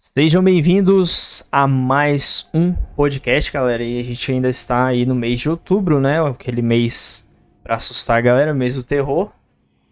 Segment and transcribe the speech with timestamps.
[0.00, 3.82] Sejam bem-vindos a mais um podcast, galera.
[3.82, 6.24] E a gente ainda está aí no mês de outubro, né?
[6.24, 7.28] Aquele mês
[7.64, 9.32] para assustar a galera, mês do terror.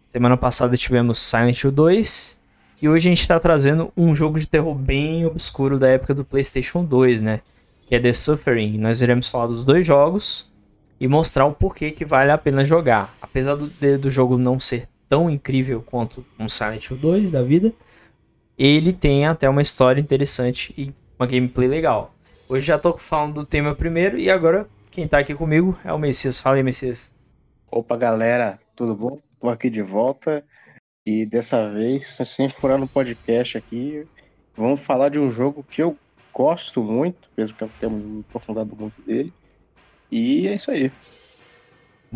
[0.00, 2.40] Semana passada tivemos Silent Hill 2.
[2.80, 6.24] E hoje a gente está trazendo um jogo de terror bem obscuro da época do
[6.24, 7.40] PlayStation 2, né?
[7.88, 8.78] Que é The Suffering.
[8.78, 10.48] Nós iremos falar dos dois jogos
[11.00, 13.12] e mostrar o porquê que vale a pena jogar.
[13.20, 13.66] Apesar do,
[13.98, 17.74] do jogo não ser tão incrível quanto um Silent Hill 2 da vida
[18.58, 22.14] ele tem até uma história interessante e uma gameplay legal.
[22.48, 25.98] Hoje já tô falando do tema primeiro e agora quem tá aqui comigo é o
[25.98, 26.38] Messias.
[26.38, 27.12] Fala aí, Messias.
[27.70, 29.20] Opa, galera, tudo bom?
[29.38, 30.44] Tô aqui de volta
[31.04, 34.06] e dessa vez, sem furar no podcast aqui,
[34.56, 35.96] vamos falar de um jogo que eu
[36.32, 39.32] gosto muito, mesmo que eu tenha me aprofundado muito dele.
[40.10, 40.90] E é isso aí.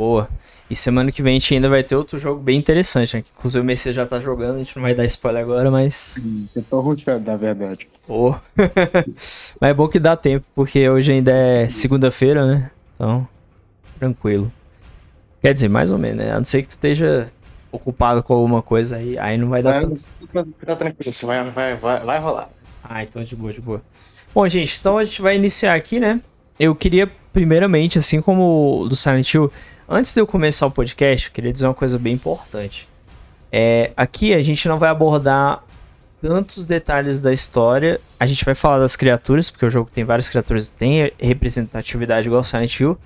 [0.01, 0.31] Boa.
[0.71, 3.23] E semana que vem a gente ainda vai ter outro jogo bem interessante, né?
[3.23, 6.25] Que inclusive o Messias já tá jogando, a gente não vai dar spoiler agora, mas.
[6.57, 7.87] Eu tô roteando, na verdade.
[8.09, 8.35] Oh.
[9.61, 12.71] mas é bom que dá tempo, porque hoje ainda é segunda-feira, né?
[12.95, 13.29] Então,
[13.99, 14.51] tranquilo.
[15.43, 16.33] Quer dizer, mais ou menos, né?
[16.33, 17.29] A não ser que tu esteja
[17.71, 20.01] ocupado com alguma coisa aí, aí não vai dar tanto.
[20.33, 22.49] Tá, tá tranquilo, isso vai, vai, vai, vai rolar.
[22.83, 23.83] Ah, então de boa, de boa.
[24.35, 26.23] Bom, gente, então a gente vai iniciar aqui, né?
[26.59, 29.51] Eu queria, primeiramente, assim como do Silent Hill,
[29.93, 32.89] Antes de eu começar o podcast, eu queria dizer uma coisa bem importante.
[33.51, 35.65] É, aqui a gente não vai abordar
[36.21, 38.01] tantos detalhes da história.
[38.19, 42.29] A gente vai falar das criaturas, porque o jogo tem várias criaturas e tem representatividade
[42.29, 42.97] igual Silent Hill.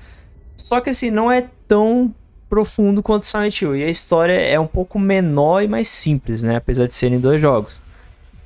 [0.54, 2.14] Só que assim, não é tão
[2.50, 3.76] profundo quanto Silent Hill.
[3.76, 6.56] E a história é um pouco menor e mais simples, né?
[6.56, 7.80] Apesar de serem dois jogos.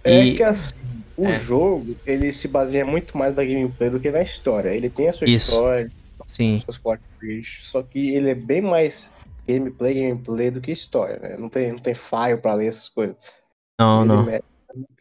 [0.04, 0.36] É e...
[0.36, 0.76] que assim,
[1.16, 1.40] o é.
[1.40, 4.68] jogo, ele se baseia muito mais na gameplay do que na história.
[4.68, 5.50] Ele tem a sua Isso.
[5.50, 5.90] história,
[6.28, 6.62] Sim.
[7.62, 9.10] só que ele é bem mais
[9.48, 11.36] gameplay, gameplay do que história, né?
[11.38, 13.16] Não tem, não tem file pra ler essas coisas.
[13.80, 14.28] Não, ele não.
[14.28, 14.42] É,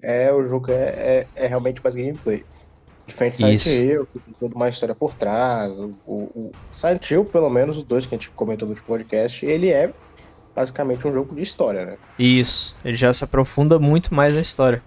[0.01, 2.45] é, o jogo é, é, é, realmente mais gameplay.
[3.05, 5.77] Diferente de Silent Hill, que tem toda uma história por trás.
[5.77, 9.45] O, o, o Silent Hill, pelo menos os dois que a gente comentou no podcast,
[9.45, 9.93] ele é
[10.55, 11.97] basicamente um jogo de história, né?
[12.17, 14.81] Isso, ele já se aprofunda muito mais na história.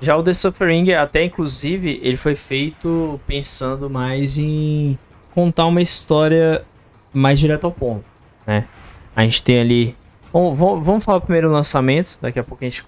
[0.00, 4.98] Já o The Suffering, até inclusive, ele foi feito pensando mais em
[5.34, 6.64] contar uma história
[7.12, 8.04] mais direto ao ponto,
[8.46, 8.66] né?
[9.14, 9.96] A gente tem ali...
[10.32, 12.84] Bom, vamos falar primeiro o lançamento, daqui a pouco a gente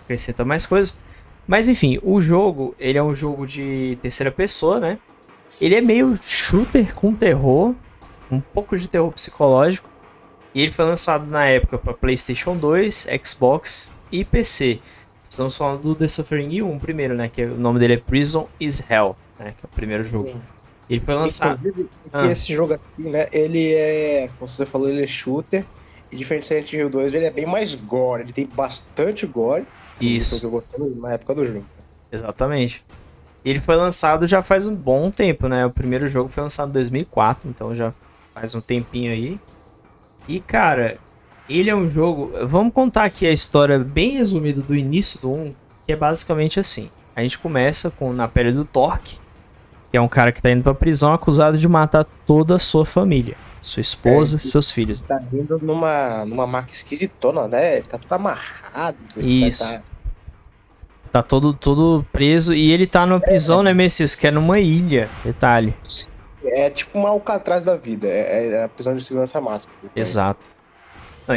[0.00, 0.98] acrescenta mais coisas.
[1.46, 4.98] Mas enfim, o jogo, ele é um jogo de terceira pessoa, né?
[5.60, 7.74] Ele é meio shooter com terror,
[8.30, 9.88] um pouco de terror psicológico.
[10.54, 14.80] E ele foi lançado na época para PlayStation 2, Xbox e PC.
[15.24, 17.28] Estamos falando do The Suffering 1 primeiro, né?
[17.28, 19.54] Que o nome dele é Prison is Hell, né?
[19.58, 20.34] Que é o primeiro jogo.
[20.92, 21.56] Ele foi lançado.
[21.56, 22.26] Inclusive, ah.
[22.26, 23.26] esse jogo assim, né?
[23.32, 24.28] Ele é.
[24.38, 25.64] Como você falou, ele é shooter.
[26.10, 28.24] E diferente do Silent Hill 2, ele é bem mais gore.
[28.24, 29.66] Ele tem bastante gore.
[29.98, 30.38] Isso.
[30.38, 31.64] Que eu gostei na época do jogo.
[32.12, 32.84] Exatamente.
[33.42, 35.64] Ele foi lançado já faz um bom tempo, né?
[35.64, 37.94] O primeiro jogo foi lançado em 2004, então já
[38.34, 39.40] faz um tempinho aí.
[40.28, 40.98] E cara,
[41.48, 42.32] ele é um jogo.
[42.46, 45.54] Vamos contar aqui a história bem resumida do início do 1,
[45.86, 46.90] que é basicamente assim.
[47.16, 49.16] A gente começa com na pele do Torque,
[49.92, 52.82] que é um cara que tá indo pra prisão acusado de matar toda a sua
[52.82, 53.36] família.
[53.60, 55.02] Sua esposa, é, seus filhos.
[55.02, 57.82] Tá indo numa, numa marca esquisitona, né?
[57.82, 58.96] tá tudo amarrado.
[59.18, 59.68] Isso.
[59.68, 59.82] Tá...
[61.12, 62.54] tá todo, todo preso.
[62.54, 64.14] E ele tá numa prisão, é, né, Messias?
[64.14, 65.10] Que é numa ilha.
[65.22, 65.76] Detalhe.
[66.42, 68.08] É tipo uma Alcatraz da vida.
[68.08, 69.74] É, é a prisão de segurança máxima.
[69.94, 70.46] Exato.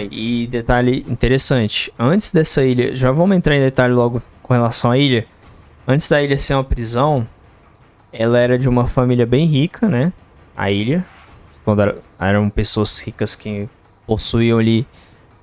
[0.10, 1.94] E detalhe interessante.
[2.00, 5.28] Antes dessa ilha, já vamos entrar em detalhe logo com relação à ilha.
[5.86, 7.28] Antes da ilha ser uma prisão,
[8.18, 10.12] ela era de uma família bem rica, né?
[10.56, 11.06] A ilha.
[11.64, 13.68] Quando era, eram pessoas ricas que
[14.08, 14.88] possuíam ali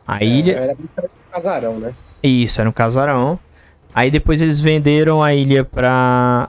[0.06, 0.52] a é, ilha.
[0.52, 1.94] Era um casarão, né?
[2.22, 3.38] Isso, era um casarão.
[3.94, 6.48] Aí depois eles venderam a ilha pra,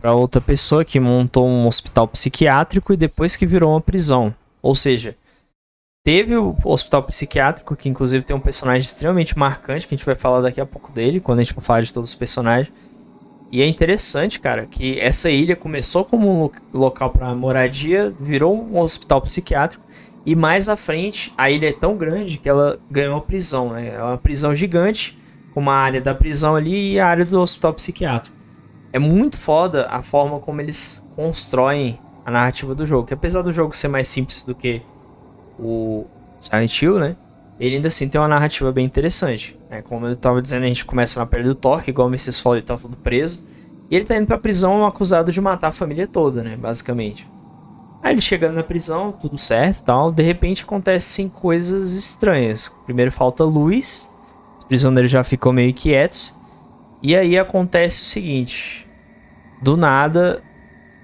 [0.00, 4.34] pra outra pessoa que montou um hospital psiquiátrico e depois que virou uma prisão.
[4.60, 5.16] Ou seja,
[6.02, 10.16] teve o hospital psiquiátrico, que inclusive tem um personagem extremamente marcante, que a gente vai
[10.16, 12.72] falar daqui a pouco dele, quando a gente for falar de todos os personagens.
[13.54, 18.80] E é interessante, cara, que essa ilha começou como um local para moradia, virou um
[18.80, 19.84] hospital psiquiátrico
[20.26, 23.94] e mais à frente a ilha é tão grande que ela ganhou uma prisão, né?
[23.94, 25.16] É uma prisão gigante,
[25.52, 28.36] com uma área da prisão ali e a área do hospital psiquiátrico.
[28.92, 31.96] É muito foda a forma como eles constroem
[32.26, 34.82] a narrativa do jogo, que apesar do jogo ser mais simples do que
[35.60, 36.06] o
[36.40, 37.14] Silent Hill, né?
[37.60, 39.56] Ele ainda assim tem uma narrativa bem interessante.
[39.74, 42.56] É, como eu tava dizendo, a gente começa na pele do Thor, igual o falou,
[42.56, 43.42] ele tá todo preso.
[43.90, 46.56] E ele tá indo pra prisão acusado de matar a família toda, né?
[46.56, 47.28] Basicamente.
[48.00, 50.12] Aí ele chegando na prisão, tudo certo tal.
[50.12, 52.72] De repente acontecem coisas estranhas.
[52.84, 54.10] Primeiro falta luz.
[54.58, 56.32] Os prisioneiros já ficam meio quietos.
[57.02, 58.86] E aí acontece o seguinte:
[59.60, 60.40] do nada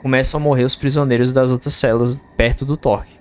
[0.01, 3.19] começam a morrer os prisioneiros das outras celas perto do Torque.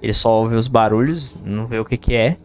[0.00, 2.38] Ele só ouve os barulhos, não vê o que que é.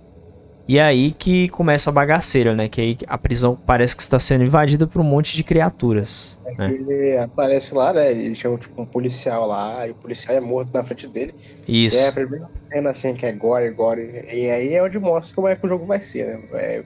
[0.68, 2.70] E aí que começa a bagaceira, né?
[2.70, 6.40] Que aí a prisão parece que está sendo invadida por um monte de criaturas.
[6.46, 6.74] É né?
[6.74, 8.12] Ele aparece lá, né?
[8.12, 11.34] Ele chama tipo um policial lá, e o policial é morto na frente dele.
[11.68, 12.06] Isso.
[12.06, 14.26] É a primeira cena assim que é gore, gore.
[14.32, 16.44] E aí é onde mostra como é que o jogo vai ser, né?
[16.54, 16.84] É,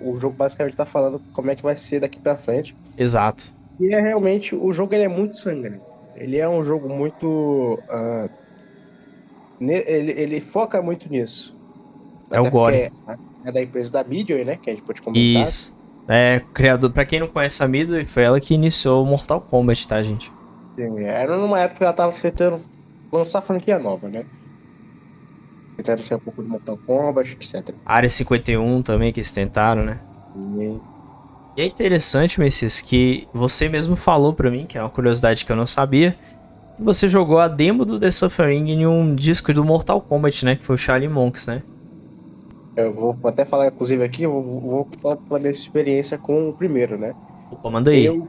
[0.00, 2.76] o jogo basicamente tá falando como é que vai ser daqui pra frente.
[2.96, 3.52] Exato.
[3.80, 5.96] E é realmente, o jogo ele é muito sangrento.
[6.14, 7.78] Ele é um jogo muito.
[7.88, 8.30] Uh,
[9.60, 11.55] ele, ele foca muito nisso.
[12.30, 12.76] É o gore.
[12.76, 12.90] É,
[13.44, 14.58] é, da empresa da Midway, né?
[14.60, 15.44] Que a gente pode comentar.
[15.44, 15.74] Isso.
[16.08, 16.90] É, criador.
[16.90, 20.32] Pra quem não conhece a Midway, foi ela que iniciou o Mortal Kombat, tá, gente?
[20.76, 22.60] Sim, era numa época que ela tava tentando
[23.10, 24.24] lançar franquia nova, né?
[25.76, 27.74] Tentaram ser um pouco do Mortal Kombat, etc.
[27.84, 29.98] Área 51 também, que eles tentaram, né?
[30.32, 30.80] Sim.
[31.56, 35.50] E é interessante, Messias, que você mesmo falou pra mim, que é uma curiosidade que
[35.50, 36.16] eu não sabia,
[36.76, 40.56] que você jogou a demo do The Suffering em um disco do Mortal Kombat, né?
[40.56, 41.62] Que foi o Charlie Monks, né?
[42.76, 46.52] Eu vou até falar, inclusive, aqui, eu vou, vou falar pela minha experiência com o
[46.52, 47.14] primeiro, né?
[47.50, 48.04] Opa, manda aí.
[48.04, 48.28] Eu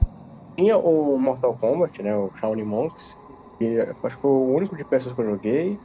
[0.57, 2.15] tinha o Mortal Kombat, né?
[2.15, 3.17] O Shaolin Monks.
[3.59, 5.79] E acho que foi o único de peças que eu joguei.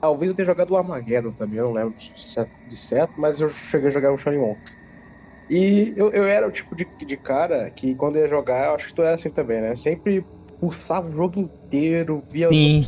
[0.00, 1.94] Talvez eu tenha jogado o Armageddon também, eu não lembro
[2.66, 4.76] de certo, mas eu cheguei a jogar o Shaolin Monks.
[5.48, 8.88] E eu, eu era o tipo de, de cara que quando ia jogar, eu acho
[8.88, 9.74] que tu era assim também, né?
[9.76, 10.24] Sempre
[10.60, 12.84] pulsava o jogo inteiro, via Sim.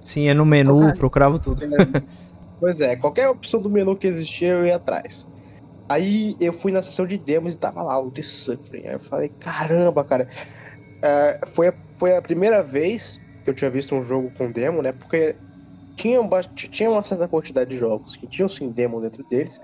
[0.00, 1.64] Sim, ia no menu, procurava tudo.
[2.58, 5.28] Pois é, qualquer opção do menu que existia, eu ia atrás.
[5.88, 8.88] Aí eu fui na sessão de demos e tava lá o The Suffering.
[8.88, 10.28] Aí eu falei, caramba, cara.
[11.02, 14.82] É, foi, a, foi a primeira vez que eu tinha visto um jogo com demo,
[14.82, 14.92] né?
[14.92, 15.40] Porque
[15.96, 16.20] tinha,
[16.72, 19.60] tinha uma certa quantidade de jogos que tinham sim demo dentro deles,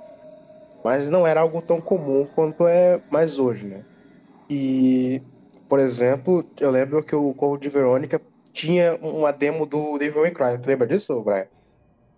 [0.85, 3.87] mas não era algo tão comum quanto é mais hoje, né?
[4.51, 5.25] E,
[5.69, 8.21] por exemplo, eu lembro que o Code de Verônica
[8.53, 10.61] tinha uma demo do Devil May Cry.
[10.63, 11.49] Tu lembra disso, Brian?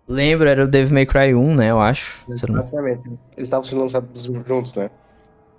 [0.07, 1.71] Lembro, era o Devil May Cry 1, né?
[1.71, 2.25] Eu acho.
[2.31, 3.07] Exatamente.
[3.35, 4.89] Eles estavam sendo lançados juntos, né?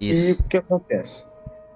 [0.01, 0.31] Isso.
[0.31, 1.25] E o que acontece?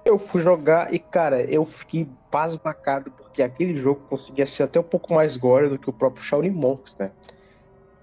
[0.05, 4.83] Eu fui jogar e, cara, eu fiquei basbacado porque aquele jogo conseguia ser até um
[4.83, 7.11] pouco mais gore do que o próprio Shaolin Monks, né?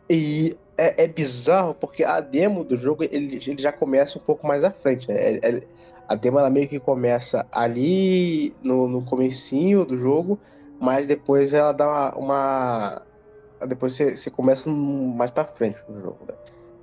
[0.08, 4.46] E é, é bizarro porque a demo do jogo ele, ele já começa um pouco
[4.46, 5.16] mais à frente, né?
[5.16, 5.62] É, é,
[6.06, 10.38] a demo ela meio que começa ali no, no comecinho do jogo,
[10.80, 13.02] mas depois ela dá uma, uma
[13.66, 16.34] depois você, você começa mais pra frente no jogo, né?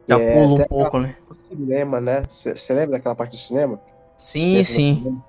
[0.08, 1.16] Já é, pula um pouco, né?
[1.48, 2.24] cinema, né?
[2.30, 3.80] Você lembra daquela parte do cinema?
[4.16, 5.22] Sim, sim.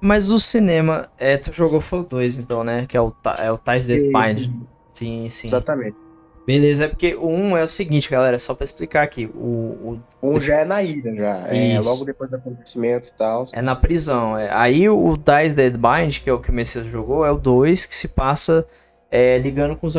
[0.00, 2.86] Mas o cinema, é, tu jogou foi o 2, então, né?
[2.86, 4.50] Que é o, é o Ties Dead Bind.
[4.86, 5.48] Sim, sim.
[5.48, 5.96] Exatamente.
[6.46, 9.26] Beleza, é porque o 1 um é o seguinte, galera, só pra explicar aqui.
[9.26, 11.46] O 1 um já é na ilha, já.
[11.48, 13.46] É logo depois do acontecimento e tal.
[13.52, 14.36] É na prisão.
[14.36, 14.50] É.
[14.50, 17.84] Aí o Ties Dead Bind, que é o que o Messias jogou, é o 2
[17.84, 18.66] que se passa
[19.10, 19.96] é, ligando com os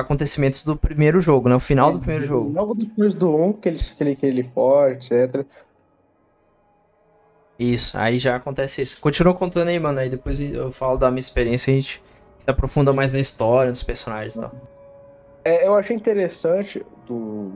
[0.00, 1.54] acontecimentos do primeiro jogo, né?
[1.54, 2.50] O final do primeiro jogo.
[2.52, 5.44] Logo depois do 1, que ele, que ele, que ele for, etc.
[7.58, 9.00] Isso, aí já acontece isso.
[9.00, 9.98] Continua contando aí, mano.
[9.98, 12.02] Aí depois eu falo da minha experiência e a gente
[12.38, 14.52] se aprofunda mais na história, nos personagens e tal.
[15.44, 17.52] É, eu achei interessante do,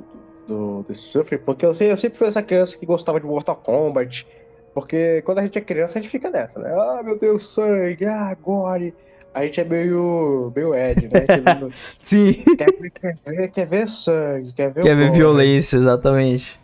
[0.49, 3.57] do, do Suffer, porque eu, sei, eu sempre fui essa criança que gostava de Mortal
[3.57, 4.27] Kombat.
[4.75, 6.71] Porque quando a gente é criança, a gente fica nessa, né?
[6.73, 8.95] Ah, meu Deus, sangue, ah, gore
[9.35, 11.25] a gente é meio, meio Ed, né?
[11.29, 11.73] É meio...
[11.99, 12.33] Sim.
[12.57, 16.61] Quer ver, quer, ver, sangue, quer ver Quer ver violência, exatamente.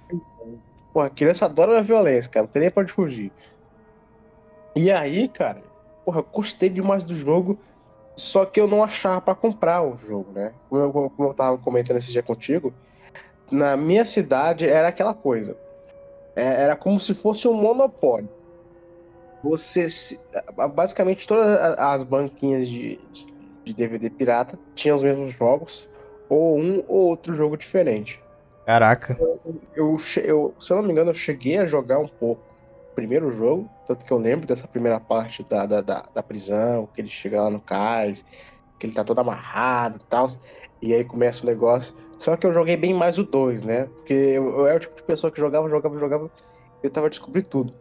[0.92, 2.44] Pô, a criança adora a violência, cara.
[2.44, 3.32] Não tem nem pra onde fugir.
[4.76, 5.62] E aí, cara,
[6.04, 7.58] porra, eu gostei demais do jogo,
[8.16, 10.52] só que eu não achava pra comprar o jogo, né?
[10.68, 12.72] Como eu, como eu tava comentando esse dia contigo,
[13.50, 15.56] na minha cidade era aquela coisa.
[16.36, 18.37] É, era como se fosse um monopólio
[19.42, 19.86] você
[20.74, 22.98] basicamente todas as banquinhas de,
[23.64, 25.88] de DVD pirata tinham os mesmos jogos
[26.28, 28.20] ou um ou outro jogo diferente.
[28.66, 29.16] Caraca.
[29.18, 29.40] Eu,
[29.74, 32.42] eu, eu, se eu não me engano, eu cheguei a jogar um pouco
[32.92, 36.86] o primeiro jogo, tanto que eu lembro dessa primeira parte da, da, da, da prisão,
[36.94, 38.24] que ele chega lá no cais,
[38.78, 40.26] que ele tá todo amarrado e tal,
[40.82, 41.94] e aí começa o negócio.
[42.18, 43.86] Só que eu joguei bem mais o 2, né?
[43.86, 46.30] Porque eu, eu era o tipo de pessoa que jogava, jogava, jogava,
[46.82, 47.72] eu tava descobrindo tudo.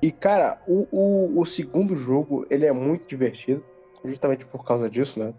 [0.00, 3.64] E, cara, o, o, o, segundo jogo, ele é muito divertido,
[4.04, 5.34] justamente por causa disso, né?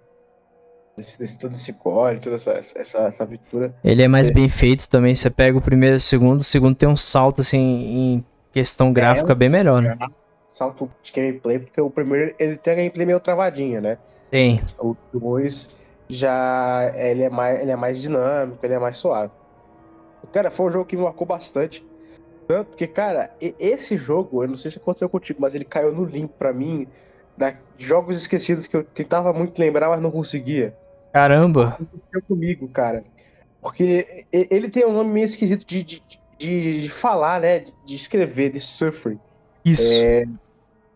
[0.98, 3.74] Desse, desse todo esse core, toda essa, essa, essa aventura.
[3.84, 4.34] Ele é mais é.
[4.34, 7.40] bem feito também, você pega o primeiro e o segundo, o segundo tem um salto,
[7.40, 9.98] assim, em questão gráfica é, bem melhor, né?
[10.48, 13.98] Salto de gameplay, porque o primeiro, ele tem a gameplay meio travadinha, né?
[14.30, 14.62] Tem.
[14.78, 15.70] O dois
[16.10, 19.32] já, ele é mais, ele é mais dinâmico, ele é mais suave.
[20.34, 21.86] Cara, foi um jogo que me marcou bastante.
[22.50, 26.04] Tanto que, cara, esse jogo, eu não sei se aconteceu contigo, mas ele caiu no
[26.04, 26.88] limpo pra mim
[27.38, 30.76] da jogos esquecidos que eu tentava muito lembrar, mas não conseguia.
[31.14, 31.78] Caramba!
[31.80, 33.04] Aconteceu comigo, cara.
[33.62, 36.04] Porque ele tem um nome meio esquisito de, de,
[36.40, 37.66] de, de falar, né?
[37.86, 39.20] De escrever, de Suffering.
[39.64, 40.02] Isso.
[40.02, 40.24] É,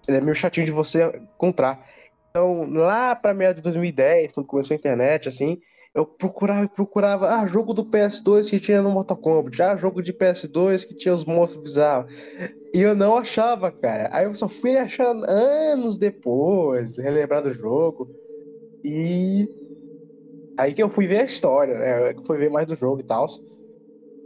[0.08, 1.06] ele é meio chatinho de você
[1.36, 1.88] encontrar.
[2.32, 5.62] Então, lá pra meio de 2010, quando começou a internet, assim,
[5.96, 10.02] eu procurava e procurava, ah, jogo do PS2 que tinha no Mortal Kombat, ah, jogo
[10.02, 12.12] de PS2 que tinha os monstros bizarros.
[12.74, 14.10] E eu não achava, cara.
[14.14, 18.12] Aí eu só fui achar anos depois, relembrar do jogo.
[18.84, 19.50] E
[20.58, 22.12] aí que eu fui ver a história, né?
[22.12, 23.28] Eu fui ver mais do jogo e tal.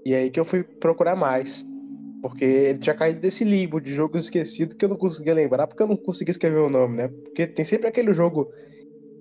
[0.06, 1.66] E aí que eu fui procurar mais.
[2.22, 5.84] Porque ele tinha caído desse limbo de jogo esquecido que eu não conseguia lembrar, porque
[5.84, 7.10] eu não conseguia escrever o nome, né?
[7.24, 8.52] Porque tem sempre aquele jogo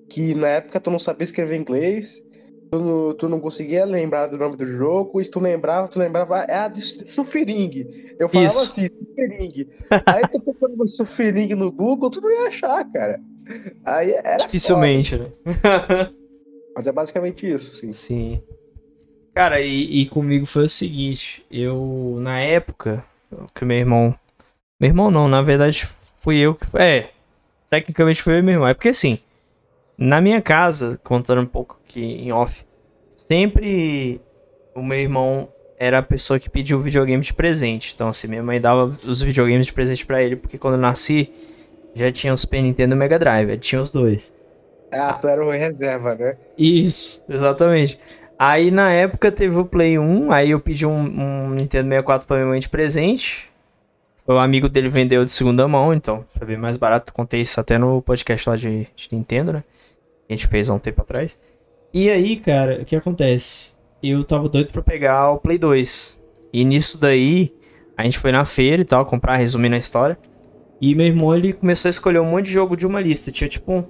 [0.09, 2.23] que na época tu não sabia escrever inglês,
[2.71, 5.99] tu não, tu não conseguia lembrar do nome do jogo, e se tu lembrava, tu
[5.99, 8.15] lembrava, é a de Suffering.
[8.19, 8.71] Eu falava Isso.
[8.71, 9.69] assim, Suffering.
[10.07, 13.21] Aí tu procurando Suffering no Google, tu não ia achar, cara.
[13.85, 15.27] Aí era Dificilmente, né?
[16.75, 17.91] Mas é basicamente isso, sim.
[17.91, 18.43] Sim.
[19.33, 23.03] Cara, e, e, comigo foi o seguinte, eu, na época,
[23.55, 24.15] que meu irmão...
[24.79, 25.89] Meu irmão não, na verdade
[26.21, 26.67] fui eu que...
[26.77, 27.09] É,
[27.71, 28.69] tecnicamente foi eu e meu irmão.
[28.69, 29.19] É porque assim,
[29.99, 32.65] na minha casa, contando um pouco aqui em off,
[33.11, 34.21] sempre
[34.75, 35.49] o meu irmão
[35.79, 37.93] era a pessoa que pediu o videogame de presente.
[37.95, 41.31] Então, assim, minha mãe dava os videogames de presente para ele, porque quando eu nasci,
[41.95, 44.35] já tinha os Super Nintendo e Mega Drive, tinha os dois.
[44.93, 46.37] Ah, tu era o reserva, né?
[46.57, 47.99] Isso, exatamente.
[48.39, 52.37] Aí na época teve o Play 1, aí eu pedi um, um Nintendo 64 pra
[52.37, 53.51] minha mãe de presente.
[54.27, 57.13] O amigo dele vendeu de segunda mão, então foi bem mais barato.
[57.13, 59.63] Contei isso até no podcast lá de, de Nintendo, né?
[60.29, 61.39] A gente fez há um tempo atrás.
[61.95, 63.77] E aí, cara, o que acontece?
[64.03, 66.21] Eu tava doido pra pegar o Play 2.
[66.53, 67.55] E nisso daí,
[67.97, 70.19] a gente foi na feira e tal, comprar, resumindo a história.
[70.81, 73.31] E meu irmão, ele começou a escolher um monte de jogo de uma lista.
[73.31, 73.85] Tinha tipo um...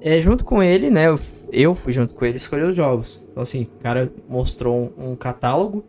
[0.00, 1.08] É, junto com ele, né?
[1.08, 1.18] Eu
[1.52, 3.22] eu fui junto com ele escolher os jogos.
[3.30, 5.84] Então, assim, o cara mostrou um, um catálogo.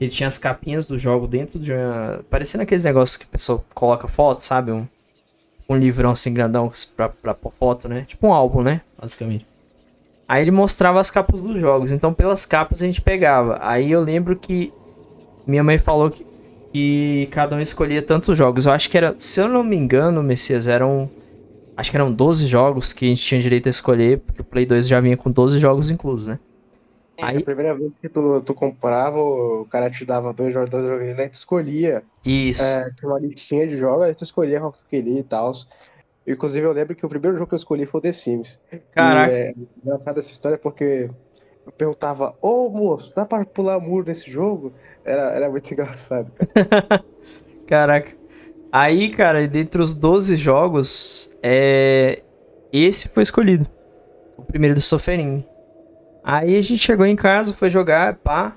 [0.00, 2.20] Ele tinha as capinhas do jogo dentro de uma.
[2.30, 4.70] Parecendo aqueles negócios que a pessoa coloca foto, sabe?
[4.70, 4.86] Um,
[5.68, 8.04] um livrão assim grandão pra, pra pôr foto, né?
[8.06, 8.80] Tipo um álbum, né?
[9.00, 9.46] Basicamente.
[10.28, 11.90] Aí ele mostrava as capas dos jogos.
[11.90, 13.58] Então, pelas capas a gente pegava.
[13.60, 14.72] Aí eu lembro que
[15.46, 16.24] minha mãe falou que,
[16.72, 18.66] que cada um escolhia tantos jogos.
[18.66, 21.10] Eu acho que era, se eu não me engano, Messias, eram
[21.78, 24.66] Acho que eram 12 jogos que a gente tinha direito a escolher, porque o Play
[24.66, 26.40] 2 já vinha com 12 jogos inclusos, né?
[27.18, 27.36] É, aí...
[27.38, 31.18] A primeira vez que tu, tu comprava, o cara te dava dois jogos, dois jogos,
[31.18, 32.04] aí tu escolhia.
[32.24, 32.62] Isso.
[32.62, 35.50] É, tinha uma listinha de jogos, aí tu escolhia qual que tu queria e tal.
[36.24, 38.60] Inclusive, eu lembro que o primeiro jogo que eu escolhi foi o The Sims.
[38.92, 39.32] Caraca.
[39.32, 41.10] E, é engraçado essa história porque
[41.66, 44.72] eu perguntava, ô oh, moço, dá pra pular muro nesse jogo?
[45.04, 47.04] Era, era muito engraçado, cara.
[47.66, 48.16] Caraca.
[48.70, 52.22] Aí, cara, dentre os 12 jogos, é...
[52.72, 53.66] esse foi escolhido.
[54.36, 55.44] O primeiro do Soferin.
[56.30, 58.54] Aí a gente chegou em casa, foi jogar, pá.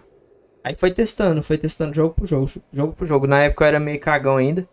[0.62, 3.26] Aí foi testando, foi testando jogo por jogo, jogo por jogo.
[3.26, 4.68] Na época eu era meio cagão ainda.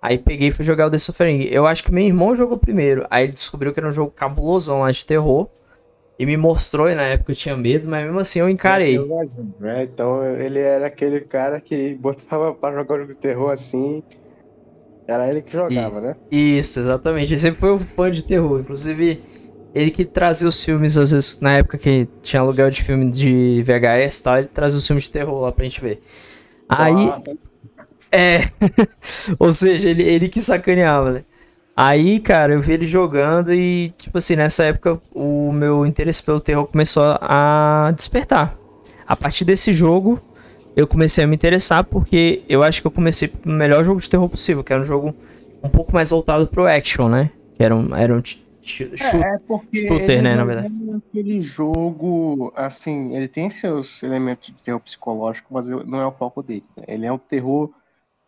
[0.00, 1.48] Aí peguei e fui jogar o The Suffering.
[1.50, 3.04] Eu acho que meu irmão jogou primeiro.
[3.10, 5.48] Aí ele descobriu que era um jogo cabulosão lá de terror.
[6.20, 8.96] E me mostrou, e na época eu tinha medo, mas mesmo assim eu encarei.
[9.62, 14.04] É, então ele era aquele cara que botava pra jogar jogo de terror assim.
[15.04, 16.16] Era ele que jogava, e, né?
[16.30, 17.32] Isso, exatamente.
[17.32, 18.60] Ele sempre foi um fã de terror.
[18.60, 19.20] Inclusive,
[19.74, 23.62] ele que trazia os filmes, às vezes, na época que tinha aluguel de filme de
[23.62, 26.02] VHS e tal, ele trazia os filmes de terror lá pra gente ver.
[26.68, 26.92] Aí.
[26.92, 27.36] Nossa.
[28.12, 28.50] É.
[29.38, 31.24] Ou seja, ele, ele que sacaneava, né?
[31.76, 36.40] Aí, cara, eu vi ele jogando e, tipo assim, nessa época o meu interesse pelo
[36.40, 38.56] terror começou a despertar.
[39.06, 40.20] A partir desse jogo,
[40.76, 44.10] eu comecei a me interessar porque eu acho que eu comecei pelo melhor jogo de
[44.10, 45.14] terror possível, que era um jogo
[45.62, 47.30] um pouco mais voltado pro action, né?
[47.54, 48.20] Que era um, era um
[48.62, 50.72] é, é porque shooter, né, na verdade.
[50.92, 56.12] É aquele jogo, assim, ele tem seus elementos de terror psicológico, mas não é o
[56.12, 56.64] foco dele.
[56.76, 56.84] Né?
[56.88, 57.70] Ele é um terror.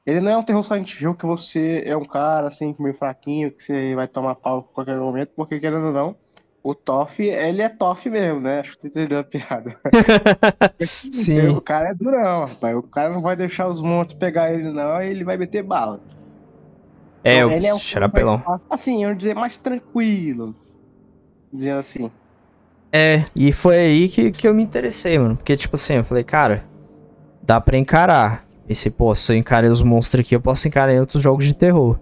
[0.04, 3.52] Ele não é um terror Silent Hill que você é um cara, assim, meio fraquinho,
[3.52, 6.16] que você vai tomar pau a qualquer momento, porque querendo ou não,
[6.62, 8.60] o Toff, ele é Toff mesmo, né?
[8.60, 9.76] Acho que tu entendeu a piada.
[10.86, 11.48] Sim.
[11.48, 12.76] O cara é durão, rapaz.
[12.76, 16.00] O cara não vai deixar os monstros pegar ele, não, e ele vai meter bala.
[17.24, 18.42] É, então, ele é um xarapelão.
[18.68, 20.54] assim, eu ia dizer mais tranquilo.
[21.52, 22.10] Dizendo assim.
[22.92, 25.36] É, e foi aí que, que eu me interessei, mano.
[25.36, 26.64] Porque, tipo assim, eu falei, cara,
[27.42, 28.44] dá pra encarar.
[28.66, 31.54] Pensei, pô, se eu encarei os monstros aqui, eu posso encarar em outros jogos de
[31.54, 31.98] terror.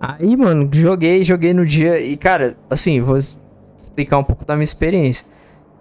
[0.00, 2.00] Aí, mano, joguei, joguei no dia.
[2.00, 5.26] E, cara, assim, vou explicar um pouco da minha experiência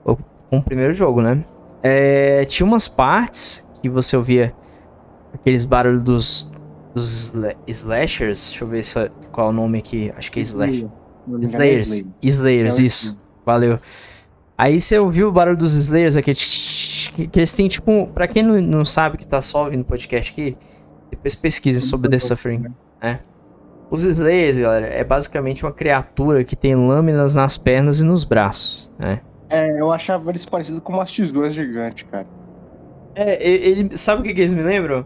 [0.04, 1.44] com o primeiro jogo, né?
[1.82, 4.54] É, tinha umas partes que você ouvia
[5.34, 6.52] aqueles barulhos dos,
[6.94, 8.50] dos sla- slashers.
[8.50, 10.12] Deixa eu ver se, qual é o nome aqui.
[10.18, 10.86] Acho que é slash.
[10.86, 11.90] É Slayers.
[11.90, 12.14] Slayer.
[12.22, 13.18] Slayers, É o isso.
[13.46, 13.80] Valeu.
[14.58, 18.44] Aí você ouviu o barulho dos Slayers aqui, que, que eles têm tipo, pra quem
[18.44, 20.56] não, não sabe que tá só ouvindo o podcast aqui,
[21.10, 22.66] depois pesquisem sobre The Suffering.
[23.02, 23.20] É.
[23.90, 28.92] Os Slayers, galera, é basicamente uma criatura que tem lâminas nas pernas e nos braços,
[28.98, 29.22] né?
[29.50, 32.28] É, eu achava eles parecidos com umas tesouras gigantes, cara.
[33.16, 35.06] É, ele, sabe o que, que eles me lembram?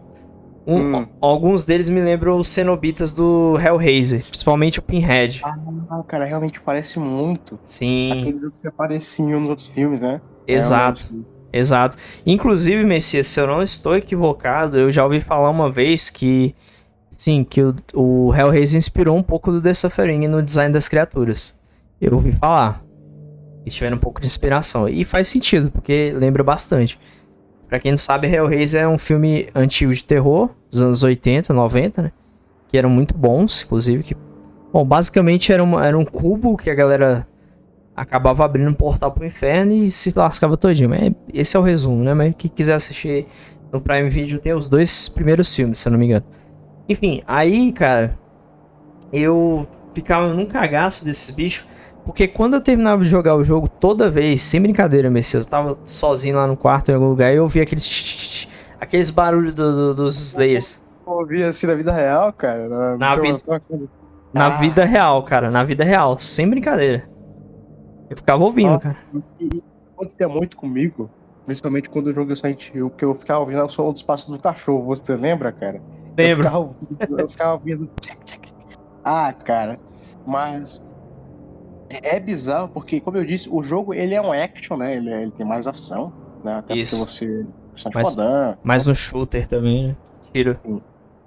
[0.68, 1.06] Um- Hum.
[1.20, 5.40] Alguns deles me lembram os cenobitas do Hellraiser, principalmente o Pinhead.
[5.42, 7.58] Ah, cara, realmente parece muito.
[7.64, 10.20] Sim, Aqueles outros que apareciam nos outros filmes, né?
[10.46, 11.04] exato.
[11.08, 11.28] Realmente.
[11.50, 11.96] Exato.
[12.26, 16.54] Inclusive, Messias, se eu não estou equivocado, eu já ouvi falar uma vez que.
[17.10, 21.58] Sim, que o, o Hellraiser inspirou um pouco do The Suffering no design das criaturas.
[21.98, 22.84] Eu ouvi falar.
[23.62, 24.86] Eles tiveram um pouco de inspiração.
[24.86, 27.00] E faz sentido, porque lembra bastante.
[27.68, 32.02] Pra quem não sabe, Hellraiser é um filme antigo de terror, dos anos 80, 90,
[32.02, 32.12] né?
[32.66, 34.02] Que eram muito bons, inclusive.
[34.02, 34.16] Que...
[34.72, 37.28] Bom, basicamente era, uma, era um cubo que a galera
[37.94, 40.88] acabava abrindo um portal pro inferno e se lascava todinho.
[40.88, 42.14] Mas esse é o resumo, né?
[42.14, 43.26] Mas quem quiser assistir
[43.70, 46.24] no Prime Video tem os dois primeiros filmes, se eu não me engano.
[46.88, 48.18] Enfim, aí, cara,
[49.12, 51.66] eu ficava num cagaço desses bichos.
[52.08, 55.78] Porque quando eu terminava de jogar o jogo, toda vez, sem brincadeira, Messias, eu tava
[55.84, 58.48] sozinho lá no quarto em algum lugar e eu ouvia aqueles,
[58.80, 60.82] aqueles barulhos do- do- dos Slayers.
[61.06, 62.66] Eu ouvi assim na vida real, cara.
[62.66, 63.38] Na, Na assim.
[64.32, 64.50] Na Ah.
[64.58, 67.06] vida real, cara, na vida real, sem brincadeira.
[68.08, 68.94] Eu ficava ouvindo, Nossa.
[68.94, 69.22] cara.
[69.38, 69.62] E
[69.94, 71.10] acontecia muito comigo,
[71.44, 74.34] principalmente quando eu joguei o Silent Hill, que eu ficava ouvindo o som dos passos
[74.34, 74.82] do cachorro.
[74.86, 75.76] Você lembra, cara?
[76.16, 76.44] Eu Lembro.
[76.44, 77.20] ficava ouvindo.
[77.20, 77.90] Eu ficava ouvindo.
[79.04, 79.78] Ah, cara.
[80.26, 80.82] Mas.
[81.90, 84.96] É é bizarro, porque, como eu disse, o jogo ele é um action, né?
[84.96, 86.12] Ele, ele tem mais ação,
[86.44, 86.54] né?
[86.54, 87.04] Até Isso.
[87.06, 89.96] porque você está Mas- rodando, Mas no shooter também, né?
[90.32, 90.58] Tiro.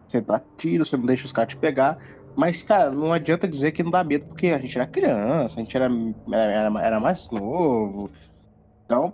[0.08, 1.98] você dá tiro, você não deixa os caras te pegar.
[2.36, 5.64] Mas, cara, não adianta dizer que não dá medo, porque a gente era criança, a
[5.64, 5.90] gente era,
[6.32, 8.10] era, era mais novo.
[8.86, 9.14] Então,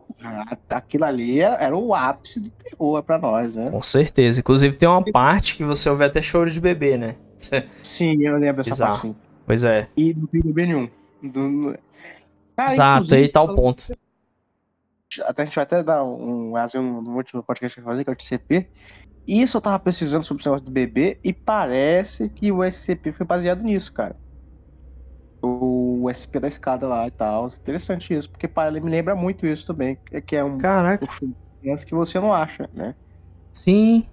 [0.70, 3.70] aquilo ali era, era o ápice do terror pra nós, né?
[3.72, 4.40] Com certeza.
[4.40, 7.16] Inclusive tem uma parte que você ouve até choro de bebê, né?
[7.84, 8.92] Sim, eu lembro dessa Bizarro.
[8.94, 9.16] parte, sim.
[9.46, 9.88] Pois é.
[9.96, 10.90] E não tem bebê nenhum.
[11.22, 11.78] Do-
[12.56, 13.86] Ah, Exato, aí tá o ponto.
[15.24, 18.04] Até a gente vai até dar um assim, no no último podcast que eu fazer,
[18.04, 18.70] que é o TCP.
[19.28, 23.26] Isso eu tava pesquisando sobre esse negócio do bebê e parece que o SCP foi
[23.26, 24.16] baseado nisso, cara.
[25.42, 27.48] O SP da escada lá e tal.
[27.48, 29.98] Interessante isso, porque pá, ele me lembra muito isso também.
[30.06, 31.06] que- Que é um, Caraca.
[31.24, 32.96] um que você não acha, né?
[33.54, 34.08] Sim.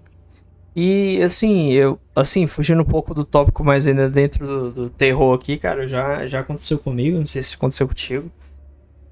[0.75, 1.97] E assim, eu.
[2.13, 6.25] Assim, fugindo um pouco do tópico, mas ainda dentro do, do terror aqui, cara, já,
[6.25, 8.29] já aconteceu comigo, não sei se aconteceu contigo.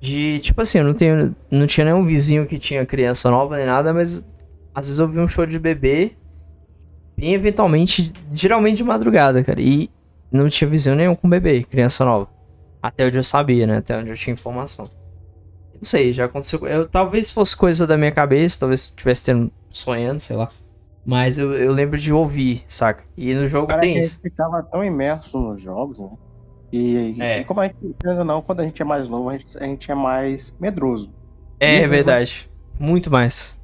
[0.02, 1.34] De, tipo assim, eu não tenho.
[1.49, 4.28] Não tinha nenhum vizinho que tinha criança nova nem nada, mas
[4.76, 6.12] às vezes eu vi um choro de bebê.
[7.17, 9.62] E eventualmente, geralmente de madrugada, cara.
[9.62, 9.89] E
[10.30, 12.28] não tinha vizinho nenhum com bebê, criança nova.
[12.82, 13.78] Até onde eu sabia, né?
[13.78, 14.89] Até onde eu tinha informação.
[15.73, 16.67] Não sei, já aconteceu.
[16.67, 20.49] Eu, talvez fosse coisa da minha cabeça, talvez estivesse tendo sonhando, sei lá.
[21.06, 23.04] Mas eu, eu lembro de ouvir, saca?
[23.18, 24.13] E no jogo Cara, tem que a isso.
[24.13, 26.10] gente ficava tão imerso nos jogos, né?
[26.72, 27.39] E, É.
[27.42, 27.78] e como a gente,
[28.26, 31.12] não, quando a gente é mais novo, a gente, a gente é mais medroso.
[31.60, 31.89] É, Uhum.
[31.89, 32.50] verdade.
[32.80, 33.60] Muito mais.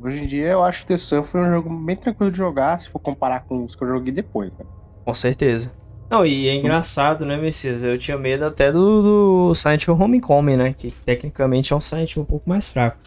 [0.00, 2.78] Hoje em dia eu acho que The Sun foi um jogo bem tranquilo de jogar,
[2.78, 4.64] se for comparar com os que eu joguei depois, né?
[5.04, 5.72] Com certeza.
[6.10, 7.82] Não, e é engraçado, né, Messias?
[7.82, 9.02] Eu tinha medo até do,
[9.48, 10.74] do Silent Hill Homecoming, né?
[10.76, 12.98] Que tecnicamente é um Silent Hill um pouco mais fraco.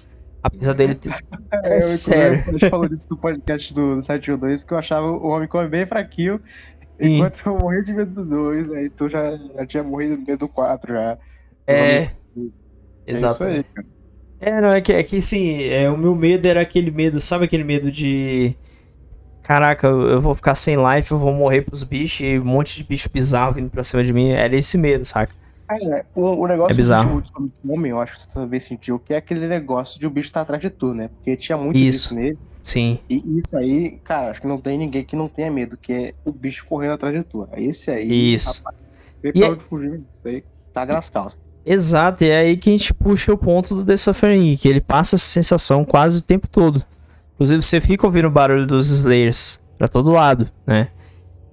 [0.48, 1.14] Apesar dele ter.
[1.64, 2.44] É eu, sério.
[2.48, 5.86] A gente falou disso no podcast do, do 712, que eu achava o Homecoming bem
[5.86, 6.42] fraquinho,
[7.02, 7.16] Sim.
[7.16, 10.40] enquanto eu morria de medo do 2, aí tu já, já tinha morrido de medo
[10.40, 11.18] do 4 já.
[11.66, 11.76] É.
[11.76, 12.12] É
[13.06, 13.44] Exato.
[13.44, 13.66] aí.
[14.40, 17.46] É, não, é que, é que sim, é, o meu medo era aquele medo, sabe
[17.46, 18.56] aquele medo de.
[19.42, 22.76] Caraca, eu eu vou ficar sem life, eu vou morrer pros bichos e um monte
[22.76, 24.30] de bicho bizarro vindo pra cima de mim.
[24.32, 25.34] Era esse medo, saca?
[25.70, 27.22] É, o, o negócio É bizarro.
[27.22, 30.30] do Homem, eu acho que tu também sentiu, que é aquele negócio de o bicho
[30.30, 31.10] estar atrás de tu, né?
[31.10, 32.16] Porque tinha muito Isso.
[32.16, 32.38] nele.
[32.64, 33.00] Sim.
[33.10, 36.14] E isso aí, cara, acho que não tem ninguém que não tenha medo, que é
[36.26, 37.48] o bicho correndo atrás de tu.
[37.56, 38.62] Esse aí, Isso.
[39.24, 41.38] vê E é- onde fugir, isso aí tá nas calças.
[41.66, 44.80] Exato, e é aí que a gente puxa o ponto do The Suffering, que ele
[44.82, 46.84] passa essa sensação quase o tempo todo.
[47.36, 50.90] Inclusive, você fica ouvindo o barulho dos Slayers pra todo lado, né?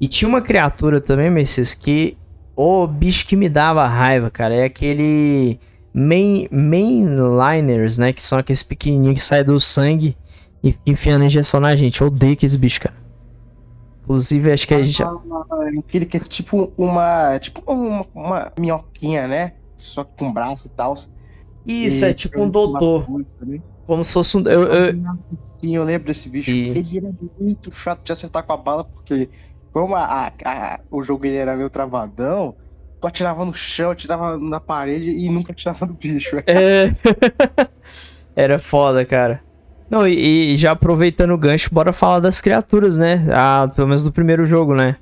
[0.00, 2.16] E tinha uma criatura também, Messias, que.
[2.56, 4.54] Ô, bicho que me dava raiva, cara.
[4.54, 5.58] É aquele.
[5.92, 8.12] Main, mainliners, né?
[8.12, 10.16] Que são aqueles pequenininhos que saem do sangue
[10.62, 12.00] e fica enfiando injeção na gente.
[12.00, 12.94] Eu odeio aqueles bichos, cara.
[14.02, 15.02] Inclusive, acho que a gente.
[15.02, 15.12] Ah,
[15.78, 17.38] Aquele que é tipo uma.
[17.38, 19.54] Tipo uma, uma minhoquinha, né?
[19.78, 20.94] Só com braço e tal.
[21.66, 23.06] Isso, E é tipo um doutor.
[23.38, 23.62] também.
[23.86, 24.40] Como se fosse um.
[24.42, 25.02] Eu, eu...
[25.36, 26.50] Sim, eu lembro desse bicho.
[26.50, 26.66] Sim.
[26.66, 29.28] Ele era muito chato de acertar com a bala, porque
[29.74, 32.54] como a, a, o jogo ele era meio travadão,
[33.00, 36.36] tu atirava no chão, atirava na parede e nunca atirava no bicho.
[36.46, 36.94] É.
[38.36, 39.42] era foda, cara.
[39.90, 43.26] Não, e, e, já aproveitando o gancho, bora falar das criaturas, né?
[43.32, 44.96] Ah, pelo menos do primeiro jogo, né?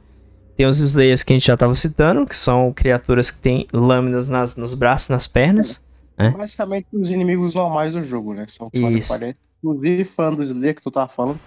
[0.57, 4.31] Tem os Slayers que a gente já tava citando, que são criaturas que têm lâminas
[4.31, 5.83] nas, nos braços, nas pernas.
[6.17, 6.31] É.
[6.31, 6.35] Né?
[6.37, 8.47] Basicamente os inimigos normais do jogo, né?
[8.49, 9.13] São Isso.
[9.63, 11.39] Inclusive, falando do Slayer que tu tava falando,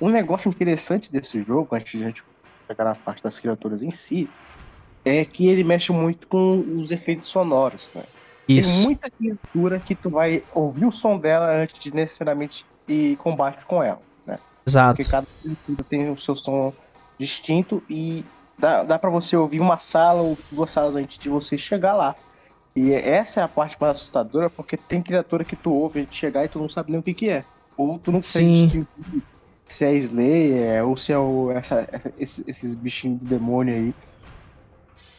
[0.00, 2.22] um negócio interessante desse jogo, antes de a gente
[2.70, 4.30] pegar na parte das criaturas em si,
[5.04, 8.04] é que ele mexe muito com os efeitos sonoros, né?
[8.48, 8.78] Isso.
[8.78, 13.64] Tem muita criatura que tu vai ouvir o som dela antes de necessariamente ir combate
[13.64, 14.38] com ela, né?
[14.66, 14.96] Exato.
[14.96, 16.72] Porque cada criatura tem o seu som
[17.18, 18.24] distinto e
[18.58, 22.14] dá, dá para você ouvir uma sala ou duas salas antes de você chegar lá.
[22.74, 26.48] E essa é a parte mais assustadora, porque tem criatura que tu ouve chegar e
[26.48, 27.44] tu não sabe nem o que que é.
[27.76, 28.86] Ou tu não Sim.
[29.70, 33.94] Se é Slayer, ou se é o, essa, essa, esses, esses bichinhos do demônio aí.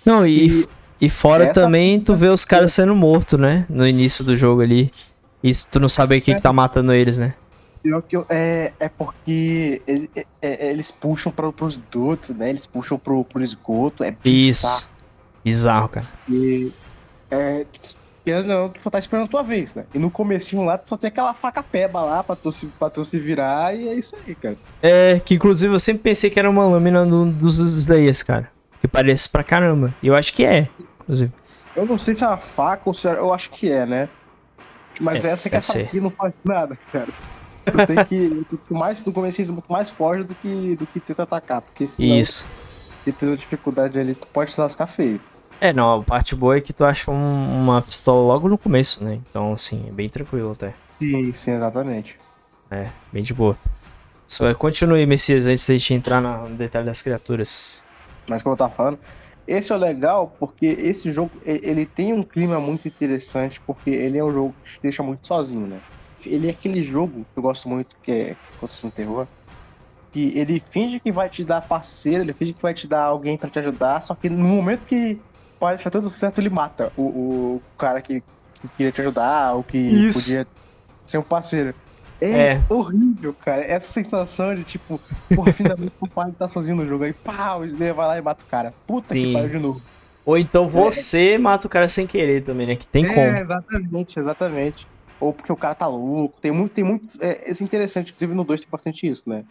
[0.05, 0.67] Não, e, e,
[0.99, 3.65] e fora também tu vê os caras sendo mortos, né?
[3.69, 4.91] No início do jogo ali.
[5.41, 6.35] Isso tu não sabe o que, é.
[6.35, 7.33] que tá matando eles, né?
[7.81, 12.49] Pior que eu, é, é porque ele, é, é, eles puxam para os dutos, né?
[12.49, 14.03] Eles puxam pro, pro esgoto.
[14.03, 14.77] É bizarro.
[14.77, 14.89] Isso.
[15.43, 16.07] Bizarro, cara.
[16.29, 16.71] E
[17.31, 17.65] é,
[18.81, 19.85] tu tá esperando a tua vez, né?
[19.93, 22.89] E no comecinho lá, tu só tem aquela faca peba lá pra tu, se, pra
[22.89, 24.57] tu se virar e é isso aí, cara.
[24.81, 28.49] É, que inclusive eu sempre pensei que era uma lâmina do, dos Slayers, cara.
[28.79, 29.93] Que parece pra caramba.
[30.01, 30.67] E eu acho que é,
[31.01, 31.31] inclusive.
[31.75, 34.09] Eu não sei se é uma faca ou se é, eu acho que é, né?
[34.99, 37.11] Mas é, essa que é a faquinha não faz nada, cara.
[37.65, 38.45] Tu tem que.
[38.67, 41.61] tu, mais, no começo muito mais forte do que, do que tenta atacar.
[41.61, 42.47] Porque senão, Isso.
[43.05, 45.19] Dependendo da dificuldade ali, tu pode se lascar feio.
[45.61, 49.03] É, não, a parte boa é que tu acha um, uma pistola logo no começo,
[49.03, 49.19] né?
[49.29, 50.73] Então, assim, é bem tranquilo até.
[50.99, 52.17] Sim, sim, exatamente.
[52.71, 53.55] É, bem de boa.
[54.25, 57.83] Só continue, Messias, antes de a gente entrar no detalhe das criaturas.
[58.27, 58.97] Mas como eu tava falando,
[59.47, 64.23] esse é legal porque esse jogo ele tem um clima muito interessante porque ele é
[64.23, 65.79] um jogo que te deixa muito sozinho, né?
[66.25, 69.27] Ele é aquele jogo que eu gosto muito que é Contra no Terror,
[70.11, 73.37] que ele finge que vai te dar parceiro, ele finge que vai te dar alguém
[73.37, 75.19] para te ajudar, só que no momento que
[75.61, 78.23] parece que tá tudo certo, ele mata o, o cara que,
[78.59, 80.21] que queria te ajudar, ou que Isso.
[80.21, 80.47] podia
[81.05, 81.75] ser um parceiro.
[82.19, 83.61] É, é, horrível, cara.
[83.61, 84.99] Essa sensação de tipo,
[85.33, 87.03] porra, finalmente o pai tá sozinho no jogo.
[87.03, 88.73] Aí, pá, o Slayer vai lá e mata o cara.
[88.87, 89.27] Puta Sim.
[89.27, 89.81] que pariu de novo.
[90.25, 91.37] Ou então você é.
[91.37, 92.75] mata o cara sem querer também, né?
[92.75, 93.37] Que tem é, como.
[93.37, 94.87] Exatamente, exatamente.
[95.19, 96.39] Ou porque o cara tá louco.
[96.41, 97.07] Tem muito, tem muito.
[97.19, 99.43] É, é interessante, inclusive no 2 tem bastante isso, né?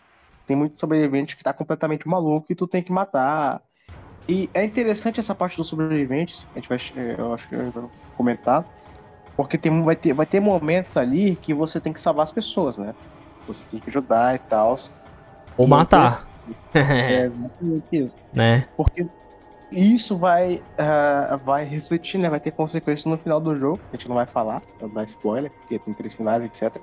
[0.47, 3.61] Tem muito sobrevivente que tá completamente maluco e tu tem que matar.
[4.29, 7.71] E é interessante essa parte dos sobreviventes, a gente vai, é, eu acho que eu
[7.71, 8.65] vou comentar,
[9.37, 12.79] porque tem, vai, ter, vai ter momentos ali que você tem que salvar as pessoas,
[12.79, 12.95] né?
[13.47, 14.77] Você tem que ajudar e tal.
[15.57, 16.29] Ou matar.
[16.75, 18.15] É exatamente isso.
[18.33, 18.67] Né?
[18.77, 19.07] Porque
[19.71, 22.29] isso vai, uh, vai refletir, né?
[22.29, 23.79] Vai ter consequências no final do jogo.
[23.93, 26.77] A gente não vai falar, não dar spoiler, porque tem três finais, etc.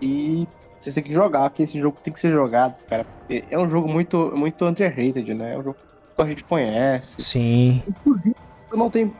[0.00, 0.48] E
[0.80, 3.06] vocês têm que jogar, porque esse jogo tem que ser jogado, cara.
[3.28, 5.54] É um jogo muito, muito underrated, né?
[5.54, 5.76] É um jogo
[6.22, 7.16] a gente conhece.
[7.18, 7.82] Sim.
[7.88, 8.36] Inclusive,
[8.70, 9.14] eu não tenho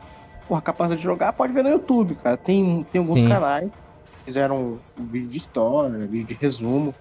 [0.47, 2.37] porra, capacidade de jogar, pode ver no YouTube, cara.
[2.37, 3.27] Tem, tem alguns Sim.
[3.27, 3.83] canais
[4.19, 6.93] que fizeram um vídeo de história, vídeo de resumo.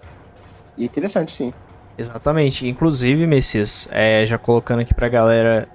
[0.76, 1.52] E é interessante, sim.
[1.96, 2.66] Exatamente.
[2.66, 5.68] Inclusive, Messias, é, já colocando aqui pra galera.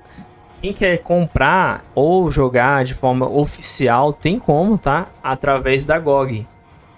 [0.61, 5.07] Quem quer comprar ou jogar de forma oficial, tem como, tá?
[5.21, 6.47] Através da GOG.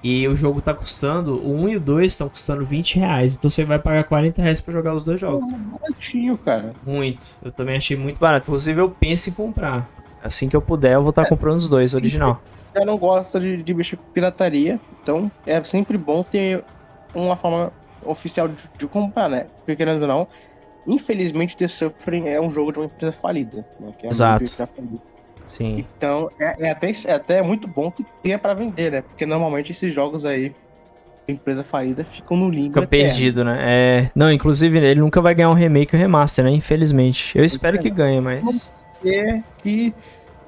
[0.02, 3.36] E o jogo tá custando, o 1 e o 2 estão custando 20 reais.
[3.36, 5.46] Então você vai pagar 40 reais pra jogar os dois jogos.
[5.52, 6.74] baratinho, cara.
[6.86, 7.26] Muito.
[7.44, 8.46] Eu também achei muito barato.
[8.46, 9.90] Inclusive eu penso em comprar.
[10.24, 12.38] Assim que eu puder, eu vou estar tá é, comprando os dois, original.
[12.74, 16.64] Eu não gosto de, de mexer com pirataria, então é sempre bom ter
[17.14, 17.72] uma forma
[18.06, 19.48] oficial de, de comprar, né?
[19.58, 20.28] Porque querendo ou não,
[20.88, 23.66] infelizmente The Suffering é um jogo de uma empresa falida.
[23.80, 23.94] Né?
[24.04, 24.44] É Exato.
[25.50, 25.84] Sim.
[25.98, 29.02] Então, é, é, até, é até muito bom que tenha para vender, né?
[29.02, 30.54] Porque normalmente esses jogos aí,
[31.28, 32.66] empresa falida, ficam no limbo.
[32.66, 33.58] Fica perdido, né?
[33.62, 34.12] É...
[34.14, 36.52] Não, inclusive ele nunca vai ganhar um remake ou remaster, né?
[36.52, 37.36] Infelizmente.
[37.36, 38.72] Eu espero que ganhe, mas.
[39.04, 39.92] É que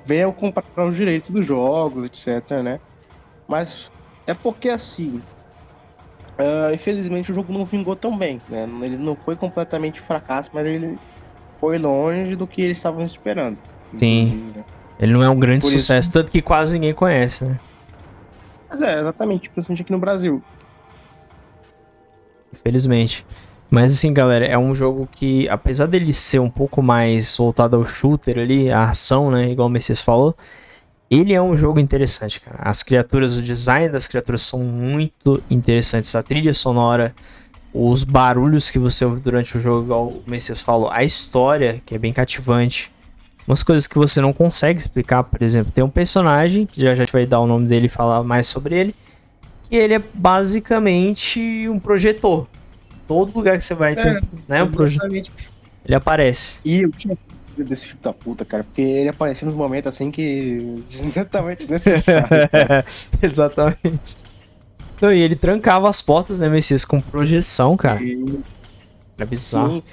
[0.06, 2.80] venha comprar os direitos dos jogos, etc, né?
[3.48, 3.90] Mas
[4.28, 5.20] é porque assim.
[6.38, 8.70] Uh, infelizmente o jogo não vingou tão bem, né?
[8.84, 10.96] Ele não foi completamente fracasso, mas ele
[11.60, 13.58] foi longe do que eles estavam esperando.
[13.98, 14.52] Sim.
[14.56, 14.64] Né?
[15.02, 16.12] Ele não é um grande Por sucesso, isso...
[16.12, 17.60] tanto que quase ninguém conhece, né?
[18.70, 20.42] Mas é, exatamente, principalmente aqui no Brasil.
[22.54, 23.26] Infelizmente.
[23.70, 27.86] Mas assim, galera, é um jogo que, apesar dele ser um pouco mais voltado ao
[27.86, 29.50] shooter ali, a ação, né?
[29.50, 30.36] Igual o Messias falou,
[31.10, 32.60] ele é um jogo interessante, cara.
[32.62, 36.14] As criaturas, o design das criaturas são muito interessantes.
[36.16, 37.16] A trilha sonora,
[37.74, 41.96] os barulhos que você ouve durante o jogo, igual o Messias falou, a história, que
[41.96, 42.92] é bem cativante.
[43.48, 47.06] Umas coisas que você não consegue explicar, por exemplo, tem um personagem, que já já
[47.12, 48.96] vai dar o nome dele e falar mais sobre ele,
[49.70, 52.48] que ele é basicamente um projetor.
[53.08, 55.10] Todo lugar que você vai ter, é, né, um projetor.
[55.84, 56.62] Ele aparece.
[56.64, 57.18] E eu tinha
[57.58, 62.28] desse filho da puta, cara, porque ele aparecia nos momentos assim que exatamente desnecessário.
[63.22, 64.18] Exatamente.
[65.02, 68.02] Não, e ele trancava as portas, né, Messias, com projeção, cara.
[68.04, 68.40] E...
[69.18, 69.74] É bizarro.
[69.74, 69.84] Sim.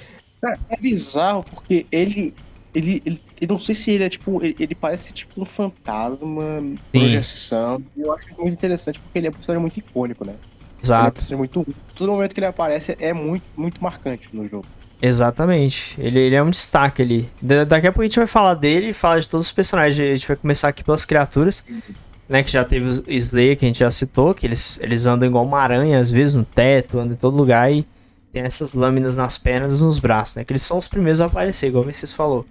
[0.41, 2.33] Cara, é bizarro porque ele,
[2.73, 6.61] ele, ele, eu não sei se ele é tipo, ele, ele parece tipo um fantasma,
[6.61, 6.77] Sim.
[6.91, 7.83] projeção.
[7.97, 10.35] Eu acho muito interessante porque ele é um personagem muito icônico, né?
[10.81, 11.23] Exato.
[11.25, 14.65] Ele é muito, todo momento que ele aparece é muito, muito marcante no jogo.
[15.01, 15.95] Exatamente.
[15.99, 17.29] Ele, ele é um destaque ali.
[17.67, 19.99] daqui a pouco a gente vai falar dele e falar de todos os personagens.
[19.99, 21.65] A gente vai começar aqui pelas criaturas.
[22.27, 25.27] Né, que já teve o Slayer, que a gente já citou, que eles, eles andam
[25.27, 27.83] igual uma aranha, às vezes, no teto, andam em todo lugar e
[28.31, 30.43] tem essas lâminas nas pernas e nos braços, né?
[30.43, 32.45] Que eles são os primeiros a aparecer, igual vocês falou.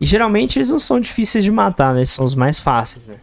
[0.00, 2.00] E geralmente eles não são difíceis de matar, né?
[2.00, 3.16] Eles são os mais fáceis, né?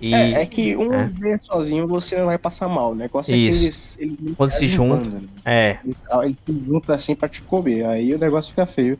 [0.00, 1.06] E, é, é, que um é.
[1.06, 2.92] Slayer sozinho você não vai passar mal.
[2.92, 3.96] O negócio Isso.
[3.96, 4.18] é que eles.
[4.20, 5.12] eles Quando se juntam.
[5.12, 5.22] Né?
[5.44, 5.78] É.
[5.84, 7.86] Eles, eles, se juntam assim pra te comer.
[7.86, 8.98] Aí o negócio fica feio.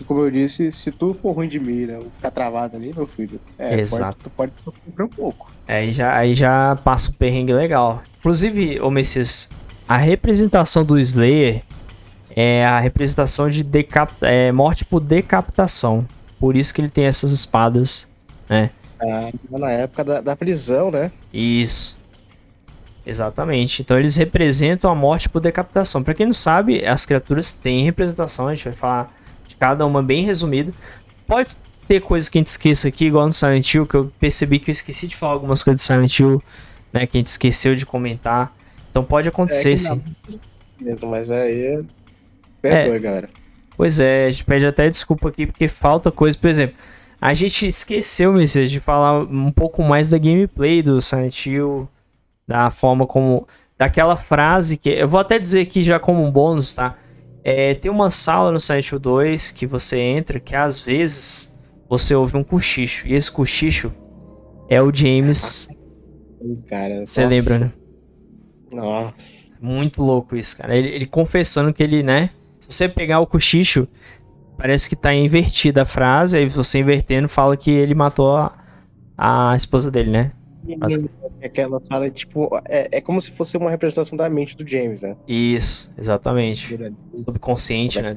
[0.00, 3.06] E como eu disse, se tu for ruim de mira ou ficar travado ali, meu
[3.06, 4.18] filho, é, Exato.
[4.24, 5.50] tu pode sofrer um pouco.
[5.66, 8.02] É, aí já, aí já passa um perrengue legal.
[8.18, 9.50] Inclusive, ô Messias,
[9.88, 11.62] a representação do Slayer
[12.34, 13.66] é a representação de
[14.22, 16.06] é, morte por decapitação.
[16.38, 18.08] Por isso que ele tem essas espadas,
[18.48, 18.70] né?
[19.00, 21.10] Ah, na época da, da prisão, né?
[21.32, 21.98] Isso.
[23.06, 23.82] Exatamente.
[23.82, 26.02] Então eles representam a morte por decapitação.
[26.02, 28.48] Para quem não sabe, as criaturas têm representação.
[28.48, 30.74] A gente vai falar de cada uma bem resumido.
[31.26, 34.58] Pode ter coisas que a gente esqueça aqui, igual no Silent Hill, que eu percebi
[34.58, 36.42] que eu esqueci de falar algumas coisas do Silent Hill,
[36.92, 37.06] né?
[37.06, 38.55] Que a gente esqueceu de comentar.
[38.96, 40.02] Então pode acontecer é sim.
[40.80, 41.84] Mesmo, mas aí.
[42.62, 43.28] Perdoe, é, galera.
[43.76, 46.38] Pois é, a gente pede até desculpa aqui porque falta coisa.
[46.38, 46.76] Por exemplo,
[47.20, 51.86] a gente esqueceu, Messias, de falar um pouco mais da gameplay do Silent Hill,
[52.48, 53.46] da forma como.
[53.76, 54.88] Daquela frase que.
[54.88, 56.96] Eu vou até dizer aqui já como um bônus, tá?
[57.44, 61.54] É, tem uma sala no Silent Hill 2 que você entra que às vezes
[61.86, 63.06] você ouve um cochicho.
[63.06, 63.92] E esse cochicho
[64.70, 65.68] é o James.
[67.04, 67.72] Você lembra, né?
[68.76, 69.14] Nossa.
[69.60, 70.76] Muito louco isso, cara.
[70.76, 72.30] Ele, ele confessando que ele, né?
[72.60, 73.88] Se você pegar o cochicho,
[74.56, 78.52] Parece que tá invertida a frase, aí você invertendo fala que ele matou a,
[79.16, 80.32] a esposa dele, né?
[81.44, 85.14] Aquela sala, tipo, é, é como se fosse uma representação da mente do James, né?
[85.28, 86.76] Isso, exatamente.
[87.14, 88.16] Subconsciente, né?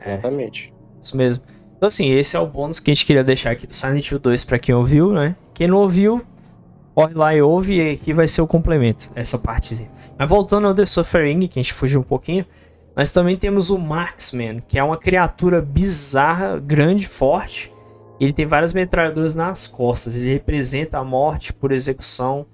[0.00, 0.72] É, exatamente.
[1.00, 1.44] Isso mesmo.
[1.76, 4.20] Então, assim, esse é o bônus que a gente queria deixar aqui do Silent Hill
[4.20, 5.34] 2 pra quem ouviu, né?
[5.52, 6.22] Quem não ouviu,
[6.94, 9.90] corre lá e ouve, e aqui vai ser o complemento, essa partezinha.
[10.18, 12.44] Mas voltando ao The Suffering, que a gente fugiu um pouquinho.
[12.94, 17.72] Nós também temos o Marksman, que é uma criatura bizarra, grande, forte.
[18.20, 20.20] Ele tem várias metralhadoras nas costas.
[20.20, 22.46] Ele representa a morte por execução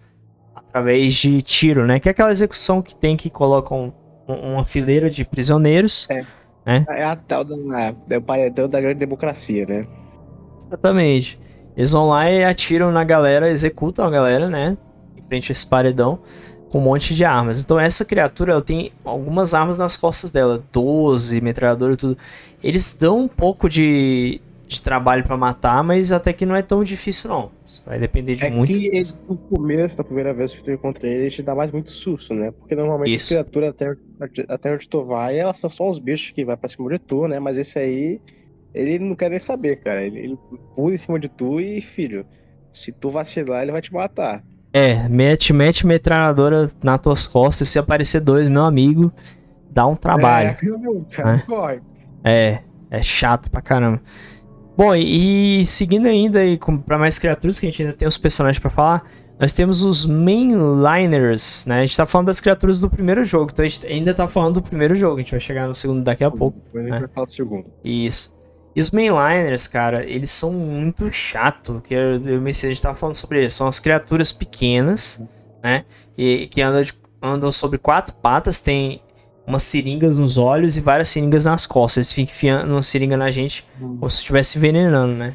[0.54, 1.98] através de tiro, né?
[1.98, 3.92] Que é aquela execução que tem que colocam
[4.28, 6.08] um, uma fileira de prisioneiros.
[6.08, 6.24] É.
[6.64, 6.86] Né?
[6.88, 7.54] É a tal da,
[8.08, 9.86] é paredão da grande democracia, né?
[10.56, 11.38] Exatamente.
[11.78, 14.76] Eles vão lá e atiram na galera, executam a galera, né?
[15.16, 16.18] Em frente a esse paredão
[16.70, 17.62] com um monte de armas.
[17.62, 22.18] Então essa criatura ela tem algumas armas nas costas dela, 12, metralhadora e tudo.
[22.64, 26.82] Eles dão um pouco de, de trabalho para matar, mas até que não é tão
[26.82, 27.52] difícil não.
[27.86, 28.74] Vai depender de é muito.
[28.74, 31.92] Que no começo, na primeira vez que tu encontra ele, ele te dá mais muito
[31.92, 32.50] susto, né?
[32.50, 33.34] Porque normalmente Isso.
[33.34, 33.96] a criatura até,
[34.48, 37.28] até onde tu vai, elas são só uns bichos que vai pra cima de tu,
[37.28, 37.38] né?
[37.38, 38.20] Mas esse aí,
[38.78, 40.02] ele não quer nem saber, cara.
[40.02, 40.38] Ele, ele
[40.74, 42.24] pula em cima de tu e, filho,
[42.72, 44.42] se tu vacilar, ele vai te matar.
[44.72, 47.68] É, mete, mete metralhadora nas tuas costas.
[47.68, 49.12] Se aparecer dois, meu amigo,
[49.70, 50.50] dá um trabalho.
[52.22, 52.58] É, é,
[52.90, 54.00] é chato pra caramba.
[54.76, 58.16] Bom, e, e seguindo ainda aí para mais criaturas, que a gente ainda tem os
[58.16, 59.02] personagens para falar,
[59.40, 61.78] nós temos os mainliners, né?
[61.78, 64.54] A gente tá falando das criaturas do primeiro jogo, então a gente ainda tá falando
[64.54, 66.60] do primeiro jogo, a gente vai chegar no segundo daqui a pouco.
[66.64, 67.00] Depois a gente né?
[67.00, 67.66] vai falar do segundo.
[67.82, 68.37] Isso.
[68.78, 72.94] E os mainliners, cara, eles são muito chato, que eu, eu me a gente tava
[72.94, 73.52] falando sobre eles.
[73.52, 75.20] São as criaturas pequenas,
[75.60, 75.84] né?
[76.14, 79.02] Que, que andam, de, andam sobre quatro patas, tem
[79.44, 81.96] umas seringas nos olhos e várias seringas nas costas.
[81.96, 85.34] Eles ficam enfiando uma seringa na gente como se estivesse envenenando, né?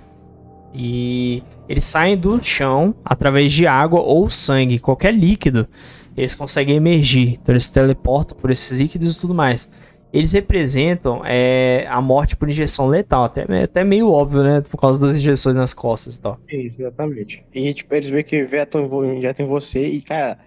[0.73, 5.67] E eles saem do chão através de água ou sangue, qualquer líquido,
[6.15, 7.39] eles conseguem emergir.
[7.43, 9.69] Então eles teleportam por esses líquidos e tudo mais.
[10.13, 13.23] Eles representam é, a morte por injeção letal.
[13.23, 14.62] Até, até meio óbvio, né?
[14.62, 16.38] Por causa das injeções nas costas e tal.
[16.47, 17.43] Isso, exatamente.
[17.52, 18.86] E tipo, eles meio que injetam,
[19.17, 20.38] injetam em você e, cara,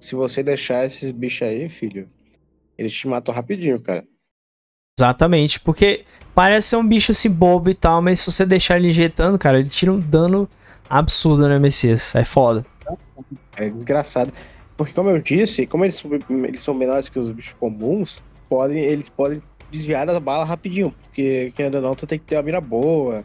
[0.00, 2.08] se você deixar esses bichos aí, filho,
[2.76, 4.04] eles te matam rapidinho, cara.
[4.98, 6.04] Exatamente, porque
[6.34, 9.58] parece ser um bicho assim bobo e tal, mas se você deixar ele injetando, cara,
[9.58, 10.48] ele tira um dano
[10.90, 12.14] absurdo, né, Messias?
[12.14, 12.66] É foda.
[13.56, 14.32] É desgraçado.
[14.76, 19.08] Porque como eu disse, como eles, eles são menores que os bichos comuns, podem, eles
[19.08, 20.94] podem desviar das balas rapidinho.
[21.04, 23.24] Porque, querendo ou não, tu tem que ter uma mira boa.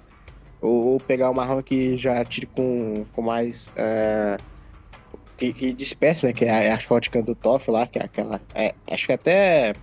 [0.61, 3.67] Ou, ou pegar uma arma que já tire com, com mais.
[3.67, 4.41] Uh,
[5.37, 6.31] que, que disperse, né?
[6.31, 8.41] Que é a, é a shotgun do Toff lá, que é aquela.
[8.55, 9.73] É, acho que até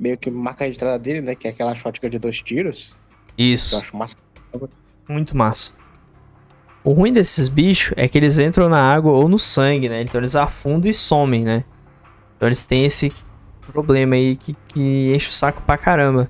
[0.00, 1.34] meio que marca a entrada dele, né?
[1.34, 2.98] Que é aquela shotgun de dois tiros.
[3.36, 3.74] Isso.
[3.74, 4.16] Eu acho massa.
[5.06, 5.74] Muito massa.
[6.82, 10.00] O ruim desses bichos é que eles entram na água ou no sangue, né?
[10.00, 11.64] Então eles afundam e somem, né?
[12.36, 13.12] Então eles têm esse
[13.72, 16.28] problema aí que, que enche o saco pra caramba.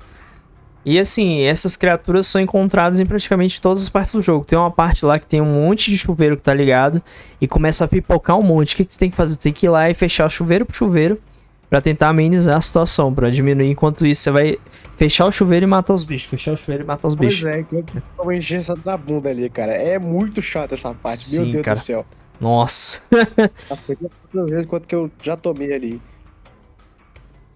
[0.85, 4.45] E assim, essas criaturas são encontradas em praticamente todas as partes do jogo.
[4.45, 7.03] Tem uma parte lá que tem um monte de chuveiro que tá ligado
[7.41, 8.73] e começa a pipocar um monte.
[8.73, 9.37] O que, que tu tem que fazer?
[9.37, 11.21] Tu tem que ir lá e fechar o chuveiro pro chuveiro
[11.69, 13.71] para tentar amenizar a situação, para diminuir.
[13.71, 14.59] Enquanto isso, você vai
[14.97, 16.31] fechar o chuveiro e matar os bichos.
[16.31, 17.47] Fechar o chuveiro e matar os pois bichos.
[17.47, 17.85] é, que
[18.19, 19.73] uma encheça da bunda ali, cara.
[19.73, 21.81] É muito chato essa parte, Sim, meu Deus cara.
[21.81, 22.07] do céu.
[22.41, 23.03] Nossa.
[23.11, 26.01] Tantas vezes quanto que eu já tomei ali.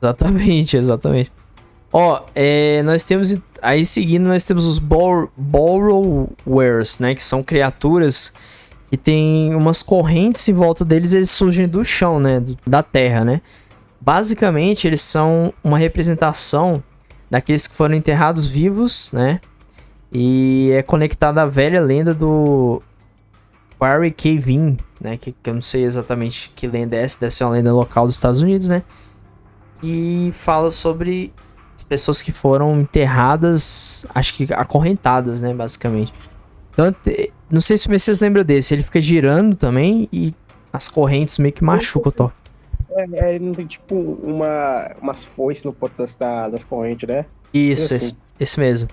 [0.02, 1.32] Exatamente, exatamente.
[1.92, 3.36] Ó, é, nós temos.
[3.60, 7.14] Aí seguindo, nós temos os bor Borrowers, né?
[7.14, 8.32] Que são criaturas
[8.90, 12.40] que tem umas correntes em volta deles, eles surgem do chão, né?
[12.40, 13.40] Do, da terra, né?
[14.00, 16.82] Basicamente, eles são uma representação
[17.30, 19.38] daqueles que foram enterrados vivos, né?
[20.10, 22.82] E é conectada à velha lenda do
[23.78, 25.16] Barry Cave né?
[25.16, 28.06] Que, que, eu não sei exatamente que lenda é essa, deve ser uma lenda local
[28.06, 28.82] dos Estados Unidos, né?
[29.82, 31.32] E fala sobre
[31.74, 35.52] as pessoas que foram enterradas, acho que acorrentadas, né?
[35.52, 36.12] Basicamente.
[36.72, 36.94] Então,
[37.50, 40.34] não sei se vocês lembram desse, ele fica girando também e
[40.72, 42.34] as correntes meio que machucam o toque.
[42.90, 47.26] É, é, ele não tem tipo uma, umas foices no ponto das, das correntes, né?
[47.52, 48.06] Isso, assim.
[48.06, 48.88] esse, esse, mesmo.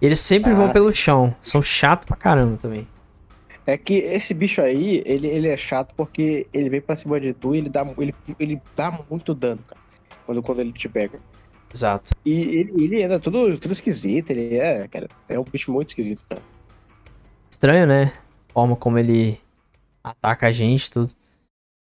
[0.00, 1.34] Eles sempre ah, vão pelo chão.
[1.40, 2.86] São chato pra caramba também.
[3.64, 7.32] É que esse bicho aí, ele, ele é chato porque ele vem pra cima de
[7.32, 9.80] tu e ele dá, ele, ele dá muito dano, cara.
[10.32, 11.18] Quando, quando ele te pega.
[11.72, 12.14] Exato.
[12.24, 16.24] E ele, ele anda tudo, tudo esquisito, ele é, cara, é um bicho muito esquisito,
[16.26, 16.40] cara.
[17.50, 18.12] Estranho, né?
[18.48, 19.38] A forma como ele
[20.02, 21.10] ataca a gente, tudo.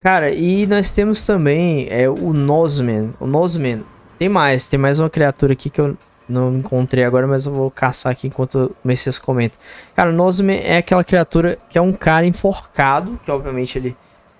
[0.02, 3.14] Cara, e nós temos também é, o Nosman.
[3.18, 3.82] O Nosman.
[4.18, 5.96] Tem mais, tem mais uma criatura aqui que eu
[6.28, 9.56] não encontrei agora, mas eu vou caçar aqui enquanto o Messias comenta.
[9.94, 13.96] Cara, o Nosman é aquela criatura que é um cara enforcado, que obviamente ele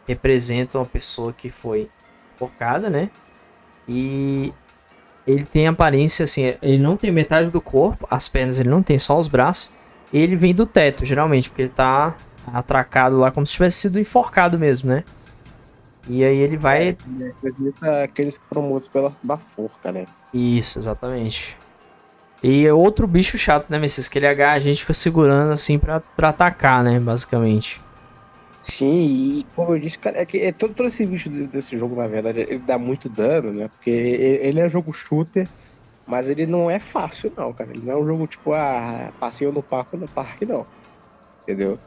[0.07, 1.91] representa uma pessoa que foi
[2.35, 3.11] enforcada, né?
[3.89, 4.53] E
[5.27, 8.99] ele tem aparência assim, ele não tem metade do corpo, as pernas ele não tem,
[8.99, 9.75] só os braços.
[10.13, 14.59] Ele vem do teto, geralmente, porque ele tá atracado lá como se tivesse sido enforcado
[14.59, 15.05] mesmo, né?
[16.09, 16.91] E aí ele vai.
[16.91, 20.07] É, representa aqueles que foram mortos pela da forca, né?
[20.33, 21.57] Isso, exatamente.
[22.43, 24.09] E é outro bicho chato, né, Messias?
[24.09, 27.01] Que ele agarra a gente fica segurando assim pra, pra atacar, né?
[27.01, 27.81] Basicamente.
[28.69, 31.95] Sim, e como eu disse, cara, é que é todo, todo esse bicho desse jogo,
[31.95, 33.69] na verdade, ele dá muito dano, né?
[33.69, 35.49] Porque ele é um jogo shooter,
[36.05, 37.71] mas ele não é fácil, não, cara.
[37.71, 40.67] Ele não é um jogo tipo, ah, passeio no parque, no parque, não.
[41.43, 41.79] Entendeu?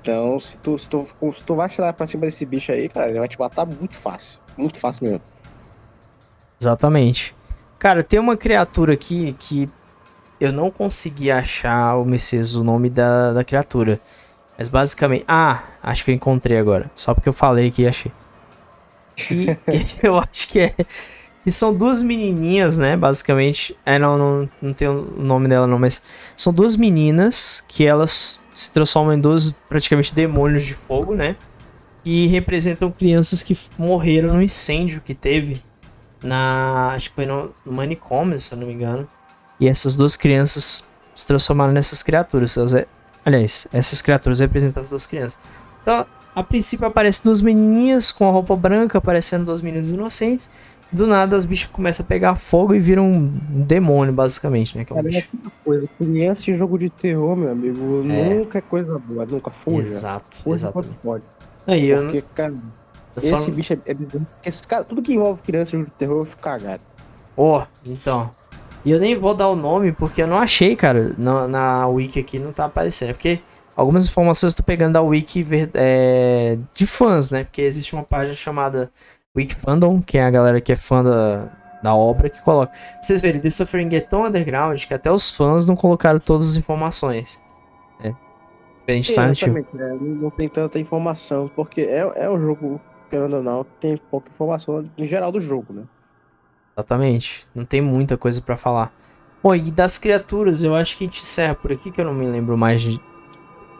[0.00, 3.20] Então, se tu, se tu, se tu vacilar pra cima desse bicho aí, cara, ele
[3.20, 4.40] vai te matar muito fácil.
[4.58, 5.22] Muito fácil mesmo.
[6.60, 7.32] Exatamente.
[7.78, 9.68] Cara, tem uma criatura aqui que
[10.40, 14.00] eu não consegui achar o Messias, o nome da, da criatura.
[14.58, 15.24] Mas basicamente.
[15.26, 16.90] Ah, acho que eu encontrei agora.
[16.94, 18.12] Só porque eu falei que achei.
[19.30, 19.56] E
[20.02, 20.74] eu acho que é.
[21.42, 22.96] Que são duas menininhas, né?
[22.96, 23.76] Basicamente.
[23.84, 26.02] É, não, não, não tem o nome dela, não, mas.
[26.36, 31.36] São duas meninas que elas se transformam em dois praticamente demônios de fogo, né?
[32.02, 35.62] Que representam crianças que morreram no incêndio que teve
[36.22, 36.92] na.
[36.94, 39.08] Acho que foi no, manicômio, se eu não me engano.
[39.60, 42.56] E essas duas crianças se transformaram nessas criaturas.
[42.56, 42.86] Elas, é,
[43.24, 45.38] aliás, essas criaturas representam as duas crianças.
[45.82, 50.50] Então, a princípio aparecem duas menininhas com a roupa branca, parecendo duas meninas inocentes.
[50.90, 54.84] Do nada as bichas começam a pegar fogo e viram um demônio, basicamente, né?
[54.84, 55.28] Que é um Cara, bicho.
[55.44, 55.88] é coisa.
[55.98, 58.34] Criança em jogo de terror, meu amigo, é.
[58.34, 59.88] nunca é coisa boa, nunca fuja.
[59.88, 60.98] Exato, fuja exatamente.
[61.02, 61.24] Pode.
[61.66, 62.58] Aí, eu porque, cara, eu
[63.16, 63.50] esse só...
[63.50, 63.96] bicho é, é.
[64.44, 66.82] Esse cara, tudo que envolve criança em jogo de terror, eu fico cagado.
[67.36, 68.30] Ó, oh, então.
[68.84, 71.14] E eu nem vou dar o nome porque eu não achei, cara.
[71.16, 73.10] Na, na wiki aqui não tá aparecendo.
[73.10, 73.40] É porque
[73.74, 77.44] algumas informações eu tô pegando da wiki é, de fãs, né?
[77.44, 78.90] Porque existe uma página chamada
[79.36, 81.48] Wiki Fandom, que é a galera que é fã da,
[81.82, 82.72] da obra que coloca.
[82.72, 86.50] Pra vocês verem, The Suffering é tão underground que até os fãs não colocaram todas
[86.50, 87.40] as informações.
[88.00, 88.12] É.
[88.80, 92.80] Diferente de Silent é, não não tem tanta informação, porque é, é um jogo,
[93.10, 95.82] querendo ou não, tem pouca informação em geral do jogo, né?
[96.76, 97.46] Exatamente.
[97.54, 98.92] Não tem muita coisa pra falar.
[99.42, 102.14] Bom, e das criaturas, eu acho que a gente encerra por aqui, que eu não
[102.14, 103.00] me lembro mais de,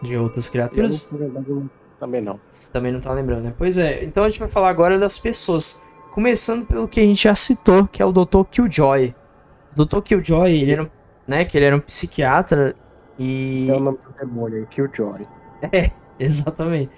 [0.02, 1.08] de outras criaturas.
[1.10, 1.68] Eu,
[1.98, 2.38] também não.
[2.72, 3.54] Também não tá lembrando, né?
[3.56, 5.82] Pois é, então a gente vai falar agora das pessoas.
[6.12, 8.44] Começando pelo que a gente já citou, que é o Dr.
[8.50, 9.14] Killjoy.
[9.76, 10.00] O Dr.
[10.00, 10.90] Killjoy, ele era, um-
[11.26, 12.74] né, que ele era um psiquiatra
[13.18, 13.64] e...
[13.66, 15.26] Tem o nome do demônio aí, Killjoy.
[16.18, 16.90] Exatamente.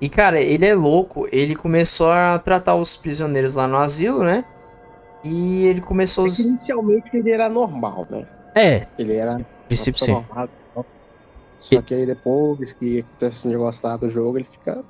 [0.00, 1.28] E, cara, ele é louco.
[1.30, 4.44] Ele começou a tratar os prisioneiros lá no asilo, né?
[5.22, 6.38] E ele começou É os...
[6.38, 8.26] inicialmente ele era normal, né?
[8.54, 10.12] É, Ele era princípio sim.
[10.12, 10.48] normal.
[11.60, 14.82] Só que aí depois que acontece esse negócio lá do jogo, ele fica.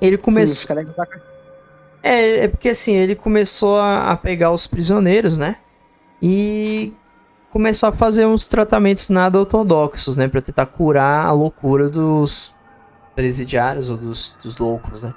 [0.00, 0.76] Ele começou...
[2.02, 5.58] É, é porque assim, ele começou a, a pegar os prisioneiros, né?
[6.20, 6.92] E
[7.50, 10.26] começar a fazer uns tratamentos nada ortodoxos, né?
[10.26, 12.52] Pra tentar curar a loucura dos
[13.14, 15.14] presidiários ou dos, dos loucos, né?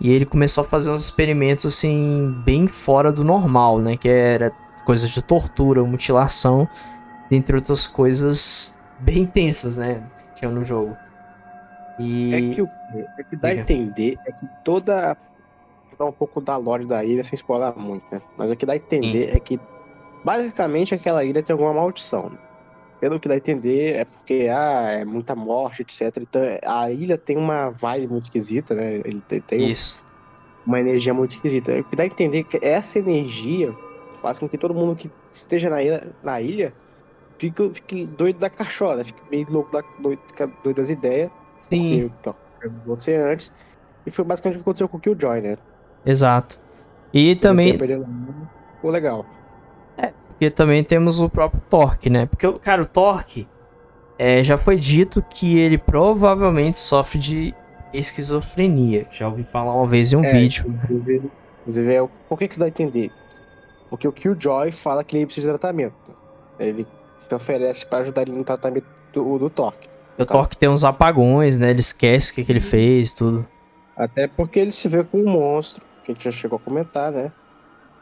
[0.00, 3.96] E ele começou a fazer uns experimentos, assim, bem fora do normal, né?
[3.96, 4.52] Que era
[4.84, 6.68] coisas de tortura, mutilação,
[7.30, 10.02] dentre outras coisas bem tensas, né?
[10.16, 10.96] Que tinham no jogo.
[11.98, 12.34] E...
[12.34, 12.68] É que o
[13.18, 15.16] é que dá a entender é que toda.
[15.88, 18.20] Vou dar um pouco da lore da ilha sem spoiler muito, né?
[18.36, 19.58] Mas o que dá a entender é que
[20.22, 22.30] basicamente aquela ilha tem alguma maldição.
[22.30, 22.38] né?
[23.00, 26.16] Pelo que dá a entender é porque ah, é muita morte, etc.
[26.18, 29.02] Então a ilha tem uma vibe muito esquisita, né?
[29.04, 30.02] Ele tem, tem Isso.
[30.66, 31.78] uma energia muito esquisita.
[31.78, 33.74] O que dá a entender é que essa energia
[34.16, 36.72] faz com que todo mundo que esteja na ilha, na ilha
[37.38, 40.20] fique, fique doido da cachola, fique meio louco da, doido,
[40.64, 41.30] doido das ideias.
[41.56, 42.10] Sim,
[42.84, 43.52] você antes.
[44.06, 45.58] E foi basicamente o que aconteceu com o Killjoy, né?
[46.04, 46.58] exato.
[47.12, 47.72] E também...
[47.72, 49.26] Ficou legal.
[50.36, 52.26] Porque também temos o próprio Torque, né?
[52.26, 53.48] Porque, cara, o Torque
[54.18, 57.54] é, já foi dito que ele provavelmente sofre de
[57.92, 59.06] esquizofrenia.
[59.10, 60.66] Já ouvi falar uma vez em um É, vídeo.
[60.66, 61.30] Inclusive,
[61.62, 63.10] inclusive é, por que, que isso dá a entender?
[63.88, 65.94] Porque o Killjoy fala que ele precisa de tratamento.
[66.58, 66.86] Ele
[67.18, 69.88] se oferece para ajudar ele no tratamento do, do Torque.
[70.18, 71.70] O Torque tem uns apagões, né?
[71.70, 73.46] Ele esquece o que, que ele fez, tudo.
[73.96, 77.10] Até porque ele se vê com um monstro, que a gente já chegou a comentar,
[77.10, 77.32] né?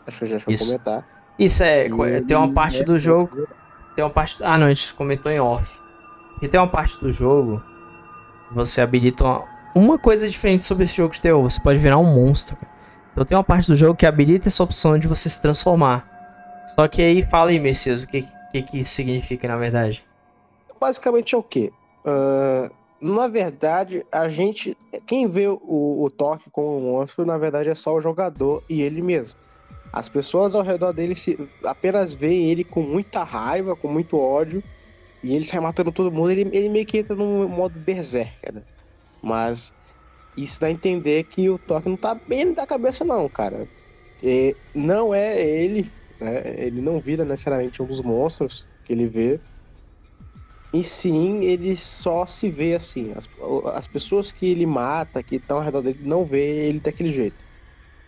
[0.05, 0.65] Acho que já chegou Isso.
[0.65, 1.14] a comentar.
[1.39, 3.49] Isso é, E tem uma ele parte é- do jogo.
[3.95, 4.39] Tem uma parte.
[4.43, 5.79] Ah, não, a gente comentou em off.
[6.43, 7.63] E tem uma parte do jogo.
[8.53, 11.43] Você habilita uma, uma coisa diferente sobre esse jogo de terror.
[11.43, 12.57] Você pode virar um monstro.
[12.57, 12.73] cara.
[13.13, 16.09] Então tem uma parte do jogo que habilita essa opção de você se transformar.
[16.75, 20.05] Só que aí fala aí, Messias, o que, que, que isso significa na verdade?
[20.81, 21.73] basicamente é o quê?
[22.05, 22.71] Ah,
[23.01, 24.77] na verdade, a gente.
[25.07, 25.59] Quem vê o,
[26.03, 29.39] o Toque como um monstro, na verdade, é só o jogador e ele mesmo.
[29.95, 34.61] As pessoas ao redor dele se, apenas veem ele com muita raiva, com muito ódio,
[35.23, 36.33] e ele sai matando todo mundo.
[36.33, 38.63] Ele, ele meio que entra num modo berserker, né?
[39.23, 39.73] Mas
[40.37, 43.69] isso dá a entender que o Toque não tá bem da cabeça, não, cara.
[44.21, 45.89] E não é ele,
[46.21, 46.43] né?
[46.57, 49.39] Ele não vira necessariamente um dos monstros que ele vê.
[50.73, 53.13] E sim, ele só se vê assim.
[53.15, 53.29] As,
[53.77, 57.45] as pessoas que ele mata, que estão ao redor dele, não vê ele daquele jeito.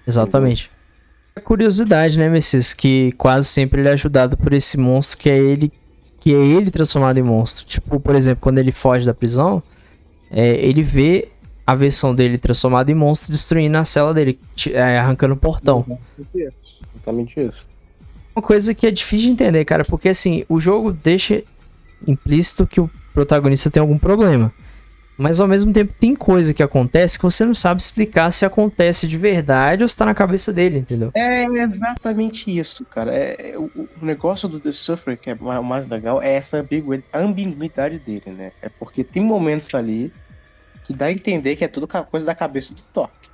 [0.04, 0.74] Exatamente.
[1.44, 2.74] Curiosidade, né, Messias?
[2.74, 5.72] Que quase sempre ele é ajudado por esse monstro que é ele.
[6.20, 7.66] Que é ele transformado em monstro.
[7.66, 9.62] Tipo, por exemplo, quando ele foge da prisão,
[10.30, 11.28] é, ele vê
[11.66, 14.38] a versão dele transformada em monstro destruindo a cela dele,
[14.72, 15.84] é, arrancando o portão.
[16.34, 17.68] Exatamente isso.
[18.34, 21.42] Uma coisa que é difícil de entender, cara, porque assim, o jogo deixa
[22.06, 24.52] implícito que o protagonista tem algum problema.
[25.18, 29.06] Mas ao mesmo tempo tem coisa que acontece que você não sabe explicar se acontece
[29.06, 31.10] de verdade ou se tá na cabeça dele, entendeu?
[31.14, 33.16] É exatamente isso, cara.
[33.16, 36.58] É, é, o, o negócio do The Sufferer, que é o mais legal, é essa
[36.58, 38.52] ambigui- ambiguidade dele, né?
[38.60, 40.12] É porque tem momentos ali
[40.84, 43.26] que dá a entender que é tudo coisa da cabeça do Toque.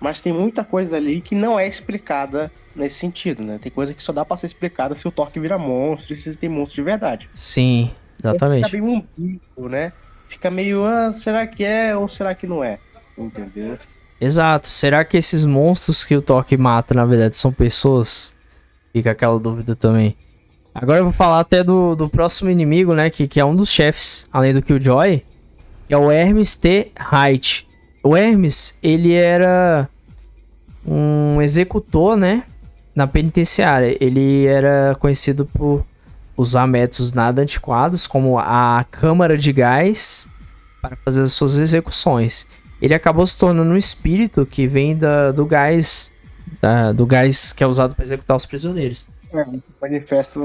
[0.00, 3.58] Mas tem muita coisa ali que não é explicada nesse sentido, né?
[3.60, 6.36] Tem coisa que só dá pra ser explicada se o Torque vira monstro e se
[6.36, 7.28] tem monstro de verdade.
[7.34, 8.70] Sim, exatamente.
[8.70, 9.92] Fica meio ambíguo, né?
[10.28, 12.78] Fica meio, ah, será que é ou será que não é?
[13.16, 13.78] Entendeu?
[14.20, 14.66] Exato.
[14.66, 18.36] Será que esses monstros que o Toque mata, na verdade, são pessoas?
[18.92, 20.16] Fica aquela dúvida também.
[20.74, 23.10] Agora eu vou falar até do, do próximo inimigo, né?
[23.10, 25.24] Que, que é um dos chefes, além do Killjoy.
[25.86, 26.92] Que é o Hermes T.
[27.10, 27.66] Wright.
[28.02, 29.88] O Hermes, ele era
[30.86, 32.44] um executor, né?
[32.94, 33.96] Na penitenciária.
[34.00, 35.84] Ele era conhecido por
[36.38, 40.26] usar métodos nada antiquados, como a câmara de gás,
[40.80, 42.46] para fazer as suas execuções
[42.80, 46.12] ele acabou se tornando um espírito que vem da, do gás
[46.60, 49.06] da- do gás que é usado para executar os prisioneiros.
[49.32, 49.44] É,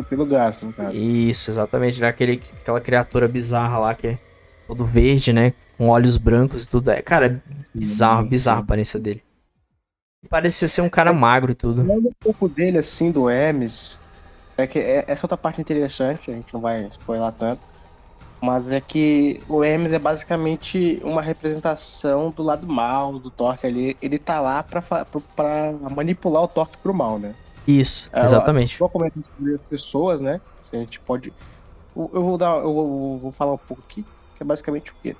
[0.10, 0.96] pelo gás, no caso.
[0.96, 2.02] Isso, exatamente.
[2.02, 4.18] Daquele, aquela criatura bizarra lá que é
[4.68, 5.54] todo verde, né?
[5.78, 6.91] Com olhos brancos e tudo.
[6.91, 9.24] É, cara, é bizarro, bizarro a aparência dele.
[10.30, 11.86] Parecia ser um cara magro e tudo.
[11.86, 14.00] Falando um pouco dele, assim, do Hermes,
[14.58, 17.68] é que é- essa outra parte interessante, a gente não vai spoiler tanto,
[18.43, 23.97] mas é que o Hermes é basicamente uma representação do lado mal do Torque ali.
[24.01, 24.82] Ele tá lá pra,
[25.36, 27.38] pra manipular o Torque pro mal, né?
[27.68, 28.84] Isso, É, exatamente.
[29.06, 30.41] É que descobrir as pessoas, né?
[30.62, 31.36] Se a gente pode.
[31.95, 32.58] Eu eu vou dar.
[32.64, 35.18] Eu vou, vou falar um pouco aqui, que é basicamente o quê?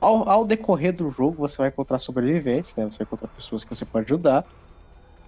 [0.00, 2.84] Ao, ao decorrer do jogo, você vai encontrar sobreviventes, né?
[2.86, 4.46] Você vai encontrar pessoas que você pode ajudar.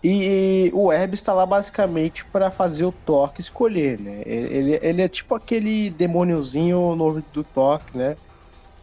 [0.02, 4.22] E o Herb está lá basicamente para fazer o Torque escolher, né?
[4.26, 8.18] Ele, ele é tipo aquele demôniozinho no ouvido do Torque, né?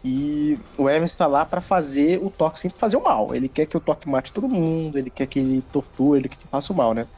[0.03, 3.35] E o Hermes está lá para fazer o Torque sempre fazer o mal.
[3.35, 6.37] Ele quer que o Torque mate todo mundo, ele quer que ele torture, ele quer
[6.37, 7.09] que faça o mal, né?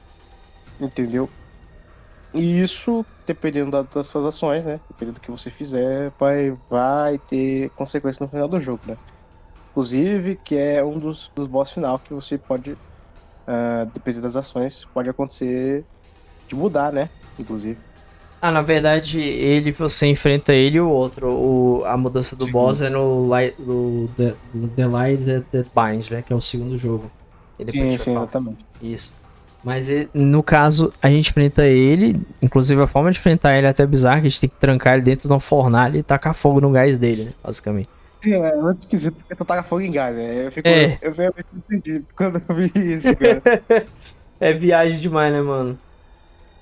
[0.79, 1.35] Entendeu?
[2.33, 4.79] E isso, dependendo da- das suas ações, né?
[4.87, 8.97] Dependendo do que você fizer, vai, vai ter consequência no final do jogo, né?
[9.71, 12.79] Inclusive, que é um dos, dos boss final que você pode,
[13.49, 15.83] ah, dependendo das ações, pode acontecer
[16.47, 17.09] de mudar, né?
[17.39, 17.77] Inclusive.
[18.41, 21.29] Ah, na verdade, ele, você enfrenta ele e o outro.
[21.29, 22.51] O, a mudança do Sim.
[22.51, 24.35] boss é no, Li- no The,
[24.75, 26.21] The Light That, That Binds, né?
[26.21, 27.11] Que é o segundo jogo.
[27.61, 28.63] Sim, sim, exatamente.
[28.81, 29.13] Isso.
[29.61, 32.21] Mas no caso, a gente enfrenta ele.
[32.41, 34.93] Inclusive, a forma de enfrentar ele é até bizarra, que a gente tem que trancar
[34.93, 37.33] ele dentro de uma fornalha e tacar fogo no gás dele, né?
[37.43, 37.89] Basicamente.
[38.23, 40.47] É, é muito esquisito porque tu taca fogo em gás, né?
[40.47, 40.97] Eu fico, É.
[41.01, 43.41] eu fico entendido quando eu vi isso, cara.
[44.41, 45.77] É viagem demais, né, mano?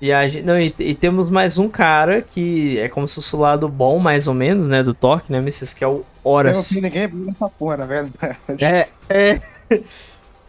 [0.00, 0.42] Viagem.
[0.42, 4.00] Não, e, e temos mais um cara que é como se fosse o lado bom,
[4.00, 4.82] mais ou menos, né?
[4.82, 5.72] Do Torque, né, Messias?
[5.72, 8.36] Que é o Eu não ninguém nessa porra, na verdade.
[8.60, 9.40] É, é.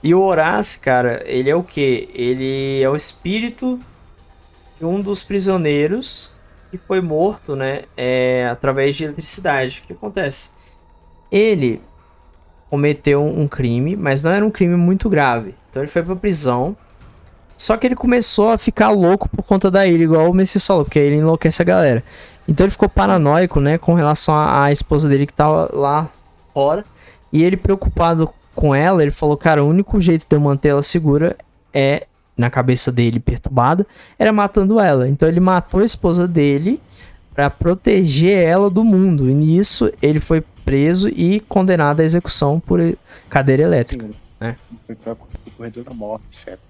[0.02, 2.10] E o Horace, cara, ele é o quê?
[2.14, 3.78] Ele é o espírito
[4.80, 6.32] de um dos prisioneiros
[6.72, 7.82] que foi morto, né?
[7.98, 9.82] É, através de eletricidade.
[9.84, 10.52] O que acontece?
[11.32, 11.82] Ele
[12.70, 15.56] cometeu um crime, mas não era um crime muito grave.
[15.70, 16.76] Então ele foi pra prisão.
[17.58, 20.86] Só que ele começou a ficar louco por conta da ilha, igual o Messi Solo,
[20.86, 22.04] porque ele enlouquece a galera.
[22.48, 26.10] Então ele ficou paranoico, né, com relação à esposa dele que tava lá
[26.54, 26.86] fora.
[27.34, 30.82] E ele preocupado com ela, ele falou, cara, o único jeito de eu manter ela
[30.82, 31.36] segura
[31.74, 33.86] é, na cabeça dele, perturbada,
[34.18, 35.08] era matando ela.
[35.08, 36.82] Então ele matou a esposa dele
[37.36, 39.30] pra proteger ela do mundo.
[39.30, 42.80] E nisso ele foi preso e condenado à execução por
[43.28, 44.06] cadeira elétrica.
[44.06, 44.56] Sim, É.
[44.88, 46.62] O corredor da morte, certo?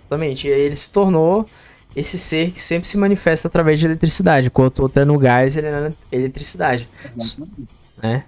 [0.00, 0.48] Exatamente.
[0.48, 1.48] E aí ele se tornou
[1.94, 4.48] esse ser que sempre se manifesta através de eletricidade.
[4.48, 6.88] Enquanto o outro é no gás, ele é na eletricidade.
[7.04, 7.68] Exatamente.
[8.02, 8.24] né?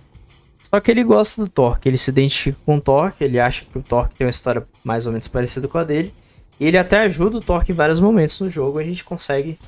[0.62, 3.78] Só que ele gosta do Torque, ele se identifica com o Torque, ele acha que
[3.78, 6.14] o Torque tem uma história mais ou menos parecida com a dele.
[6.60, 9.58] E ele até ajuda o Torque em vários momentos no jogo, a gente consegue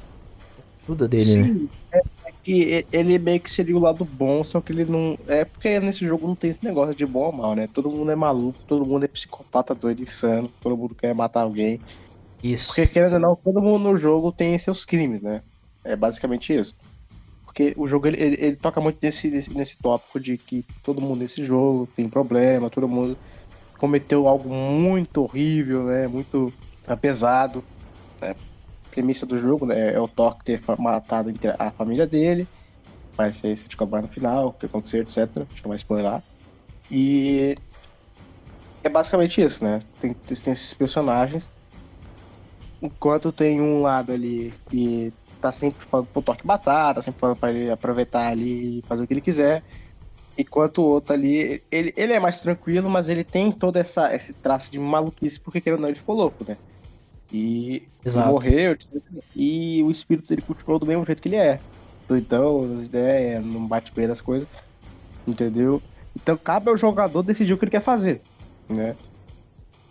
[0.80, 1.42] ajuda dele, né?
[1.42, 2.02] Sim, é, é
[2.48, 5.18] que ele meio que seria o lado bom, só que ele não.
[5.26, 7.68] É porque nesse jogo não tem esse negócio de bom ou mal, né?
[7.70, 11.78] Todo mundo é maluco, todo mundo é psicopata, doido, insano, todo mundo quer matar alguém.
[12.42, 12.68] Isso.
[12.68, 15.42] Porque querendo ou não, todo mundo no jogo tem seus crimes, né?
[15.84, 16.74] É basicamente isso.
[17.44, 21.18] Porque o jogo ele, ele, ele toca muito nesse, nesse, tópico de que todo mundo
[21.18, 23.14] nesse jogo tem problema, todo mundo
[23.76, 26.06] cometeu algo muito horrível, né?
[26.06, 26.50] Muito
[26.86, 27.62] ah, pesado.
[28.22, 28.34] Né?
[28.98, 29.94] Premissa do jogo né?
[29.94, 32.48] é o Thor ter matado a família dele.
[33.16, 35.18] Mas isso aí você descobre no final, o que aconteceu, etc.
[35.18, 36.20] A gente não vai spoiler.
[36.90, 37.56] E
[38.82, 39.82] é basicamente isso, né?
[40.00, 41.48] Tem, tem esses personagens.
[42.82, 47.36] Enquanto tem um lado ali que tá sempre falando pro Toque matar, tá sempre falando
[47.36, 49.62] pra ele aproveitar ali e fazer o que ele quiser.
[50.36, 54.32] Enquanto o outro ali, ele, ele é mais tranquilo, mas ele tem todo essa, esse
[54.32, 56.56] traço de maluquice, porque querendo ou não, ele ficou louco, né?
[57.30, 58.28] E Exato.
[58.28, 58.76] morreu,
[59.36, 61.60] e o espírito dele continuou do mesmo jeito que ele é.
[62.08, 64.48] Doidão, as ideias, não bate bem das coisas,
[65.26, 65.82] entendeu?
[66.16, 68.22] Então cabe ao jogador decidir o que ele quer fazer,
[68.68, 68.96] né?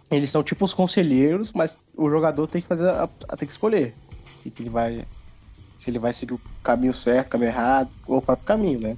[0.09, 3.51] Eles são tipo os conselheiros, mas o jogador tem que fazer, a, a- tem que
[3.53, 3.93] escolher.
[4.45, 5.05] O que ele vai,
[5.77, 8.97] se ele vai seguir o caminho certo, o caminho errado, ou o próprio caminho, né?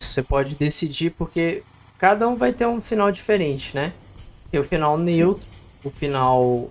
[0.00, 1.62] Você pode decidir porque
[1.98, 3.92] cada um vai ter um final diferente, né?
[4.50, 5.44] Tem o final neutro,
[5.88, 6.70] o final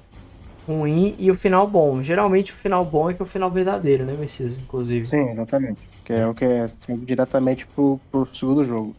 [0.68, 2.02] ruim e o final bom.
[2.04, 4.58] Geralmente o final bom é que é o final verdadeiro, né, Messias?
[4.58, 5.08] Inclusive.
[5.08, 5.80] Sim, exatamente.
[6.04, 6.66] Que é o que é
[7.04, 8.96] diretamente pro, pro segundo jogo.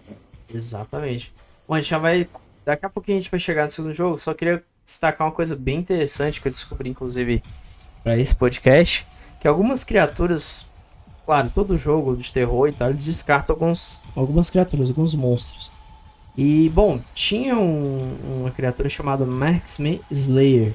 [0.52, 1.32] Exatamente.
[1.66, 2.26] Bom, a gente já vai.
[2.64, 4.18] Daqui a pouquinho a gente vai chegar no segundo jogo.
[4.18, 7.42] Só queria destacar uma coisa bem interessante que eu descobri, inclusive,
[8.02, 9.06] para esse podcast.
[9.40, 10.70] Que algumas criaturas.
[11.26, 15.70] Claro, todo jogo de terror e tal, eles descartam alguns, algumas criaturas, alguns monstros.
[16.38, 20.72] E, bom, tinha um, uma criatura chamada Marksman Slayer.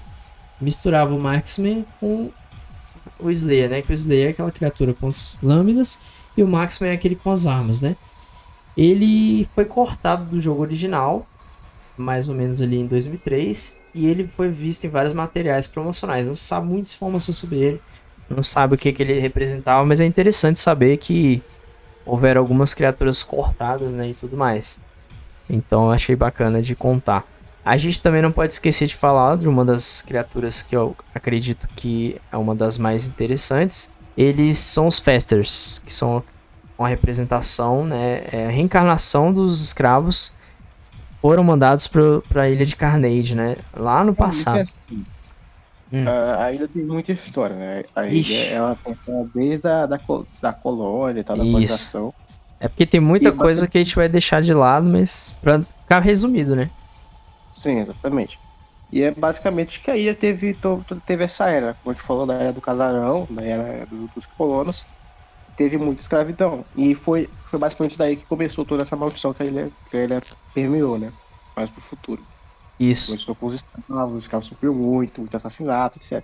[0.60, 2.30] Misturava o Marksman com
[3.18, 3.82] o Slayer, né?
[3.82, 6.00] Que o Slayer é aquela criatura com as lâminas
[6.36, 7.96] e o Marksman é aquele com as armas, né?
[8.76, 11.26] Ele foi cortado do jogo original,
[11.98, 16.28] mais ou menos ali em 2003, e ele foi visto em vários materiais promocionais.
[16.28, 17.82] Não se sabe muita informação sobre ele,
[18.30, 21.42] não sabe o que, que ele representava, mas é interessante saber que
[22.06, 24.78] houveram algumas criaturas cortadas, né, e tudo mais.
[25.50, 27.26] Então eu achei bacana de contar.
[27.66, 31.68] A gente também não pode esquecer de falar de uma das criaturas que eu acredito
[31.76, 33.90] que é uma das mais interessantes.
[34.18, 36.22] Eles são os Festers, que são
[36.78, 40.34] uma representação, né, é a reencarnação dos escravos
[41.24, 44.60] foram mandados para a ilha de Carnage, né, lá no passado.
[44.60, 45.06] Assim,
[45.94, 46.06] hum.
[46.06, 47.86] a, a, ilha tem muita história, né?
[47.96, 48.48] A ilha Ixi.
[48.50, 48.78] ela
[49.34, 49.98] desde a da,
[50.42, 52.14] da colônia e tal, da colonização.
[52.64, 53.72] É porque tem muita e coisa bastante...
[53.72, 56.70] que a gente vai deixar de lado, mas para ficar resumido, né?
[57.52, 58.40] Sim, exatamente.
[58.90, 60.58] E é basicamente que a ilha teve,
[61.06, 63.86] teve essa era, como a gente falou, da era do casarão, da era
[64.16, 64.86] dos colonos,
[65.58, 66.64] teve muita escravidão.
[66.74, 70.04] E foi, foi basicamente daí que começou toda essa maldição que a ilha, que a
[70.06, 71.12] ilha permeou, né?
[71.58, 72.24] Mais pro futuro.
[72.80, 73.12] Isso.
[73.12, 76.24] Começou com os escravos, os escravos sofreram muito, muito assassinato, etc.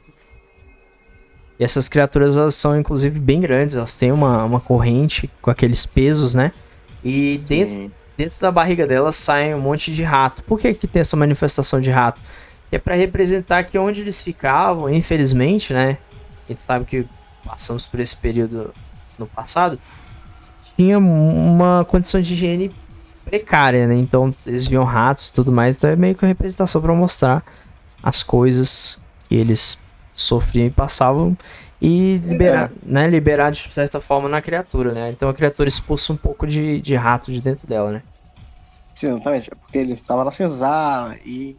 [1.60, 5.86] E essas criaturas elas são inclusive bem grandes, elas têm uma, uma corrente com aqueles
[5.86, 6.54] pesos, né?
[7.04, 10.42] E dentro, dentro da barriga delas sai um monte de rato.
[10.44, 12.22] Por que, que tem essa manifestação de rato?
[12.72, 15.98] É para representar que onde eles ficavam, infelizmente, né?
[16.48, 17.06] A gente sabe que
[17.46, 18.74] passamos por esse período
[19.18, 19.78] no passado,
[20.78, 22.72] tinha uma condição de higiene
[23.26, 23.96] precária, né?
[23.96, 27.44] Então eles viam ratos e tudo mais, então é meio que uma representação para mostrar
[28.02, 29.78] as coisas que eles
[30.22, 31.38] sofriam e passavam
[31.82, 32.72] e liberar, é.
[32.84, 35.10] né, liberar de certa forma na criatura, né?
[35.10, 38.04] Então a criatura expulsa um pouco de, de rato de dentro dela, né?
[38.96, 39.50] Sim, exatamente.
[39.52, 41.56] É porque ele estava na senzala e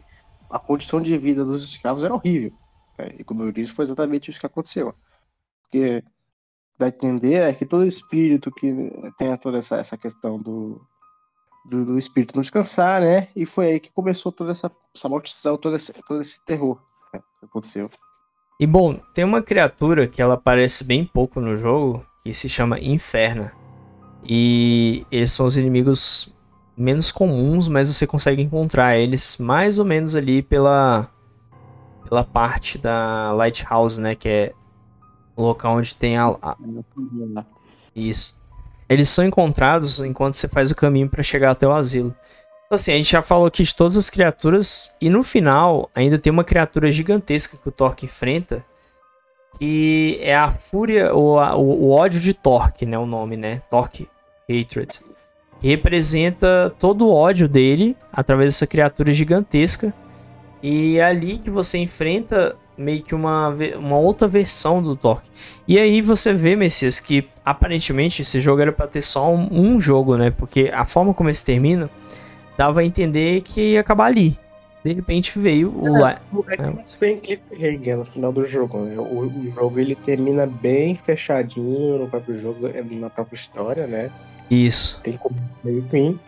[0.49, 2.53] a condição de vida dos escravos era horrível.
[2.99, 3.15] Né?
[3.17, 4.93] E como eu disse, foi exatamente isso que aconteceu.
[5.63, 6.03] Porque
[6.77, 10.85] dá a entender é que todo espírito que tem toda essa, essa questão do,
[11.65, 13.27] do, do, espírito não descansar, né?
[13.35, 16.79] E foi aí que começou toda essa, essa maldição, todo esse, todo esse terror
[17.11, 17.89] né, que aconteceu.
[18.61, 22.79] E bom, tem uma criatura que ela aparece bem pouco no jogo, que se chama
[22.79, 23.51] Inferna.
[24.23, 26.31] E eles são os inimigos
[26.77, 31.09] menos comuns, mas você consegue encontrar eles mais ou menos ali pela
[32.07, 34.53] pela parte da Lighthouse, né, que é
[35.35, 36.55] o local onde tem a, a...
[37.95, 38.39] isso.
[38.87, 42.13] Eles são encontrados enquanto você faz o caminho para chegar até o asilo.
[42.71, 44.95] Então, assim, a gente já falou aqui de todas as criaturas.
[45.01, 48.63] E no final, ainda tem uma criatura gigantesca que o Torque enfrenta.
[49.59, 52.97] Que é a fúria, ou a, o, o, ódio de Torque, né?
[52.97, 53.61] O nome, né?
[53.69, 54.07] Torque
[54.49, 55.01] Hatred.
[55.61, 59.93] Representa todo o ódio dele através dessa criatura gigantesca.
[60.63, 65.29] E é ali que você enfrenta meio que uma, uma outra versão do Torque.
[65.67, 69.77] E aí você vê, Messias, que aparentemente esse jogo era para ter só um, um,
[69.81, 70.31] jogo, né?
[70.31, 71.89] Porque a forma como esse termina
[72.57, 74.37] dava a entender que ia acabar ali.
[74.83, 76.07] De repente veio o.
[76.07, 76.17] É,
[76.57, 77.15] é, é.
[77.15, 78.79] cliffhanger no final do jogo.
[78.79, 78.97] Né?
[78.97, 84.09] O, o, jogo ele termina bem fechadinho no próprio jogo, é, na própria história, né?
[84.49, 84.99] Isso.
[85.03, 86.19] Tem como meio fim.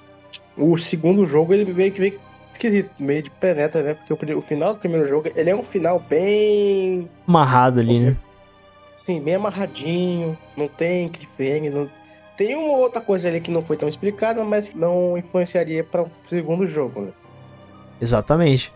[0.55, 2.19] O segundo jogo ele meio que veio
[2.51, 3.95] esquisito, meio de penetra, né?
[3.95, 7.09] Porque o, o, final do primeiro jogo ele é um final bem.
[7.27, 8.15] Amarrado ali, né?
[8.95, 10.37] Sim, bem amarradinho.
[10.55, 11.89] Não tem cliffhanger, não
[12.37, 16.11] tem uma outra coisa ali que não foi tão explicada, mas não influenciaria para o
[16.27, 17.11] segundo jogo, né?
[18.01, 18.71] Exatamente.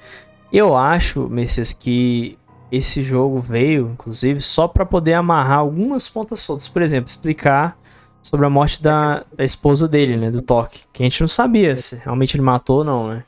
[0.52, 2.38] Eu acho, Messias, que
[2.72, 6.68] esse jogo veio, inclusive, só para poder amarrar algumas pontas soltas.
[6.68, 7.78] Por exemplo, explicar
[8.22, 10.30] sobre a morte da, da esposa dele, né?
[10.30, 10.86] Do Toque.
[10.92, 13.24] Que a gente não sabia se realmente ele matou ou não, né?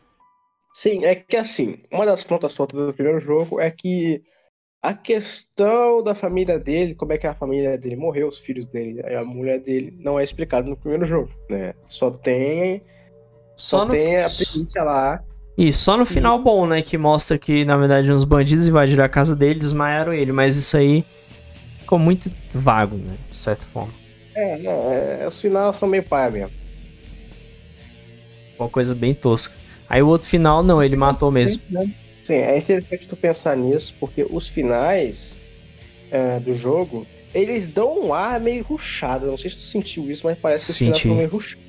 [0.73, 4.21] Sim, é que assim, uma das pontas soltas do primeiro jogo é que
[4.81, 9.01] a questão da família dele, como é que a família dele morreu, os filhos dele,
[9.13, 11.73] a mulher dele, não é explicado no primeiro jogo, né?
[11.89, 12.81] Só tem.
[13.55, 13.91] Só, só no...
[13.91, 15.23] tem a polícia lá.
[15.57, 16.81] E só no final bom, né?
[16.81, 20.31] Que mostra que, na verdade, uns bandidos invadiram a casa dele e desmaiaram ele.
[20.31, 21.03] Mas isso aí
[21.79, 23.17] ficou muito vago, né?
[23.29, 23.93] De certa forma.
[24.33, 26.55] É, não, é, os finais são meio pai mesmo.
[28.57, 29.53] Uma coisa bem tosca.
[29.89, 31.61] Aí o outro final, não, ele matou mesmo.
[31.69, 31.93] Né?
[32.29, 35.35] Sim, é interessante tu pensar nisso, porque os finais
[36.11, 39.25] é, do jogo, eles dão um ar meio ruchado.
[39.25, 40.91] não sei se tu sentiu isso, mas parece que Senti.
[40.91, 41.65] os finais meio ruchados.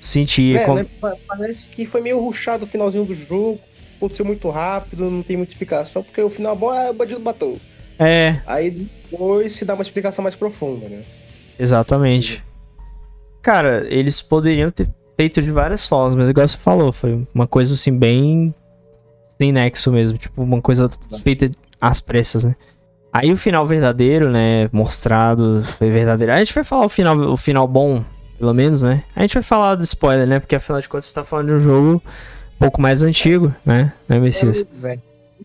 [0.00, 0.56] Senti.
[0.56, 0.74] É, com...
[0.74, 0.86] né?
[1.28, 3.60] Parece que foi meio ruchado o finalzinho do jogo.
[3.96, 7.60] Aconteceu muito rápido, não tem muita explicação, porque o final bom é o bandido matou.
[7.96, 8.40] É.
[8.44, 11.04] Aí depois se dá uma explicação mais profunda, né?
[11.56, 12.38] Exatamente.
[12.38, 12.42] Sim.
[13.40, 17.74] Cara, eles poderiam ter feito de várias formas, mas igual você falou, foi uma coisa
[17.74, 18.52] assim bem
[19.42, 20.88] sem nexo mesmo, tipo uma coisa
[21.24, 22.54] feita às pressas, né?
[23.12, 26.32] Aí o final verdadeiro, né, mostrado, foi verdadeiro.
[26.32, 28.04] A gente vai falar o final, o final bom,
[28.38, 29.02] pelo menos, né?
[29.16, 30.38] A gente vai falar do spoiler, né?
[30.38, 33.92] Porque afinal de contas você tá falando de um jogo um pouco mais antigo, né?
[34.08, 34.64] Né, Messias?
[34.84, 34.98] É,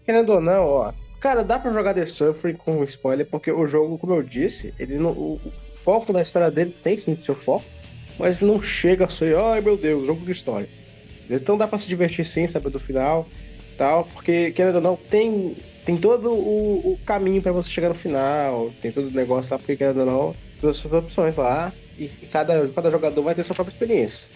[0.05, 0.93] Querendo ou não, ó.
[1.19, 4.99] Cara, dá pra jogar The Suffering com spoiler, porque o jogo, como eu disse, ele
[4.99, 5.41] não, o,
[5.73, 7.65] foco da história dele tem sim seu foco,
[8.19, 10.69] mas não chega a ser, ai meu Deus, jogo de história.
[11.27, 13.27] Então dá pra se divertir sim, saber do final
[13.77, 15.55] tal, porque, querendo ou não, tem
[15.87, 19.57] tem todo o, o caminho para você chegar no final, tem todo o negócio lá,
[19.57, 23.33] porque querendo ou não, tem as suas opções lá, e, e cada, cada jogador vai
[23.33, 24.29] ter sua própria experiência.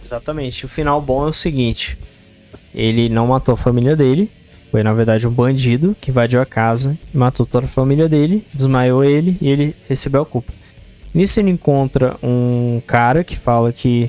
[0.00, 0.64] Exatamente.
[0.64, 1.98] O final bom é o seguinte:
[2.72, 4.30] ele não matou a família dele,
[4.70, 9.02] foi na verdade um bandido que invadiu a casa, matou toda a família dele, desmaiou
[9.02, 10.52] ele e ele recebeu a culpa.
[11.12, 14.08] Nisso ele encontra um cara que fala que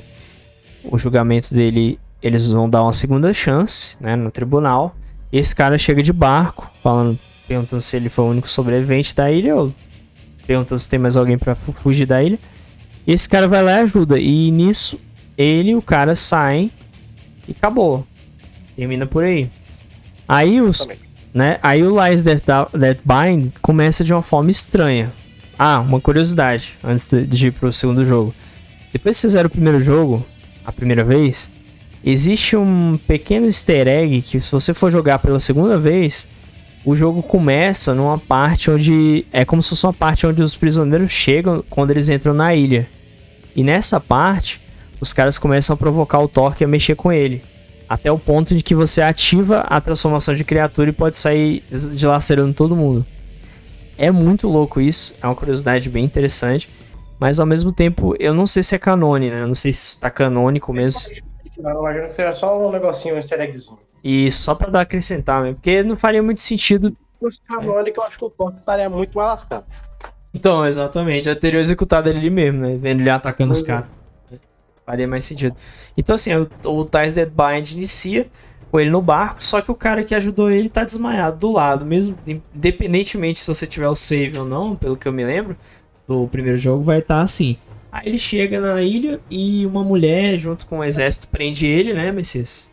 [0.83, 4.95] o julgamento dele eles vão dar uma segunda chance, né, no tribunal.
[5.31, 7.17] E esse cara chega de barco, falando,
[7.47, 9.73] perguntando se ele foi o único sobrevivente da ilha ou
[10.45, 12.39] perguntando se tem mais alguém para fugir da ilha.
[13.07, 14.19] E esse cara vai lá e ajuda.
[14.19, 14.99] E nisso
[15.37, 16.71] ele e o cara saem
[17.47, 18.05] e acabou.
[18.75, 19.49] Termina por aí.
[20.27, 20.87] Aí os,
[21.33, 21.57] né?
[21.63, 25.11] Aí o Lies That, That Bind começa de uma forma estranha.
[25.57, 28.33] Ah, uma curiosidade antes de ir pro segundo jogo.
[28.91, 30.25] Depois que vocês fizeram o primeiro jogo,
[30.65, 31.49] a primeira vez,
[32.03, 36.27] existe um pequeno easter egg que se você for jogar pela segunda vez,
[36.83, 41.11] o jogo começa numa parte onde é como se fosse uma parte onde os prisioneiros
[41.11, 42.87] chegam quando eles entram na ilha.
[43.55, 44.61] E nessa parte,
[44.99, 47.43] os caras começam a provocar o Torque a mexer com ele.
[47.87, 52.53] Até o ponto de que você ativa a transformação de criatura e pode sair dilacerando
[52.53, 53.05] todo mundo.
[53.97, 56.69] É muito louco isso, é uma curiosidade bem interessante.
[57.19, 59.43] Mas ao mesmo tempo, eu não sei se é canone, né?
[59.43, 61.13] Eu não sei se está canônico mesmo.
[61.57, 63.79] Imagino que seja só um negocinho, um easter eggzinho.
[64.03, 66.89] E só pra dar acrescentar mesmo, porque não faria muito sentido.
[66.89, 69.65] Se fosse canônico, eu acho que o Thor estaria muito mal lascado.
[70.33, 72.77] Então, exatamente, já teria executado ele ali mesmo, né?
[72.79, 73.87] Vendo ele atacando os caras.
[74.85, 75.55] Faria mais sentido.
[75.95, 78.27] Então, assim, o, o Ties Dead Bind inicia
[78.71, 81.85] com ele no barco, só que o cara que ajudou ele tá desmaiado do lado,
[81.85, 82.17] mesmo
[82.55, 85.57] independentemente se você tiver o save ou não, pelo que eu me lembro,
[86.07, 87.57] do primeiro jogo vai estar tá assim.
[87.91, 92.09] Aí ele chega na ilha e uma mulher, junto com o exército, prende ele, né,
[92.11, 92.71] Messias?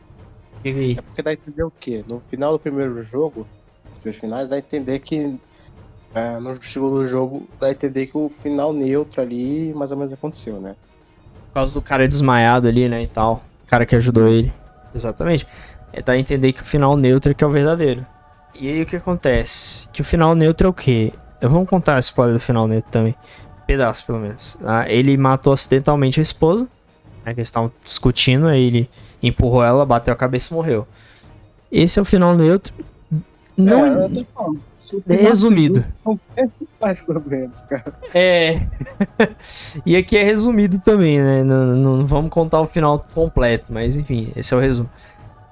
[0.64, 0.97] Aí.
[0.97, 2.05] É porque dá a entender o quê?
[2.09, 3.45] No final do primeiro jogo,
[4.05, 5.37] nos finais, dá a entender que.
[6.14, 10.12] É, no segundo jogo, dá a entender que o final neutro ali mais ou menos
[10.12, 10.75] aconteceu, né?
[11.49, 13.43] Por causa do cara desmaiado ali, né, e tal.
[13.64, 14.53] O cara que ajudou ele.
[14.95, 15.47] Exatamente.
[15.93, 18.07] É dar a entender que o final neutro é que é o verdadeiro.
[18.55, 19.89] E aí o que acontece?
[19.91, 21.12] Que o final neutro é o quê?
[21.41, 23.14] Eu vou contar a spoiler do final neutro também
[23.69, 24.57] pedaço, pelo menos.
[24.64, 26.66] Ah, ele matou acidentalmente a esposa,
[27.23, 28.91] né, que eles estavam discutindo, aí ele
[29.23, 30.89] empurrou ela, bateu a cabeça e morreu.
[31.71, 32.73] Esse é o final neutro.
[33.55, 33.93] Não é, é...
[33.93, 34.27] Falando,
[35.07, 35.85] é resumido.
[35.93, 36.19] São
[36.81, 37.93] mais menos, cara.
[38.14, 38.62] É.
[39.85, 41.45] e aqui é resumido também, né?
[41.45, 44.89] Não, não, vamos contar o final completo, mas enfim, esse é o resumo.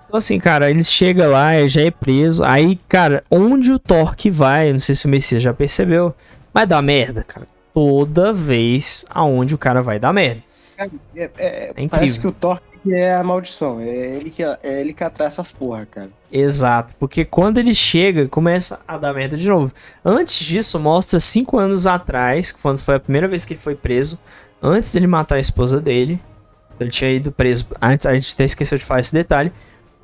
[0.06, 2.42] Então, assim, cara, ele chega lá, já é preso.
[2.44, 6.14] Aí, cara, onde o Torque vai, não sei se o Messias já percebeu,
[6.54, 10.42] vai dar merda, cara toda vez aonde o cara vai dar merda.
[10.78, 12.58] É, é, é, é parece que o Thor
[12.88, 13.78] é a maldição.
[13.82, 16.08] É ele que, é ele que atrai essas porra, cara.
[16.32, 19.70] Exato, porque quando ele chega, começa a dar merda de novo.
[20.02, 24.18] Antes disso, mostra cinco anos atrás, quando foi a primeira vez que ele foi preso,
[24.62, 26.18] antes dele matar a esposa dele.
[26.80, 27.66] Ele tinha ido preso.
[27.80, 29.52] Antes, a gente até esqueceu de falar esse detalhe.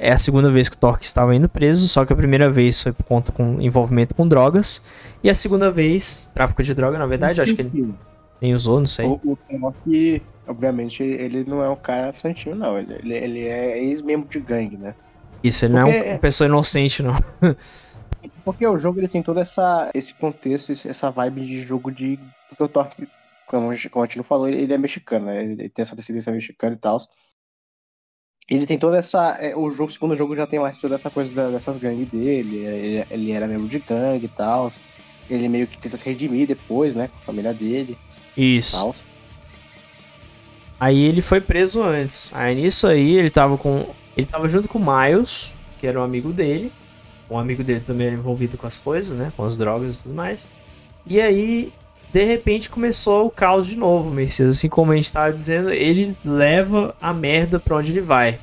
[0.05, 2.82] É a segunda vez que o Torque estava indo preso, só que a primeira vez
[2.82, 4.84] foi por conta com envolvimento com drogas.
[5.22, 7.94] E a segunda vez, tráfico de droga, na verdade, acho que ele
[8.40, 9.07] nem usou, não sei.
[9.07, 12.76] O, o Torque, obviamente, ele não é um cara santinho, não.
[12.76, 14.96] Ele, ele, ele é ex-membro de gangue, né?
[15.40, 15.92] Isso, ele Porque...
[15.92, 17.14] não é uma pessoa inocente, não.
[18.44, 22.18] Porque o jogo ele tem todo essa, esse contexto, essa vibe de jogo de.
[22.48, 23.09] Porque o Torque,
[23.46, 25.44] como, como a gente não falou, ele é mexicano, né?
[25.44, 26.98] Ele tem essa descendência mexicana e tal.
[28.53, 29.38] Ele tem toda essa.
[29.40, 32.59] É, o jogo, segundo jogo já tem mais toda essa coisa da, dessas gangues dele.
[32.59, 34.70] Ele, ele, era membro de gangue e tal.
[35.30, 37.09] Ele meio que tenta se redimir depois, né?
[37.09, 37.96] Com a família dele.
[38.36, 38.76] Isso.
[38.76, 38.94] Tal.
[40.78, 42.30] Aí ele foi preso antes.
[42.34, 43.86] Aí nisso aí ele tava com.
[44.14, 46.70] Ele tava junto com o Miles, que era um amigo dele.
[47.30, 49.32] Um amigo dele também era envolvido com as coisas, né?
[49.34, 50.46] Com as drogas e tudo mais.
[51.07, 51.72] E aí
[52.13, 54.57] de repente começou o caos de novo, Messias.
[54.57, 58.39] Assim como a gente estava dizendo, ele leva a merda para onde ele vai.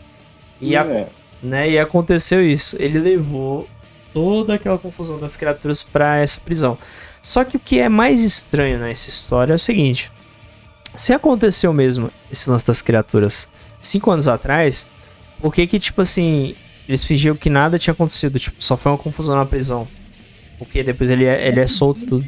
[0.60, 1.10] E, a, é.
[1.42, 2.76] né, e aconteceu isso.
[2.80, 3.68] Ele levou
[4.12, 6.78] toda aquela confusão das criaturas para essa prisão.
[7.22, 10.12] Só que o que é mais estranho nessa história é o seguinte:
[10.96, 13.48] se aconteceu mesmo esse lance das criaturas
[13.80, 14.88] cinco anos atrás,
[15.40, 16.56] por que que, tipo assim,
[16.88, 18.40] eles fingiam que nada tinha acontecido?
[18.40, 19.88] Tipo, só foi uma confusão na prisão.
[20.58, 22.26] Porque depois ele é, ele é solto tudo.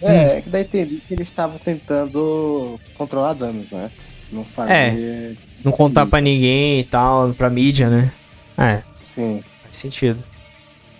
[0.00, 0.42] É, hum.
[0.42, 3.90] que daí entendi que eles estavam tentando controlar danos, né?
[4.30, 4.72] Não fazer.
[4.72, 5.32] É,
[5.64, 8.12] não contar pra ninguém e tal, pra mídia, né?
[8.56, 8.82] É.
[9.02, 9.42] Sim.
[9.62, 10.22] Faz sentido.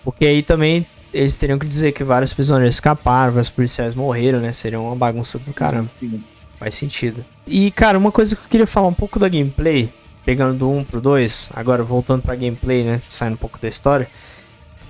[0.03, 4.53] Porque aí também eles teriam que dizer que vários prisioneiros escaparam, vários policiais morreram, né?
[4.53, 5.87] Seria uma bagunça do caramba.
[5.89, 6.23] Sim.
[6.57, 7.23] Faz sentido.
[7.47, 9.89] E, cara, uma coisa que eu queria falar um pouco da gameplay,
[10.25, 13.01] pegando do 1 pro 2, agora voltando pra gameplay, né?
[13.09, 14.07] Saindo um pouco da história.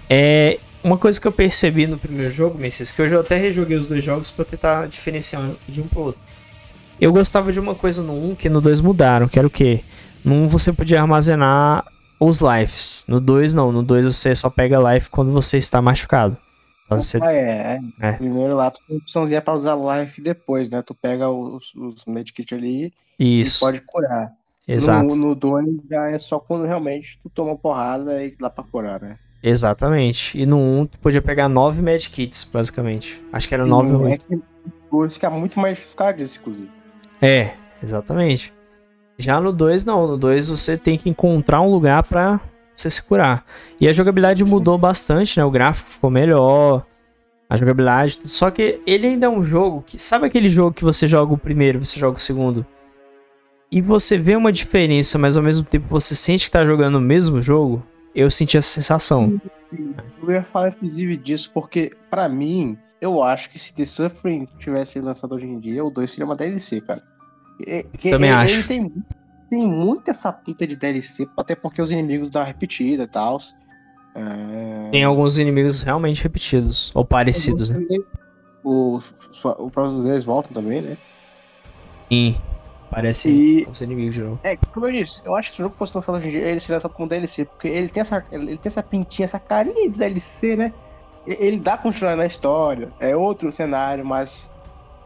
[0.10, 0.60] É.
[0.84, 3.88] Uma coisa que eu percebi no primeiro jogo, Messias, que hoje eu até rejoguei os
[3.88, 6.22] dois jogos para tentar diferenciar de um pro outro.
[7.00, 9.84] Eu gostava de uma coisa no 1 que no 2 mudaram, que era o quê?
[10.24, 11.86] No 1 você podia armazenar
[12.20, 13.06] os lives.
[13.08, 16.38] No 2 não, no 2 você só pega life quando você está machucado.
[16.90, 17.20] Você...
[17.22, 18.12] Ah, é, é, é.
[18.14, 20.82] Primeiro lá tu tem opçãozinha pra usar life depois, né?
[20.82, 23.58] Tu pega os, os medkits ali Isso.
[23.58, 24.34] e pode curar.
[24.68, 25.16] Exato.
[25.16, 29.18] No 2 já é só quando realmente tu toma porrada e dá pra curar, né?
[29.42, 30.40] Exatamente.
[30.40, 33.24] E no 1 tu podia pegar 9 medkits, basicamente.
[33.32, 34.26] Acho que era 9 ou 8.
[34.30, 34.44] É que
[34.92, 36.70] o fica muito mais eficaz disso, inclusive.
[37.22, 38.54] É, exatamente.
[39.18, 42.40] Já no 2 não, no 2 você tem que encontrar um lugar para
[42.76, 43.46] você se curar.
[43.80, 44.50] E a jogabilidade Sim.
[44.50, 45.46] mudou bastante, né?
[45.46, 46.86] O gráfico ficou melhor,
[47.50, 51.08] a jogabilidade, só que ele ainda é um jogo que sabe aquele jogo que você
[51.08, 52.64] joga o primeiro, você joga o segundo,
[53.72, 57.02] e você vê uma diferença, mas ao mesmo tempo você sente que tá jogando o
[57.02, 57.84] mesmo jogo?
[58.14, 59.39] Eu senti essa sensação.
[60.22, 64.99] Eu ia falar inclusive disso porque para mim, eu acho que se The Suffering tivesse
[64.99, 67.03] lançado hoje em dia, o 2 seria uma DLC, cara.
[68.01, 68.55] Também ele, acho.
[68.55, 68.93] Ele tem,
[69.49, 73.39] tem muito essa pinta de DLC, até porque os inimigos dão repetida e tal.
[74.16, 74.89] É...
[74.91, 77.82] Tem alguns inimigos realmente repetidos, ou parecidos, né?
[78.64, 78.99] O,
[79.57, 80.97] o próximo deles voltam também, né?
[82.10, 82.36] Sim.
[82.90, 83.68] Parece e...
[83.70, 84.40] os inimigos de novo.
[84.44, 86.42] É, como eu disse, eu acho que se o jogo fosse lançado hoje em dia,
[86.42, 89.90] ele seria lançado como DLC, porque ele tem essa, ele tem essa pintinha, essa carinha
[89.90, 90.74] de DLC, né?
[91.28, 94.50] Ele dá continuidade na história, é outro cenário, mas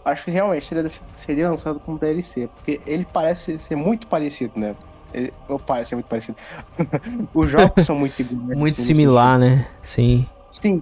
[0.06, 4.76] acho que realmente seria, seria lançado como DLC, porque ele parece ser muito parecido, né?
[5.14, 6.38] Ele, ou parece ser muito parecido.
[7.34, 8.58] Os jogos são muito iguais.
[8.58, 9.68] Muito assim, similar, né?
[9.82, 10.26] Sim.
[10.50, 10.82] Sim.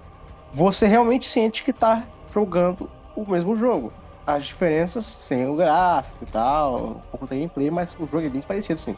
[0.54, 3.92] Você realmente sente que tá jogando o mesmo jogo.
[4.26, 8.28] As diferenças sem o gráfico e tal, um pouco da gameplay, mas o jogo é
[8.28, 8.96] bem parecido, sim.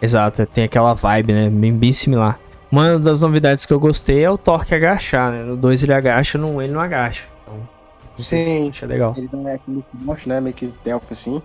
[0.00, 1.50] Exato, tem aquela vibe, né?
[1.50, 2.38] Bem, bem similar.
[2.70, 5.42] Uma das novidades que eu gostei é o torque agachar, né?
[5.42, 7.26] No 2 ele agacha, no 1 ele não agacha.
[7.42, 7.68] Então,
[8.16, 9.14] Sim, é legal.
[9.16, 10.40] Ele dá aquele forte, né?
[10.40, 11.42] Meio que stealth assim.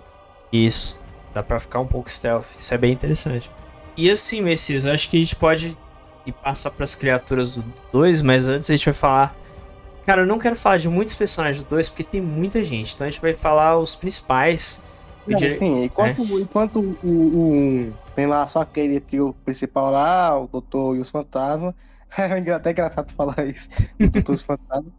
[0.52, 1.00] Isso.
[1.34, 2.56] Dá pra ficar um pouco stealth.
[2.58, 3.50] Isso é bem interessante.
[3.96, 5.76] E assim, Messias, eu acho que a gente pode
[6.26, 9.36] ir passar pras criaturas do 2, mas antes a gente vai falar.
[10.06, 12.94] Cara, eu não quero falar de muitos personagens do 2 porque tem muita gente.
[12.94, 14.82] Então a gente vai falar os principais.
[15.26, 15.58] Dire...
[15.58, 16.40] Sim, enquanto, é.
[16.40, 21.74] enquanto o, o, tem lá só aquele trio principal lá, o Doutor e os Fantasmas.
[22.14, 23.70] É até engraçado falar isso.
[23.98, 24.92] O Doutor e os Fantasmas.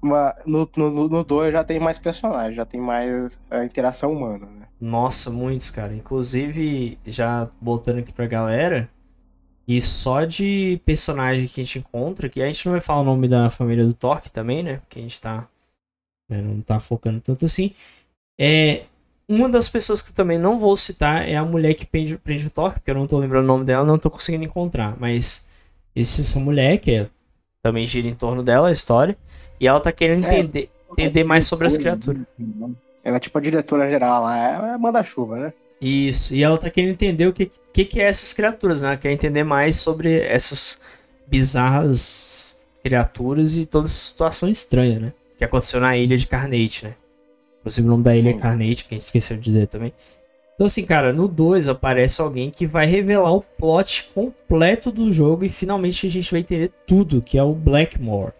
[0.00, 4.12] Mas no 2 no, no dois já tem mais personagens, já tem mais a interação
[4.12, 4.66] humana, né?
[4.80, 5.94] Nossa, muitos, cara.
[5.94, 8.88] Inclusive, já botando aqui pra galera,
[9.66, 13.04] e só de personagem que a gente encontra, que a gente não vai falar o
[13.04, 14.76] nome da família do Torque também, né?
[14.78, 15.48] Porque a gente tá.
[16.28, 17.72] Né, não tá focando tanto assim.
[18.38, 18.84] É.
[19.28, 22.46] Uma das pessoas que eu também não vou citar é a mulher que prende, prende
[22.46, 24.96] o Torque, porque eu não tô lembrando o nome dela, não tô conseguindo encontrar.
[25.00, 25.48] Mas
[25.96, 27.10] essa mulher, que é,
[27.60, 29.18] também gira em torno dela a história.
[29.58, 32.22] E ela tá querendo é, entender, entender mais sobre as criaturas.
[33.02, 35.52] Ela é tipo a diretora geral lá, é, é manda-chuva, né?
[35.80, 38.88] Isso, e ela tá querendo entender o que, que, que é essas criaturas, né?
[38.88, 40.80] Ela quer entender mais sobre essas
[41.26, 45.12] bizarras criaturas e toda essa situação estranha, né?
[45.36, 46.94] Que aconteceu na ilha de Carnate, né?
[47.60, 48.38] Inclusive o nome da ilha é Sim.
[48.38, 49.92] é Carnate, que a gente esqueceu de dizer também.
[50.54, 55.44] Então, assim, cara, no 2 aparece alguém que vai revelar o plot completo do jogo
[55.44, 58.32] e finalmente a gente vai entender tudo, que é o Blackmore.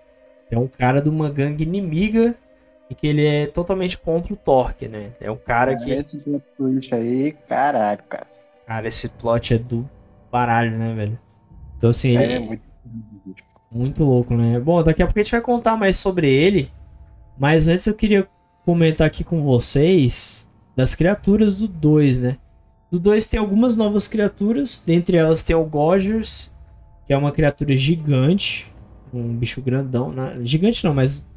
[0.50, 2.34] É um cara de uma gangue inimiga
[2.88, 5.12] e que ele é totalmente contra o Torque, né?
[5.20, 5.90] É um cara, que.
[5.90, 6.20] Esse
[6.56, 8.26] twist aí, caralho, cara.
[8.66, 9.88] Cara, esse plot é do
[10.30, 11.18] baralho, né, velho?
[11.76, 12.16] Então, assim.
[12.16, 12.38] É, ele...
[12.40, 12.62] muito...
[13.70, 14.58] muito louco, né?
[14.60, 16.70] Bom, daqui a pouco a gente vai contar mais sobre ele.
[17.38, 18.26] Mas antes eu queria
[18.64, 22.38] comentar aqui com vocês das criaturas do 2, né?
[22.90, 26.54] Do 2 tem algumas novas criaturas, dentre elas tem o Gogers,
[27.06, 28.72] que é uma criatura gigante,
[29.12, 30.38] um bicho grandão, né?
[30.42, 31.28] gigante não, mas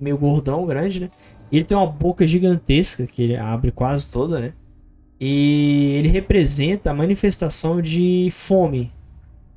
[0.00, 1.10] meio gordão, grande, né?
[1.50, 4.52] Ele tem uma boca gigantesca que ele abre quase toda, né?
[5.20, 8.92] E ele representa a manifestação de fome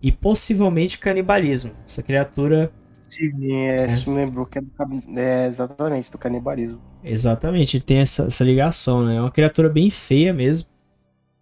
[0.02, 1.72] e possivelmente canibalismo.
[1.86, 2.72] Essa criatura
[3.02, 6.82] Sim, é, isso me lembrou que é, do, é exatamente do canibalismo.
[7.04, 9.16] Exatamente, ele tem essa, essa ligação, né?
[9.16, 10.68] É uma criatura bem feia mesmo.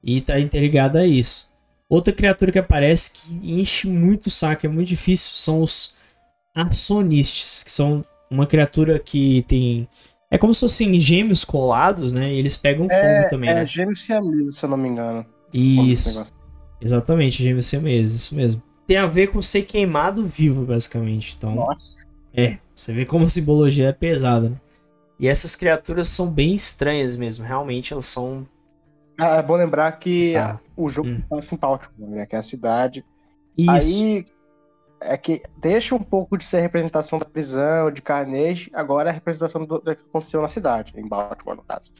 [0.03, 1.49] E tá interligada a isso.
[1.89, 5.95] Outra criatura que aparece que enche muito o saco, é muito difícil, são os
[6.53, 8.03] Arsonistes, que são
[8.33, 9.87] uma criatura que tem.
[10.29, 12.33] É como se fossem gêmeos colados, né?
[12.33, 13.65] E eles pegam fogo também, é né?
[13.65, 15.25] gêmeos siameses, se eu não me engano.
[15.53, 16.33] Isso.
[16.81, 18.61] Exatamente, gêmeos siameses, isso mesmo.
[18.85, 21.35] Tem a ver com ser queimado vivo, basicamente.
[21.37, 22.05] Então, Nossa.
[22.33, 24.57] é, você vê como a simbologia é pesada, né?
[25.19, 28.45] E essas criaturas são bem estranhas mesmo, realmente elas são.
[29.17, 30.59] Ah, é bom lembrar que Bizarro.
[30.75, 31.21] o jogo Hum.
[31.29, 32.25] passa em Baltimore, né?
[32.25, 33.05] Que é a cidade.
[33.57, 33.69] Isso.
[34.03, 34.25] Aí
[35.01, 39.13] é que deixa um pouco de ser representação da prisão, de Carnage, agora é a
[39.13, 41.91] representação do, do que aconteceu na cidade, em Baltimore, no caso.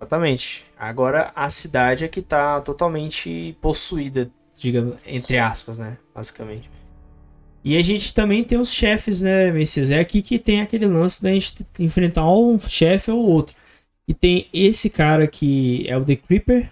[0.00, 0.66] Exatamente.
[0.78, 5.96] Agora a cidade é que tá totalmente possuída, digamos, entre aspas, né?
[6.14, 6.70] Basicamente.
[7.64, 9.90] E a gente também tem os chefes, né, Messias?
[9.90, 13.56] É aqui que tem aquele lance da gente enfrentar um chefe ou outro.
[14.06, 16.70] E tem esse cara que é o The Creeper.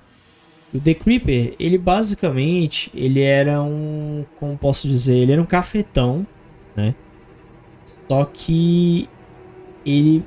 [0.74, 6.26] O The Creeper, ele basicamente, ele era um, como posso dizer, ele era um cafetão,
[6.74, 6.94] né?
[7.84, 9.08] Só que
[9.84, 10.24] ele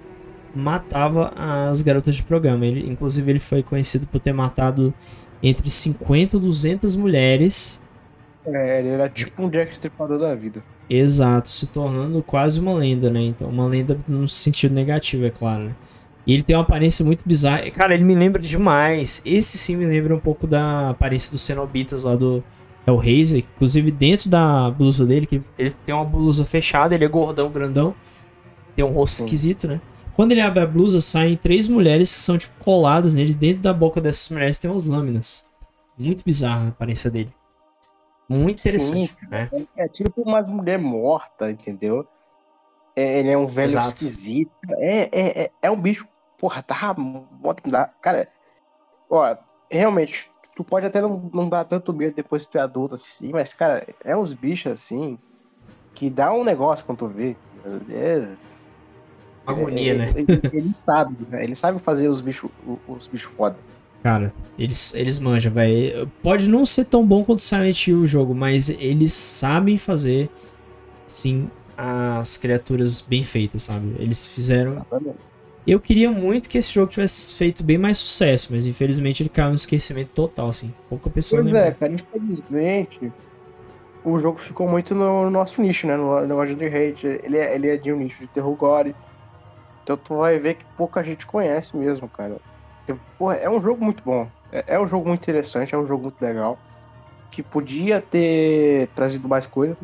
[0.55, 2.65] matava as garotas de programa.
[2.65, 4.93] Ele, inclusive, ele foi conhecido por ter matado
[5.41, 7.81] entre 50 e 200 mulheres.
[8.45, 10.63] É, ele era tipo um Jack Stripador da vida.
[10.87, 13.21] Exato, se tornando quase uma lenda, né?
[13.21, 15.75] Então, uma lenda no sentido negativo, é claro, né?
[16.25, 17.69] E ele tem uma aparência muito bizarra.
[17.71, 19.21] Cara, ele me lembra demais.
[19.23, 22.43] Esse sim me lembra um pouco da aparência dos Cenobitas lá do
[22.87, 23.45] Hellraiser.
[23.55, 27.93] Inclusive, dentro da blusa dele, que ele tem uma blusa fechada, ele é gordão, grandão.
[28.75, 29.25] Tem um rosto Sim.
[29.25, 29.79] esquisito, né?
[30.15, 33.35] Quando ele abre a blusa, saem três mulheres que são, tipo, coladas neles.
[33.35, 35.45] Dentro da boca dessas mulheres tem umas lâminas.
[35.97, 37.31] Muito bizarra a aparência dele.
[38.27, 39.49] Muito interessante, né?
[39.77, 42.07] É tipo umas mulher morta, entendeu?
[42.95, 43.87] É, ele é um velho Exato.
[43.89, 44.51] esquisito.
[44.77, 46.07] É, é, é, é um bicho,
[46.37, 46.95] porra, tá.
[48.01, 48.27] Cara,
[49.09, 49.35] ó,
[49.69, 53.31] realmente, tu pode até não, não dar tanto medo depois que tu é adulto assim,
[53.31, 55.17] mas, cara, é uns bichos assim
[55.93, 57.35] que dá um negócio quando tu vê.
[57.89, 58.35] É,
[59.45, 60.13] Agonia, é, né?
[60.15, 61.43] Ele, ele sabe, né?
[61.43, 62.49] Ele sabe fazer os bichos
[62.87, 63.57] os bichos foda.
[64.03, 66.11] Cara, eles, eles manjam, velho.
[66.21, 70.29] Pode não ser tão bom quanto Silent Hill o jogo, mas eles sabem fazer,
[71.07, 73.95] sim, as criaturas bem feitas, sabe?
[73.97, 74.85] Eles fizeram.
[75.67, 79.49] Eu queria muito que esse jogo tivesse feito bem mais sucesso, mas infelizmente ele caiu
[79.49, 80.73] no esquecimento total, assim.
[80.87, 81.69] Pouca pessoa Pois lembra.
[81.69, 83.11] é, cara, infelizmente
[84.05, 85.97] o jogo ficou muito no nosso nicho, né?
[85.97, 87.07] No negócio de hate.
[87.23, 88.95] Ele é, ele é de um nicho de terror gore.
[89.83, 92.37] Então tu vai ver que pouca gente conhece mesmo, cara.
[92.85, 94.29] Porque, porra, é um jogo muito bom.
[94.51, 96.59] É, é um jogo muito interessante, é um jogo muito legal.
[97.31, 99.75] Que podia ter trazido mais coisa.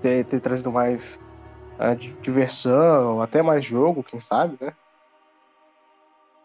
[0.00, 1.20] Ter, ter trazido mais
[1.94, 4.72] di- diversão, até mais jogo, quem sabe, né?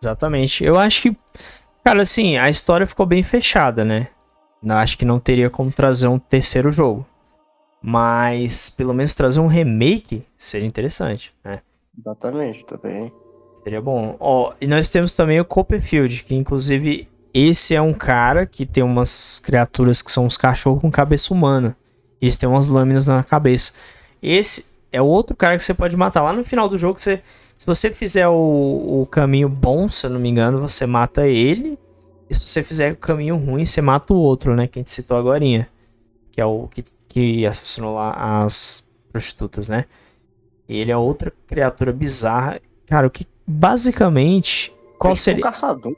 [0.01, 0.63] Exatamente.
[0.63, 1.17] Eu acho que,
[1.83, 4.07] cara, assim, a história ficou bem fechada, né?
[4.61, 7.05] Não, acho que não teria como trazer um terceiro jogo.
[7.81, 11.61] Mas, pelo menos trazer um remake seria interessante, né?
[11.97, 13.11] Exatamente, também.
[13.53, 14.15] Seria bom.
[14.19, 18.83] Ó, e nós temos também o Copperfield, que inclusive esse é um cara que tem
[18.83, 21.75] umas criaturas que são uns cachorros com cabeça humana.
[22.21, 23.73] Eles têm umas lâminas na cabeça.
[24.21, 26.23] Esse é outro cara que você pode matar.
[26.23, 27.21] Lá no final do jogo, você,
[27.57, 31.77] se você fizer o, o caminho bom, se eu não me engano, você mata ele.
[32.29, 34.67] E se você fizer o caminho ruim, você mata o outro, né?
[34.67, 35.39] Que a gente citou agora.
[36.31, 39.85] Que é o que, que assassinou lá as prostitutas, né?
[40.67, 42.61] Ele é outra criatura bizarra.
[42.87, 44.73] Cara, o que basicamente.
[44.97, 45.39] Qual tipo seria.
[45.41, 45.95] Um caçador.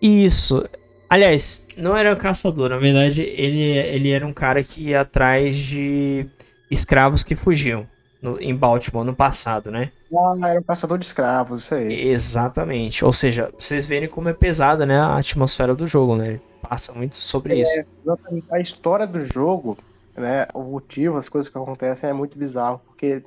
[0.00, 0.64] Isso.
[1.10, 5.54] Aliás, não era um caçador, na verdade, ele, ele era um cara que ia atrás
[5.54, 6.26] de
[6.70, 7.86] escravos que fugiam
[8.22, 9.90] no- em Baltimore no passado, né?
[10.14, 12.08] Ah, era um caçador de escravos, isso aí.
[12.08, 13.04] Exatamente.
[13.04, 16.28] Ou seja, vocês verem como é pesada, né, a atmosfera do jogo, né?
[16.28, 17.84] Ele passa muito sobre isso.
[18.04, 18.46] Exatamente.
[18.50, 19.76] A história do jogo,
[20.16, 23.22] né, o motivo, as coisas que acontecem é muito bizarro, porque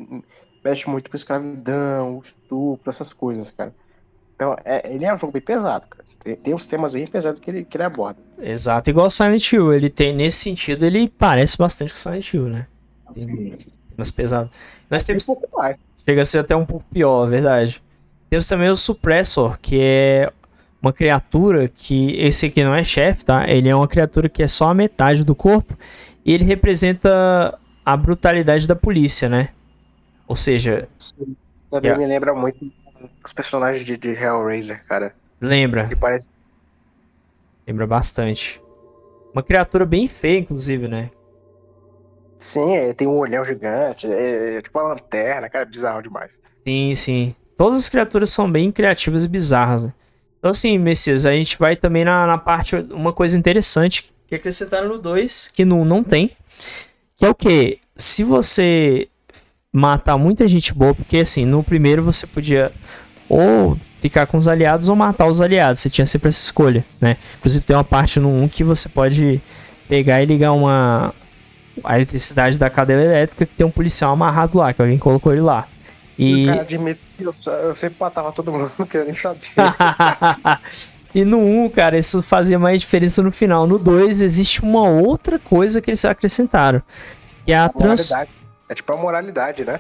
[0.64, 3.74] mexe muito com escravidão, estupro, essas coisas, cara.
[4.36, 6.04] Então, é- ele é um jogo bem pesado, cara.
[6.24, 8.20] Tem, tem uns temas bem pesados que ele, que ele aborda.
[8.40, 9.74] Exato, igual Silent Hill.
[9.74, 12.68] Ele tem, nesse sentido, ele parece bastante com Silent Hill, né?
[13.06, 13.56] Assim,
[13.98, 14.50] Mas pesado.
[14.90, 15.80] Nós tem um temos pouco mais.
[16.08, 17.82] Chega a ser até um pouco pior, é verdade.
[18.30, 20.32] Temos também o Suppressor, que é
[20.82, 22.12] uma criatura que.
[22.18, 23.50] Esse aqui não é chefe, tá?
[23.50, 25.76] Ele é uma criatura que é só a metade do corpo.
[26.26, 29.50] E ele representa a brutalidade da polícia, né?
[30.28, 30.88] Ou seja,
[31.70, 31.98] Também Yeah.
[32.02, 32.72] me lembra muito
[33.24, 35.14] os personagens de, de Hellraiser, cara.
[35.42, 35.84] lembra.
[35.86, 36.28] Ele parece.
[37.68, 38.62] Lembra bastante.
[39.34, 41.10] Uma criatura bem feia, inclusive, né?
[42.38, 46.32] Sim, é, tem um olhão gigante, é, é tipo uma lanterna, cara, é bizarro demais.
[46.66, 47.36] Sim, sim.
[47.58, 49.94] Todas as criaturas são bem criativas e bizarras, né?
[50.38, 52.76] Então, assim, Messias, a gente vai também na, na parte.
[52.92, 56.32] Uma coisa interessante que acrescentaram no 2, que no não tem.
[57.18, 57.80] Que é o que?
[57.96, 59.08] Se você
[59.72, 62.72] matar muita gente boa, porque assim, no primeiro você podia
[63.28, 65.80] ou ficar com os aliados ou matar os aliados.
[65.80, 67.18] Você tinha sempre essa escolha, né?
[67.38, 69.42] Inclusive tem uma parte no 1 que você pode
[69.88, 71.14] pegar e ligar uma
[71.84, 75.42] a eletricidade da cadeira elétrica que tem um policial amarrado lá, que alguém colocou ele
[75.42, 75.68] lá.
[76.18, 76.68] E, o cara
[77.20, 77.34] eu,
[77.68, 79.48] eu sempre matava todo mundo, não queria nem saber.
[81.14, 83.68] e no 1, cara, isso fazia mais diferença no final.
[83.68, 86.82] No 2, existe uma outra coisa que eles acrescentaram.
[87.46, 88.12] Que é a, a trans...
[88.68, 89.80] É tipo a moralidade, né?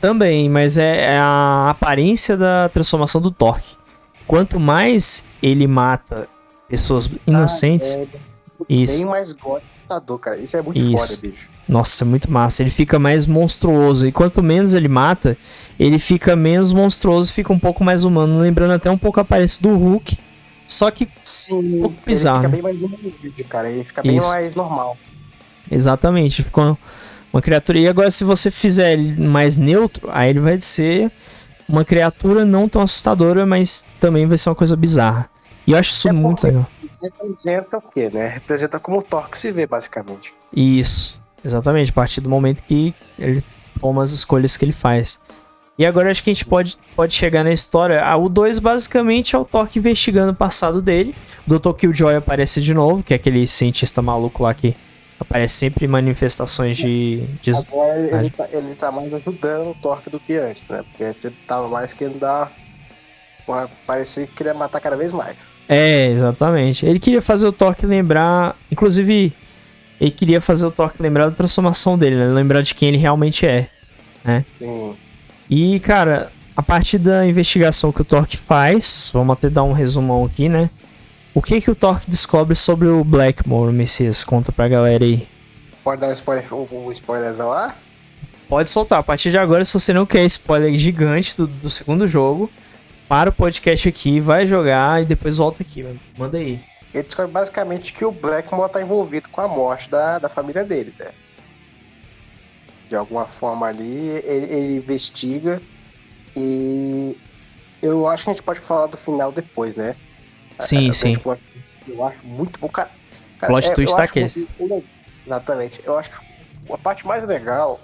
[0.00, 3.76] Também, mas é, é a aparência da transformação do Torque.
[4.26, 6.28] Quanto mais ele mata
[6.68, 7.96] pessoas inocentes.
[7.96, 8.06] Ah, é,
[8.68, 8.98] isso.
[8.98, 9.32] Tem mais
[9.86, 10.36] gostador, cara.
[10.36, 11.16] Isso é muito isso.
[11.16, 11.48] foda, bicho.
[11.68, 12.62] Nossa, é muito massa.
[12.62, 14.06] Ele fica mais monstruoso.
[14.06, 15.36] E quanto menos ele mata,
[15.78, 18.38] ele fica menos monstruoso, fica um pouco mais humano.
[18.38, 20.18] Lembrando até um pouco a aparência do Hulk.
[20.66, 22.44] Só que Sim, um pouco bizarro.
[22.44, 23.70] Ele fica bem mais humanoide, cara.
[23.70, 24.96] Ele fica bem mais normal.
[25.70, 26.42] Exatamente.
[26.42, 26.78] Ficou
[27.32, 27.78] uma criatura.
[27.78, 31.10] E agora, se você fizer ele mais neutro, aí ele vai ser
[31.68, 35.28] uma criatura não tão assustadora, mas também vai ser uma coisa bizarra.
[35.66, 36.66] E eu acho isso é muito legal.
[37.06, 38.28] Representa o quê, né?
[38.28, 40.34] Representa como o Thor se vê, basicamente.
[40.52, 41.90] Isso, exatamente.
[41.90, 43.42] A partir do momento que ele
[43.80, 45.20] toma as escolhas que ele faz.
[45.78, 48.02] E agora acho que a gente pode, pode chegar na história.
[48.02, 51.14] Ah, o 2 basicamente é o Thor investigando o passado dele.
[51.46, 51.74] O Dr.
[51.74, 54.74] Killjoy aparece de novo, que é aquele cientista maluco lá que
[55.18, 57.26] Aparece sempre manifestações de.
[57.40, 57.50] de...
[57.50, 60.82] Agora ele tá, ele tá mais ajudando o Torque do que antes, né?
[60.82, 62.52] Porque antes ele tava mais querendo dar.
[63.86, 65.36] Parecia que queria matar cada vez mais.
[65.68, 66.86] É, exatamente.
[66.86, 68.56] Ele queria fazer o Torque lembrar.
[68.70, 69.32] Inclusive,
[70.00, 72.26] ele queria fazer o Torque lembrar da transformação dele, né?
[72.28, 73.68] Lembrar de quem ele realmente é.
[74.24, 74.44] Né?
[74.58, 74.94] Sim.
[75.48, 80.24] E, cara, a partir da investigação que o Torque faz, vamos até dar um resumão
[80.24, 80.70] aqui, né?
[81.34, 84.24] O que que o Torque descobre sobre o Blackmore, Messias?
[84.24, 85.28] Conta pra galera aí.
[85.84, 87.76] Pode dar um spoiler, um, spoilerzão lá?
[88.48, 89.00] Pode soltar.
[89.00, 92.50] A partir de agora, se você não quer spoiler gigante do, do segundo jogo,
[93.08, 95.82] para o podcast aqui, vai jogar e depois volta aqui.
[96.18, 96.60] Manda aí.
[96.92, 100.94] Ele descobre basicamente que o Blackmore tá envolvido com a morte da, da família dele,
[100.98, 101.10] né?
[102.88, 105.60] De alguma forma ali, ele, ele investiga
[106.34, 107.16] e
[107.82, 109.94] eu acho que a gente pode falar do final depois, né?
[110.58, 111.16] Sim, é, sim.
[111.86, 112.68] Eu acho muito bom.
[112.68, 112.90] Cara,
[113.38, 114.48] cara Plot é, twist daqueles.
[115.24, 115.80] Exatamente.
[115.84, 116.10] Eu acho
[116.72, 117.80] a parte mais legal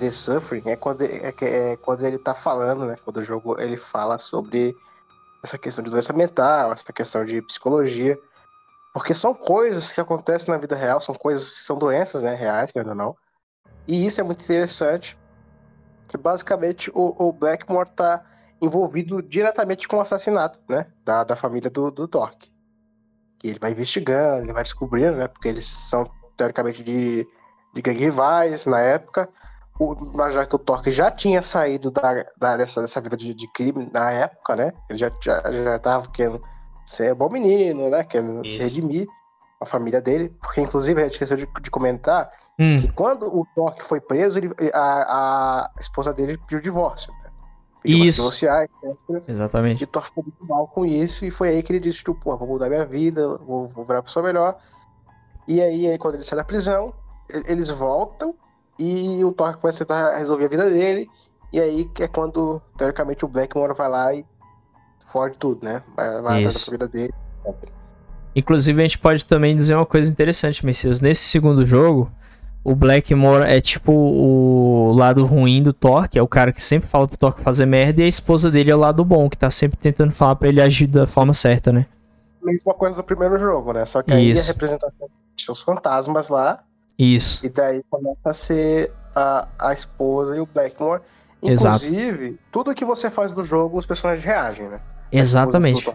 [0.00, 2.96] de Suffering é quando, é, é quando ele tá falando, né?
[3.04, 4.74] Quando o jogo ele fala sobre
[5.42, 8.18] essa questão de doença mental, essa questão de psicologia.
[8.92, 12.34] Porque são coisas que acontecem na vida real, são coisas que são doenças, né?
[12.34, 13.16] Reais, ainda não.
[13.86, 15.16] E isso é muito interessante.
[16.08, 18.24] Que basicamente o, o Blackmore tá
[18.60, 20.86] envolvido diretamente com o assassinato, né?
[21.04, 22.50] Da, da família do, do Torque.
[23.38, 25.28] Que ele vai investigando, ele vai descobrindo, né?
[25.28, 26.04] Porque eles são,
[26.36, 27.26] teoricamente, de,
[27.72, 29.28] de gangue rivais na época.
[29.80, 33.32] O, mas já que o Torque já tinha saído da, da dessa, dessa vida de,
[33.32, 34.74] de, crime na época, né?
[34.90, 36.42] Ele já, já, já tava querendo
[36.84, 38.04] ser bom menino, né?
[38.04, 38.58] Querendo Isso.
[38.58, 39.08] se redimir
[39.58, 40.36] a família dele.
[40.38, 42.78] Porque, inclusive, a gente esqueceu de, de comentar hum.
[42.78, 47.10] que quando o Torque foi preso, ele, a, a esposa dele pediu divórcio.
[47.82, 48.20] Isso.
[48.20, 48.68] Sociais,
[49.26, 49.84] Exatamente.
[49.84, 51.24] E Thor ficou muito mal com isso.
[51.24, 54.02] E foi aí que ele disse: tipo, pô, vou mudar minha vida, vou, vou virar
[54.02, 54.58] pessoa melhor.
[55.48, 56.92] E aí, aí, quando ele sai da prisão,
[57.46, 58.34] eles voltam
[58.80, 61.06] e o Thor começa a tentar resolver a vida dele.
[61.52, 64.24] E aí que é quando, teoricamente, o Blackmore vai lá e
[65.06, 65.82] fode tudo, né?
[65.94, 67.12] Vai, vai atrás da vida dele.
[68.34, 71.00] Inclusive, a gente pode também dizer uma coisa interessante, Messias.
[71.00, 72.10] Nesse segundo jogo,
[72.62, 76.88] o Blackmore é tipo o lado ruim do Thor, que é o cara que sempre
[76.88, 79.50] fala pro Thor fazer merda, e a esposa dele é o lado bom, que tá
[79.50, 81.86] sempre tentando falar pra ele agir da forma certa, né?
[82.42, 83.84] Mesma coisa do primeiro jogo, né?
[83.84, 84.50] Só que aí Isso.
[84.50, 86.62] a representação de os fantasmas lá.
[87.00, 87.46] Isso.
[87.46, 91.00] E daí começa a ser a, a esposa e o Blackmore.
[91.42, 92.38] Inclusive, Exato.
[92.52, 94.78] tudo que você faz do jogo, os personagens reagem, né?
[95.10, 95.90] Exatamente.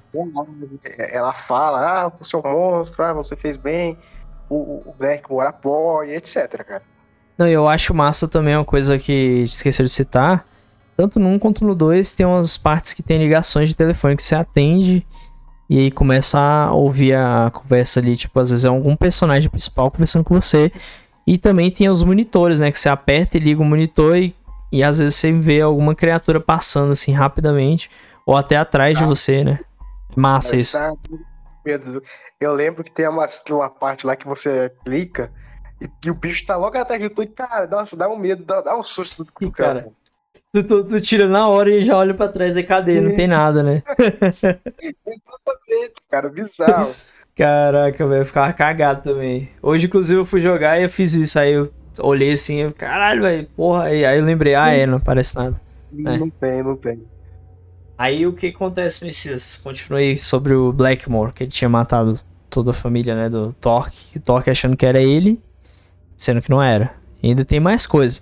[0.97, 3.97] Ela fala, ah, você é um monstro, ah, você fez bem
[4.49, 6.81] o, o Blackmore apoia, etc, cara.
[7.37, 10.47] Não, eu acho massa também uma coisa que esqueceu de citar.
[10.95, 14.23] Tanto no 1 quanto no 2 tem umas partes que tem ligações de telefone que
[14.23, 15.05] você atende
[15.69, 19.89] e aí começa a ouvir a conversa ali, tipo, às vezes é algum personagem principal
[19.89, 20.71] conversando com você.
[21.25, 24.35] E também tem os monitores, né, que você aperta e liga o monitor e,
[24.71, 27.89] e às vezes você vê alguma criatura passando assim rapidamente
[28.25, 29.01] ou até atrás ah.
[29.01, 29.59] de você, né?
[30.15, 30.77] Massa isso.
[30.77, 30.93] Tá...
[32.39, 35.31] Eu lembro que tem uma, uma parte lá que você clica
[35.81, 38.45] E, e o bicho tá logo atrás de tu e, cara, nossa, dá um medo,
[38.45, 39.91] dá, dá um susto do Cara, cara.
[40.53, 43.01] Tu, tu- tu tira na hora e já olha pra trás e cadê?
[43.01, 43.83] Não tem nada, né?
[45.05, 46.93] Exatamente, cara, bizarro.
[47.35, 49.49] Caraca, velho, eu ficava cagado também.
[49.61, 51.37] Hoje, inclusive, eu fui jogar e eu fiz isso.
[51.37, 53.85] Aí eu olhei assim, eu, caralho, velho, porra.
[53.85, 55.59] Aí, aí eu lembrei, ah, é, não aparece nada.
[55.91, 56.17] É.
[56.17, 57.03] Não tem, não tem.
[57.97, 59.57] Aí o que acontece, Messias?
[59.57, 63.97] Continuei sobre o Blackmore, que ele tinha matado toda a família, né, do Torque.
[64.15, 65.41] E o Torque achando que era ele,
[66.17, 66.93] sendo que não era.
[67.21, 68.21] E ainda tem mais coisa.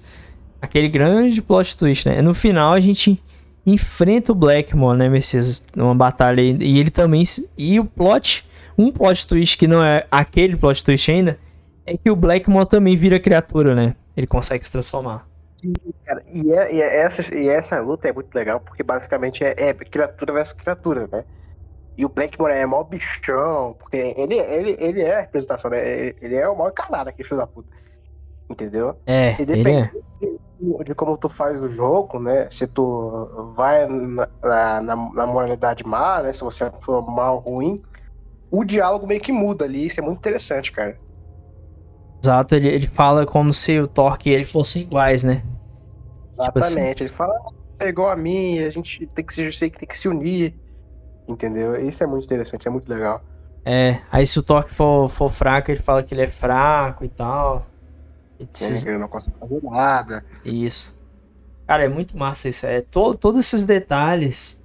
[0.63, 2.21] Aquele grande plot twist, né?
[2.21, 3.21] No final a gente
[3.65, 5.65] enfrenta o Blackmore, né, Messias?
[5.75, 7.21] Numa batalha e ele também.
[7.57, 8.47] E o plot.
[8.77, 11.37] Um plot twist que não é aquele plot twist ainda.
[11.85, 13.93] É que o Blackmore também vira criatura, né?
[14.15, 15.27] Ele consegue se transformar.
[16.05, 19.53] Cara, e, é- e é essa, e essa luta é muito legal, porque basicamente é,
[19.57, 21.25] é criatura versus criatura, né?
[21.97, 25.85] E o Blackmore é mó bichão, porque ele, ele, ele é a representação, né?
[25.85, 27.67] Ele- Ele é o maior encarnado aqui, filho da puta.
[28.49, 28.95] Entendeu?
[29.05, 29.91] É, E ele é.
[30.83, 32.47] De, como tu faz o jogo, né?
[32.51, 36.33] Se tu vai na, na, na moralidade má, né?
[36.33, 37.81] Se você for mal ruim,
[38.49, 39.85] o diálogo meio que muda ali.
[39.85, 40.97] Isso é muito interessante, cara.
[42.23, 45.43] Exato, ele, ele fala como se o Torque e ele fossem iguais, né?
[46.29, 46.79] Tipo assim.
[46.79, 47.03] Exatamente.
[47.03, 47.33] Ele fala,
[47.79, 50.55] "Ah, é igual a mim, a gente tem que se, tem que se unir.
[51.27, 51.75] Entendeu?
[51.75, 53.21] Isso é muito interessante, é muito legal.
[53.65, 57.09] É, aí se o Torque for, for fraco, ele fala que ele é fraco e
[57.09, 57.65] tal.
[58.45, 58.89] Precisa...
[58.89, 60.25] Ele não consegue fazer nada.
[60.43, 60.97] Isso.
[61.67, 62.65] Cara, é muito massa isso.
[62.65, 64.61] É, to, todos esses detalhes.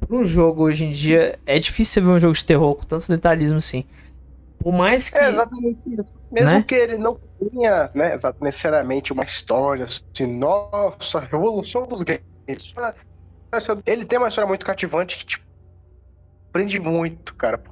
[0.00, 2.84] Pra um jogo hoje em dia, é difícil você ver um jogo de terror com
[2.84, 3.84] tanto detalhismo assim.
[4.58, 5.16] Por mais que.
[5.16, 6.16] É exatamente isso.
[6.30, 6.62] Mesmo Né?
[6.62, 12.74] que ele não tenha, né, necessariamente uma história assim, nossa, revolução dos games.
[13.86, 15.44] Ele tem uma história muito cativante que te
[16.52, 17.62] prende muito, cara.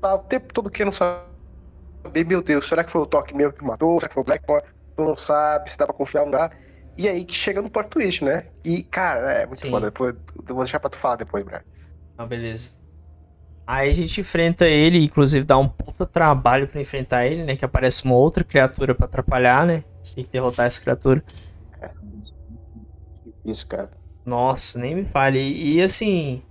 [0.00, 3.64] Tá o tempo todo querendo saber, meu Deus, será que foi o Toque mesmo que
[3.64, 3.98] matou?
[3.98, 4.64] Será que foi o Blackmore?
[4.96, 6.50] Tu não sabe, se dá pra confiar ou não dá.
[6.96, 8.46] E aí que chega no plot twist, né?
[8.64, 9.70] E, cara, é muito Sim.
[9.70, 9.86] foda.
[9.86, 10.14] Depois,
[10.48, 11.62] eu vou deixar pra tu falar depois, Brian.
[12.18, 12.72] Ah, beleza.
[13.66, 17.56] Aí a gente enfrenta ele, inclusive dá um puta trabalho pra enfrentar ele, né?
[17.56, 19.84] Que aparece uma outra criatura pra atrapalhar, né?
[20.02, 21.24] A gente tem que derrotar essa criatura.
[21.80, 23.90] Essa é difícil, cara.
[24.26, 25.38] Nossa, nem me fale.
[25.38, 26.42] E, e, assim,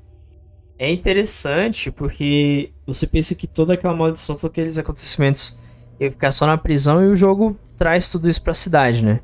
[0.79, 5.59] é interessante porque você pensa que toda aquela maldição, todos aqueles acontecimentos
[5.99, 9.21] ia ficar só na prisão e o jogo traz tudo isso pra cidade, né?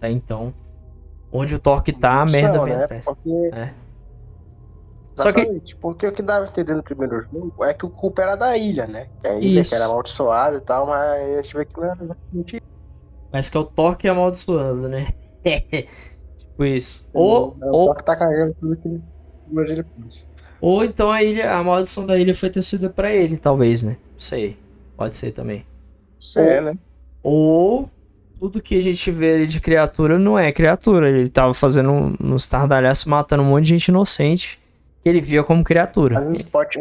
[0.00, 0.52] Tá, então,
[1.30, 2.82] onde o Torque tá, a merda vem né?
[2.82, 3.04] atrás.
[3.04, 3.52] Porque
[5.14, 8.22] Só que, porque o que dava a entender no primeiro jogo é que o culpa
[8.22, 9.06] era da ilha, né?
[9.20, 9.70] Que a ilha Isso.
[9.70, 11.00] que era amaldiçoada e tal, mas
[11.38, 11.96] a gente vê que não era
[13.32, 15.14] mas que é o Torque amaldiçoando, né?
[16.36, 17.08] tipo isso.
[17.14, 20.26] Ou, É o ou, Doc tá cagando tudo que ele pensa.
[20.60, 23.98] ou então a ilha, a maldição da ilha foi tecida pra ele, talvez, né?
[24.12, 24.58] Não sei.
[24.96, 25.64] Pode ser também.
[26.18, 26.76] Isso é, né?
[27.24, 27.90] Ou
[28.38, 31.08] tudo que a gente vê ali de criatura não é criatura.
[31.08, 34.60] Ele tava fazendo um, um estardalhaço matando um monte de gente inocente
[35.02, 36.18] que ele via como criatura.
[36.18, 36.78] A gente pode.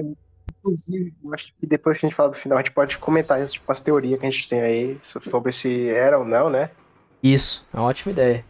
[0.59, 3.53] Inclusive, acho que depois que a gente falar do final, a gente pode comentar isso,
[3.53, 6.69] tipo, as teorias que a gente tem aí sobre se era ou não, né?
[7.21, 8.45] Isso, é uma ótima ideia.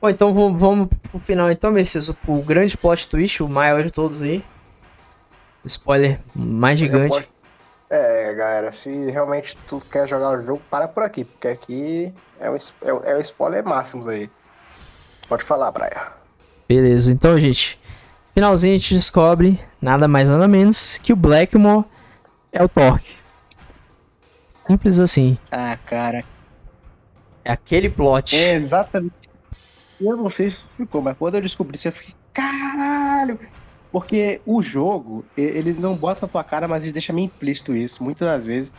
[0.00, 2.08] Bom, então vamos, vamos pro final então, Messias.
[2.08, 4.44] O, o grande plot twist, o maior de todos aí.
[5.64, 7.28] Spoiler mais gigante.
[7.88, 12.50] É, galera, se realmente tu quer jogar o jogo, para por aqui, porque aqui é
[12.50, 14.28] o, é o, é o spoiler máximos aí.
[15.28, 16.12] Pode falar, Brian.
[16.68, 17.78] Beleza, então, gente.
[18.34, 21.86] Finalzinho a gente descobre nada mais nada menos que o Blackmore
[22.52, 23.16] é o Torque.
[24.66, 25.38] Simples assim.
[25.50, 26.24] Ah, cara,
[27.44, 28.36] É aquele plot.
[28.36, 29.14] É exatamente.
[30.00, 33.38] Eu não sei se ficou, mas quando eu descobri isso, eu fiquei, caralho!
[33.96, 38.04] Porque o jogo, ele não bota na tua cara, mas ele deixa meio implícito isso,
[38.04, 38.70] muitas das vezes.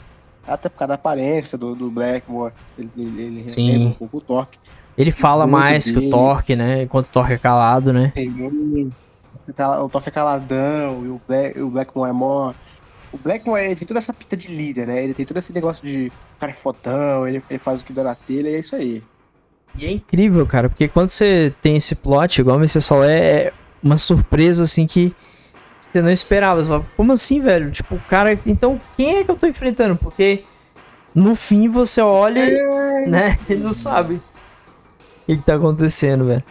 [0.45, 2.53] Até por causa da aparência do, do Blackmore.
[2.77, 3.87] Ele, ele, ele Sim.
[3.87, 4.59] um pouco o Torque.
[4.95, 6.11] Ele fala Muito mais que o dele.
[6.11, 6.83] Torque, né?
[6.83, 8.13] Enquanto o Torque é calado, né?
[9.55, 12.53] Cala- O Torque é caladão, e o, Black, o Blackmore é mó.
[13.11, 15.03] O Blackmore ele tem toda essa pita de líder, né?
[15.03, 18.03] Ele tem todo esse negócio de cara é fodão, ele, ele faz o que dá
[18.03, 19.01] na telha, e é isso aí.
[19.75, 23.51] E é incrível, cara, porque quando você tem esse plot, igual você falou, é
[23.83, 25.13] uma surpresa assim que
[25.79, 26.61] você não esperava.
[26.63, 27.71] Você fala, como assim, velho?
[27.71, 28.37] Tipo, o cara.
[28.45, 29.95] Então, quem é que eu tô enfrentando?
[29.95, 30.43] Porque
[31.13, 33.37] no fim você olha, e, né?
[33.49, 34.21] E não sabe o
[35.27, 36.43] que, que tá acontecendo, velho.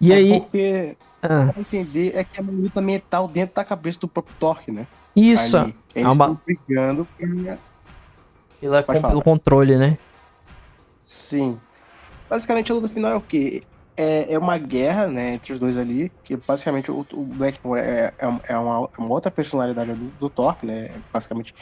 [0.00, 0.40] E É aí.
[0.40, 4.70] Porque ah, entender é que é uma luta mental dentro da cabeça do próprio Torque,
[4.70, 4.86] né?
[5.16, 5.74] isso, Ali.
[5.94, 7.58] Eles É uma- estão brigando pela-
[8.60, 9.96] pela, pelo controle, né?
[10.98, 11.58] Sim.
[12.28, 13.62] Basicamente a luta final é o quê?
[13.96, 18.12] É, é uma guerra, né, entre os dois ali, que basicamente o, o Blackmore é,
[18.18, 20.90] é, é uma, é uma outra personalidade do, do Torque, né?
[21.12, 21.54] Basicamente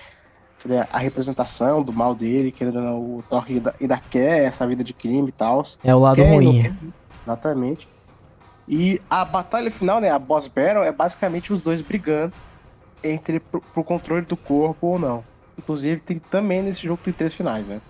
[0.62, 4.66] seria a representação do mal dele, querendo ou não, o Thor ainda, ainda quer essa
[4.66, 5.66] vida de crime e tal.
[5.82, 6.62] É o lado Quer, ruim.
[6.62, 6.74] quer.
[7.22, 7.88] Exatamente.
[8.68, 12.32] E a batalha final, né, a boss battle, é basicamente os dois brigando
[13.02, 15.24] entre pro, pro controle do corpo ou não.
[15.59, 17.80] Inclusive, tem também nesse jogo tem três finais, né?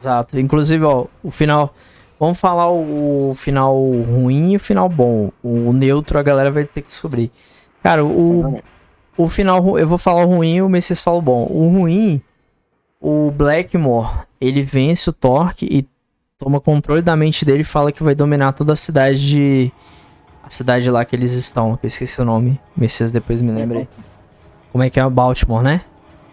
[0.00, 0.38] Exato.
[0.38, 1.74] Inclusive, ó, o final.
[2.18, 5.30] Vamos falar o, final ruim e o final bom.
[5.42, 7.30] O neutro a galera vai ter que descobrir.
[7.82, 8.60] Cara, o,
[9.16, 9.78] o final.
[9.78, 11.46] Eu vou falar o ruim e o Messias fala o bom.
[11.48, 12.20] O ruim,
[13.00, 15.86] o Blackmore, ele vence o Torque e
[16.36, 19.72] toma controle da mente dele e fala que vai dominar toda a cidade de.
[20.42, 22.58] A cidade lá que eles estão, que eu esqueci o nome.
[22.76, 23.86] Messias depois me lembrei.
[24.72, 25.08] Como é que é?
[25.08, 25.82] Baltimore, né?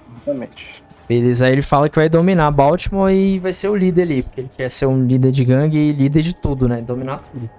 [0.10, 0.85] Exatamente.
[1.08, 4.42] Beleza, aí ele fala que vai dominar Baltimore e vai ser o líder ali, porque
[4.42, 6.82] ele quer ser um líder de gangue e líder de tudo, né?
[6.82, 7.50] Dominar tudo.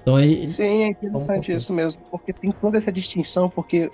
[0.00, 0.34] Então ele.
[0.34, 3.90] ele- Sim, é interessante Vamos isso mesmo, porque tem toda essa distinção, porque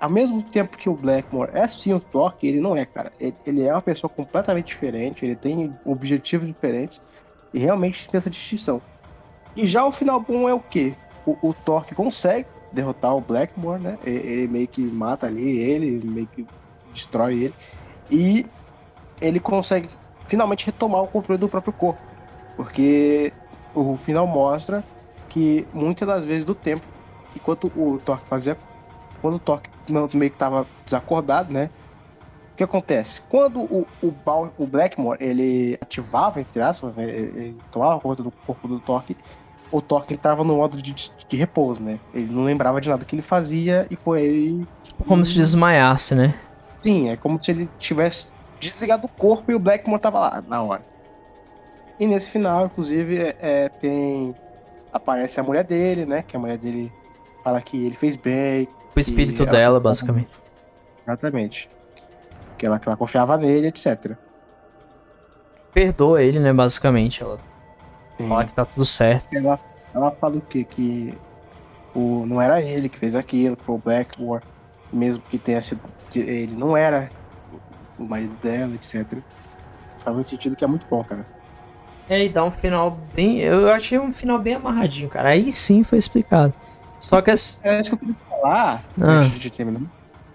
[0.00, 3.12] ao mesmo tempo que o Blackmore é sim o Torque, ele não é, cara.
[3.20, 7.00] Ele, ele é uma pessoa completamente diferente, ele tem objetivos diferentes
[7.54, 8.82] e realmente tem essa distinção.
[9.54, 10.94] E já o final bom é o quê?
[11.24, 13.98] O, o Torque consegue derrotar o Blackmore, né?
[14.04, 16.44] E- Ele meio que mata ali ele, meio que
[16.92, 17.54] destrói ele.
[18.12, 18.46] E
[19.20, 19.88] ele consegue
[20.26, 22.00] finalmente retomar o controle do próprio corpo.
[22.56, 23.32] Porque
[23.74, 24.84] o final mostra
[25.30, 26.86] que muitas das vezes do tempo,
[27.34, 28.56] enquanto o Torque fazia.
[29.22, 31.70] Quando o Torque meio que tava desacordado, né?
[32.52, 33.22] O que acontece?
[33.30, 37.04] Quando o, o, Bal- o Blackmore ele ativava, entre aspas, né?
[37.04, 39.16] Ele, ele tomava conta do corpo do Torque,
[39.70, 41.98] o Torque entrava no modo de, de, de repouso, né?
[42.12, 44.68] Ele não lembrava de nada que ele fazia e foi ele.
[45.06, 46.34] Como se desmaiasse, né?
[46.82, 48.28] Sim, é como se ele tivesse
[48.60, 50.82] desligado o corpo e o Blackmore tava lá na hora.
[51.98, 54.34] E nesse final, inclusive, é, é, tem.
[54.92, 56.22] Aparece a mulher dele, né?
[56.22, 56.92] Que a mulher dele
[57.44, 58.68] fala que ele fez bem.
[58.94, 60.42] O espírito ela- dela, basicamente.
[60.98, 61.70] Exatamente.
[62.58, 64.16] Que ela, que ela confiava nele, etc.
[65.72, 66.52] Perdoa ele, né?
[66.52, 67.22] Basicamente.
[67.22, 67.38] Ela
[68.18, 69.28] fala que tá tudo certo.
[69.34, 69.58] Ela,
[69.94, 70.64] ela fala o quê?
[70.64, 71.14] Que
[71.94, 74.42] o, não era ele que fez aquilo, que foi o Blackmore,
[74.92, 75.80] mesmo que tenha sido.
[76.14, 77.08] Ele não era
[77.98, 79.18] o marido dela, etc.
[79.98, 81.26] Faz um sentido que é muito bom, cara.
[82.08, 83.38] É, e dá um final bem.
[83.40, 85.30] Eu achei um final bem amarradinho, cara.
[85.30, 86.52] Aí sim foi explicado.
[87.00, 87.60] Só que as.
[87.62, 89.20] É isso que eu queria falar Ah.
[89.20, 89.80] antes de terminar.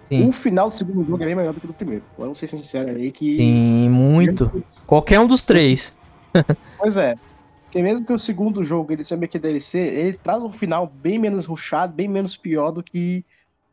[0.00, 2.02] Sim, O final do segundo jogo é bem melhor do que o do primeiro.
[2.16, 3.36] Vamos ser sinceros aí que.
[3.36, 4.64] sim, muito.
[4.86, 5.94] Qualquer um dos três.
[6.78, 7.16] Pois é.
[7.64, 10.86] Porque mesmo que o segundo jogo ele seja meio que DLC, ele traz um final
[10.86, 13.22] bem menos rushado, bem menos pior do que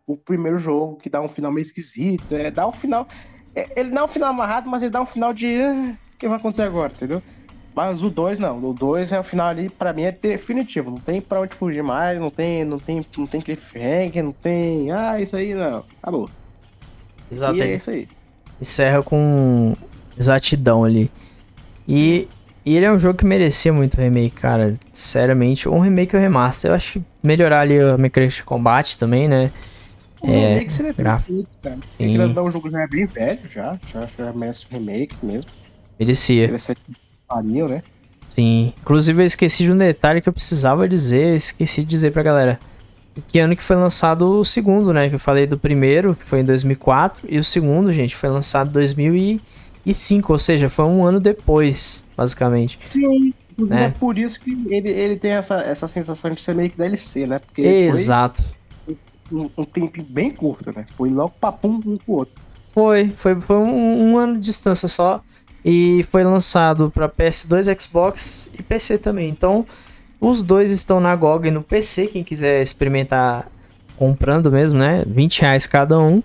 [0.08, 2.34] o primeiro jogo, que dá um final meio esquisito.
[2.36, 3.08] É, dá um final.
[3.56, 5.48] é, ele dá um final amarrado, mas ele dá um final de.
[5.62, 7.22] "Ah, O que vai acontecer agora, entendeu?
[7.76, 8.58] Mas o 2 não.
[8.64, 10.90] O 2 é o final ali, pra mim, é definitivo.
[10.92, 14.92] Não tem pra onde fugir mais, não tem, não tem, não tem cliffhanger, não tem.
[14.92, 15.84] Ah, isso aí não.
[16.02, 16.30] Acabou.
[17.30, 17.58] Exato.
[17.58, 18.08] e é ele isso aí.
[18.62, 19.76] encerra com
[20.18, 21.12] exatidão ali.
[21.88, 22.28] E,
[22.66, 24.74] e ele é um jogo que merecia muito remake, cara.
[24.94, 25.68] Seriamente.
[25.68, 26.72] Um remake ou remaster.
[26.72, 29.52] Eu acho que melhorar ali a mecânica de combate também, né?
[30.28, 31.46] O É, remake seria gráfico.
[31.62, 31.78] cara.
[31.90, 31.98] Sim.
[31.98, 33.80] Querendo dar um jogo já é bem velho, já.
[33.94, 35.50] Já, já merece um remake mesmo.
[36.00, 36.48] Merecia.
[36.50, 36.76] Que
[37.28, 37.84] pariu, né?
[38.22, 38.74] Sim.
[38.82, 41.36] Inclusive eu esqueci de um detalhe que eu precisava dizer.
[41.36, 42.60] Esqueci de dizer pra galera.
[43.30, 45.08] Que ano que foi lançado o segundo, né?
[45.08, 47.28] Que eu falei do primeiro, que foi em 2004.
[47.30, 50.34] E o segundo, gente, foi lançado em 2005.
[50.34, 52.80] Ou seja, foi um ano depois, basicamente.
[52.90, 53.34] Sim.
[53.54, 53.84] Inclusive É.
[53.86, 53.90] é.
[53.90, 57.40] por isso que ele, ele tem essa, essa sensação de ser meio que DLC, né?
[57.40, 58.42] Porque Exato.
[58.44, 58.52] foi
[59.32, 60.86] um, um tempo bem curto, né?
[60.96, 62.36] Foi logo papum um pro outro.
[62.74, 65.22] Foi, foi, foi um, um ano de distância só.
[65.64, 69.30] E foi lançado para PS2, Xbox e PC também.
[69.30, 69.66] Então,
[70.22, 72.08] os dois estão na GOG e no PC.
[72.08, 73.50] Quem quiser experimentar
[73.98, 75.04] comprando mesmo, né?
[75.08, 76.22] 20 reais cada um.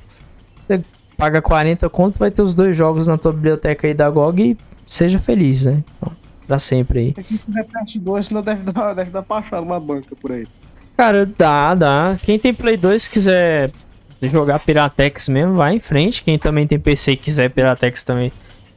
[0.60, 0.82] Você
[1.16, 4.58] paga 40 conto, vai ter os dois jogos na tua biblioteca aí da GOG e
[4.86, 5.82] seja feliz, né?
[5.96, 6.12] Então,
[6.46, 7.14] pra sempre aí.
[7.16, 10.46] Aqui se tiver PS2, senão deve dar, deve dar pra achar uma banca por aí.
[11.00, 12.18] Cara, dá, dá.
[12.22, 13.70] Quem tem Play 2 quiser
[14.20, 16.22] jogar Piratex mesmo, vai em frente.
[16.22, 18.30] Quem também tem PC e quiser Piratex também,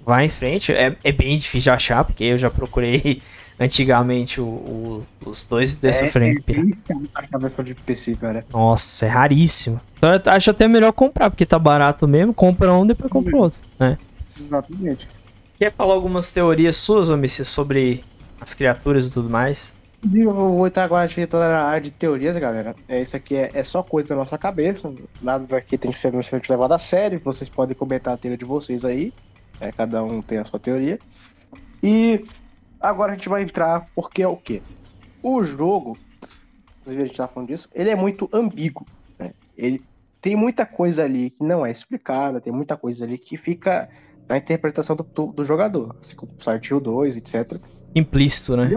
[0.05, 0.71] vai em frente.
[0.71, 3.21] É, é bem difícil de achar, porque eu já procurei
[3.59, 6.41] antigamente o- o- os dois dessa é, frente.
[6.47, 8.45] é achar a versão de PC, cara.
[8.53, 9.81] Nossa, é raríssimo.
[9.97, 12.33] Então eu acho até melhor comprar, porque tá barato mesmo.
[12.33, 13.97] Compra um, depois compra outro, né?
[14.39, 15.09] Exatamente.
[15.57, 18.01] Quer falar algumas teorias suas, Omissi, sobre
[18.39, 19.73] as criaturas e tudo mais?
[20.03, 22.75] Inclusive, eu vou entrar agora na área de teorias, galera.
[22.89, 24.93] É, isso aqui é, é só coisa da nossa cabeça.
[25.21, 27.21] Nada daqui tem que ser necessariamente levado a sério.
[27.23, 29.13] Vocês podem comentar a teoria de vocês aí.
[29.61, 30.99] É, cada um tem a sua teoria.
[31.81, 32.25] E
[32.81, 34.61] agora a gente vai entrar porque é o quê?
[35.21, 35.97] O jogo,
[36.81, 38.85] inclusive a gente tá falando disso, ele é muito ambíguo.
[39.17, 39.31] né?
[39.57, 39.81] Ele
[40.19, 43.89] tem muita coisa ali que não é explicada, tem muita coisa ali que fica
[44.27, 47.57] na interpretação do, do, do jogador, assim como Silent Hill 2, etc.
[47.95, 48.67] Implícito, né?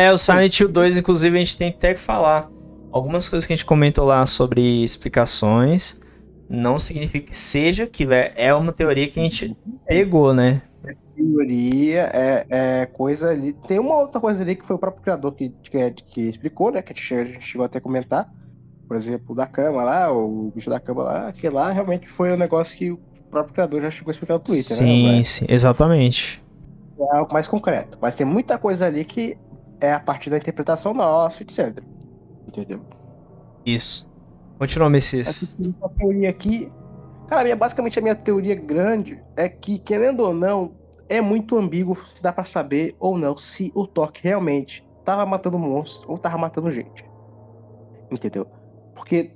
[0.00, 2.50] É, o Silent Hill 2, inclusive, a gente tem até que falar.
[2.90, 6.00] Algumas coisas que a gente comentou lá sobre explicações
[6.48, 8.14] não significa que seja aquilo.
[8.14, 9.54] É, é uma teoria que a gente
[9.86, 10.62] pegou, né?
[10.84, 13.52] É teoria, é, é coisa ali.
[13.68, 16.80] Tem uma outra coisa ali que foi o próprio criador que, que, que explicou, né?
[16.80, 18.32] Que a gente, a gente chegou até a comentar.
[18.88, 22.38] Por exemplo, da cama lá, o bicho da cama lá, que lá realmente foi um
[22.38, 22.98] negócio que o
[23.30, 25.16] próprio criador já chegou a explicar no Twitter, sim, né?
[25.18, 26.42] Sim, sim, exatamente.
[26.98, 27.98] É algo mais concreto.
[28.00, 29.36] Mas tem muita coisa ali que
[29.80, 31.82] é a partir da interpretação nossa, etc.
[32.46, 32.80] Entendeu?
[33.64, 34.08] Isso.
[34.58, 35.56] Continua, Messias.
[35.58, 36.70] Essa teoria aqui.
[37.28, 40.72] Cara, minha, basicamente a minha teoria grande é que, querendo ou não,
[41.08, 45.58] é muito ambíguo se dá para saber ou não se o Toque realmente tava matando
[45.58, 47.04] monstros ou tava matando gente.
[48.10, 48.46] Entendeu?
[48.94, 49.32] Porque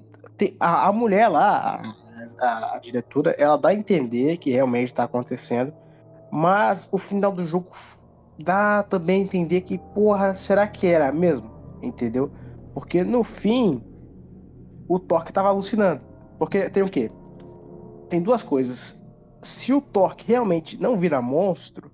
[0.61, 1.97] a, a, mulher lá,
[2.41, 5.73] a, a, diretora, ela dá a entender que realmente tá acontecendo,
[6.31, 7.69] mas o final do jogo
[8.39, 11.51] dá também a entender que, porra, será que era mesmo?
[11.83, 12.31] Entendeu?
[12.73, 13.83] Porque no fim,
[14.89, 16.05] o Torque tava alucinando.
[16.39, 17.11] Porque tem o quê?
[18.09, 19.01] Tem duas coisas.
[19.41, 21.91] Se o Torque realmente não vira monstro,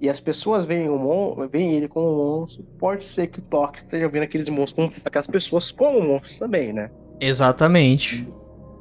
[0.00, 3.78] e as pessoas veem, o mon veem ele como monstro, pode ser que o Torque
[3.78, 6.90] esteja vendo aqueles monstros, aquelas pessoas como monstros também, né?
[7.18, 8.28] Exatamente.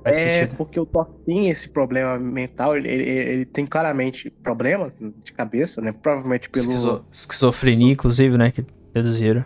[0.06, 0.58] Faz é sentido.
[0.58, 5.82] porque o Thor tem esse problema mental, ele, ele, ele, tem claramente problemas de cabeça,
[5.82, 5.92] né?
[5.92, 6.66] Provavelmente pelo.
[6.66, 7.06] Esquizo...
[7.12, 8.52] Esquizofrenia, inclusive, né?
[8.52, 8.64] Que
[8.94, 9.44] deduziram.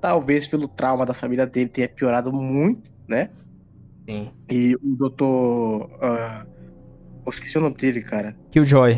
[0.00, 3.28] Talvez pelo trauma da família dele tenha piorado muito, né?
[4.08, 4.30] Sim.
[4.48, 5.90] E o doutor.
[5.96, 6.48] Uh...
[7.26, 8.34] Eu esqueci o nome dele, cara.
[8.50, 8.96] Killjoy.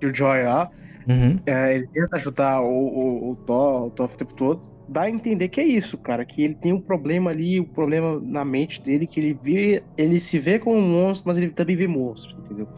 [0.00, 0.68] Killjoy, ó.
[1.06, 1.38] Uhum.
[1.44, 5.10] É, ele tenta ajudar o, o, o Thor, o Thor o tempo todo dá a
[5.10, 8.80] entender que é isso, cara, que ele tem um problema ali, um problema na mente
[8.80, 12.34] dele, que ele vê, ele se vê como um monstro, mas ele também vê monstros,
[12.38, 12.68] entendeu?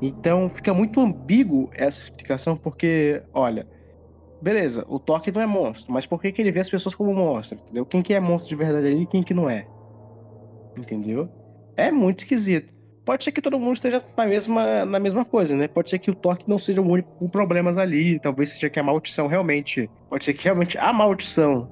[0.00, 3.66] Então fica muito ambíguo essa explicação, porque, olha,
[4.40, 7.12] beleza, o Toque não é monstro, mas por que, que ele vê as pessoas como
[7.12, 7.84] monstro, entendeu?
[7.84, 9.66] Quem que é monstro de verdade ali e quem que não é?
[10.76, 11.28] Entendeu?
[11.76, 12.72] É muito esquisito.
[13.08, 15.66] Pode ser que todo mundo esteja na mesma, na mesma coisa, né?
[15.66, 18.20] Pode ser que o toque não seja o único com problemas ali.
[18.20, 19.88] Talvez seja que a maldição realmente.
[20.10, 21.70] Pode ser que realmente a maldição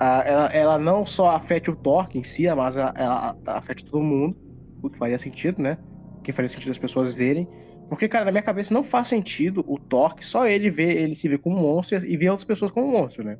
[0.00, 4.02] a, ela, ela não só afete o toque em si, mas ela, ela, afete todo
[4.02, 4.36] mundo.
[4.82, 5.78] O que faria sentido, né?
[6.18, 7.46] O que faria sentido as pessoas verem.
[7.88, 11.28] Porque, cara, na minha cabeça não faz sentido o Torque só ele ver, ele se
[11.28, 13.38] ver como monstro e ver outras pessoas como monstro, né?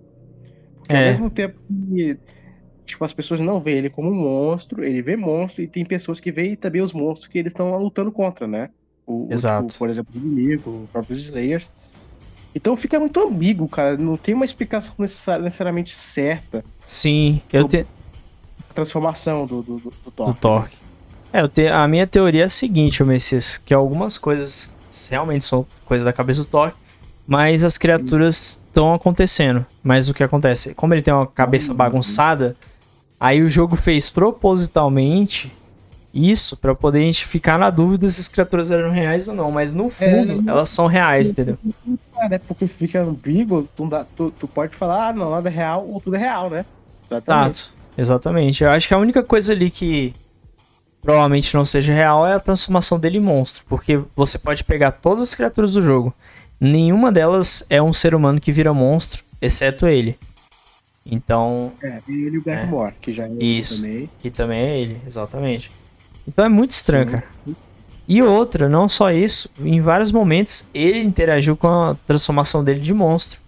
[0.77, 1.07] Porque é.
[1.07, 2.17] ao mesmo tempo que
[2.91, 6.21] Tipo, as pessoas não veem ele como um monstro, ele vê monstro, e tem pessoas
[6.21, 8.71] que veem também os monstros que eles estão lutando contra, né?
[9.07, 9.65] O, Exato.
[9.65, 11.71] O, tipo, por exemplo, o inimigo, os próprios Slayers.
[12.55, 13.97] Então fica muito ambíguo, cara.
[13.97, 16.65] Não tem uma explicação necessariamente certa.
[16.85, 17.87] Sim, eu tenho.
[18.69, 20.33] A transformação do, do, do, do Torque.
[20.33, 20.77] Do Torque.
[21.33, 24.75] É, eu tenho, a minha teoria é a seguinte, Messias, que algumas coisas
[25.09, 26.77] realmente são coisas da cabeça do Torque,
[27.25, 29.65] mas as criaturas estão acontecendo.
[29.83, 30.75] Mas o que acontece?
[30.75, 32.57] Como ele tem uma cabeça bagunçada,
[33.21, 35.53] Aí o jogo fez propositalmente
[36.13, 39.51] isso para poder a gente ficar na dúvida se as criaturas eram reais ou não,
[39.51, 41.59] mas no é, fundo é, elas são reais, entendeu?
[42.31, 46.01] É, porque fica ambíguo, tu, tu, tu, pode falar, ah, não, nada é real ou
[46.01, 46.65] tudo é real, né?
[47.11, 47.61] Exatamente.
[47.61, 48.65] Exato, exatamente.
[48.65, 50.15] Eu acho que a única coisa ali que
[51.03, 55.21] provavelmente não seja real é a transformação dele em monstro, porque você pode pegar todas
[55.21, 56.13] as criaturas do jogo,
[56.59, 60.19] nenhuma delas é um ser humano que vira monstro, exceto ele.
[61.05, 61.73] Então.
[61.83, 64.11] É, ele e o Blackmore, é, que já é isso, também.
[64.21, 65.71] Que também é ele, exatamente.
[66.27, 67.25] Então é muito estranho, cara.
[68.07, 72.93] E outra, não só isso, em vários momentos ele interagiu com a transformação dele de
[72.93, 73.39] monstro.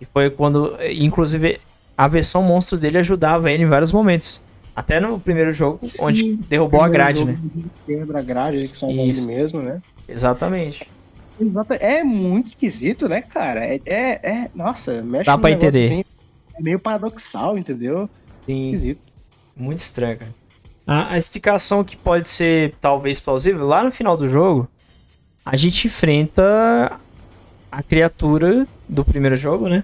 [0.00, 1.60] E foi quando, inclusive,
[1.96, 4.40] a versão monstro dele ajudava ele em vários momentos.
[4.74, 7.38] Até no primeiro jogo, Sim, onde derrubou a grade, né?
[7.86, 9.80] Quebra a grade, ele que salva ele mesmo, né?
[10.06, 10.88] Exatamente.
[11.40, 11.72] Exato.
[11.74, 13.64] É muito esquisito, né, cara?
[13.64, 15.86] É, é, é nossa, mexe Dá pra entender.
[15.86, 16.04] Assim,
[16.58, 18.08] é meio paradoxal, entendeu?
[18.38, 18.60] Sim.
[18.60, 19.00] Esquisito.
[19.56, 20.34] Muito estranho, cara.
[20.86, 24.68] A, a, explicação que pode ser talvez plausível, lá no final do jogo,
[25.44, 27.00] a gente enfrenta
[27.70, 29.82] a criatura do primeiro jogo, né?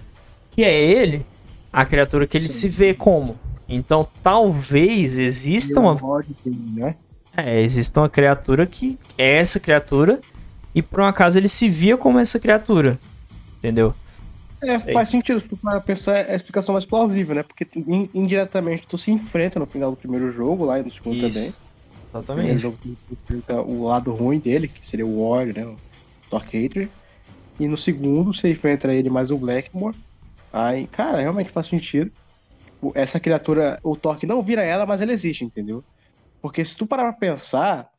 [0.51, 1.25] Que é ele,
[1.71, 2.61] a criatura que ele Sim.
[2.61, 3.37] se vê como.
[3.67, 5.97] Então talvez exista uma.
[6.45, 6.95] Né?
[7.35, 10.21] É, exista uma criatura que é essa criatura
[10.75, 12.99] e por um acaso ele se via como essa criatura.
[13.57, 13.93] Entendeu?
[14.63, 17.43] É, faz sentido se tu pensar é a explicação mais plausível, né?
[17.43, 17.67] Porque
[18.13, 21.39] indiretamente tu se enfrenta no final do primeiro jogo, lá e no segundo Isso.
[21.39, 21.53] também.
[22.07, 22.53] Exatamente.
[22.53, 25.65] No jogo tu o lado ruim dele, que seria o Warrior, né?
[25.65, 25.77] O
[26.29, 26.87] Torquator.
[27.59, 29.95] E no segundo você enfrenta ele mais o Blackmore.
[30.51, 32.11] Aí, cara, realmente faz sentido.
[32.93, 35.83] Essa criatura, o Torque não vira ela, mas ela existe, entendeu?
[36.41, 37.89] Porque se tu parar pra pensar,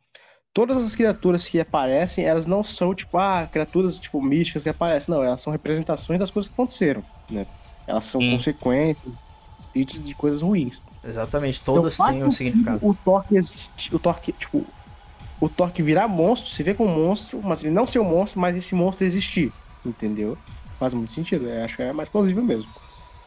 [0.55, 5.13] todas as criaturas que aparecem, elas não são, tipo, ah, criaturas, tipo, místicas que aparecem.
[5.13, 7.45] Não, elas são representações das coisas que aconteceram, né?
[7.87, 8.31] Elas são Sim.
[8.31, 9.27] consequências,
[9.59, 10.81] espíritos de coisas ruins.
[11.05, 12.79] Exatamente, Então, todas faz têm um significado.
[12.81, 14.65] O Torque existe, o Torque, tipo,
[15.41, 18.57] o Torque virar monstro, se vê como monstro, mas ele não ser um monstro, mas
[18.57, 19.53] esse monstro existir,
[19.85, 20.39] entendeu?
[20.79, 22.71] Faz muito sentido, acho que é mais plausível mesmo.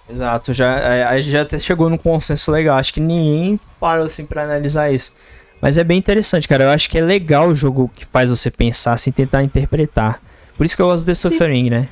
[0.10, 2.78] Exato, já, a gente já até chegou num consenso legal.
[2.78, 5.14] Acho que ninguém parou assim pra analisar isso.
[5.62, 6.66] Mas é bem interessante, cara.
[6.66, 10.22] Eu acho que é legal o jogo que faz você pensar, assim, tentar interpretar.
[10.56, 11.30] Por isso que eu gosto de Sim.
[11.30, 11.90] Suffering, né?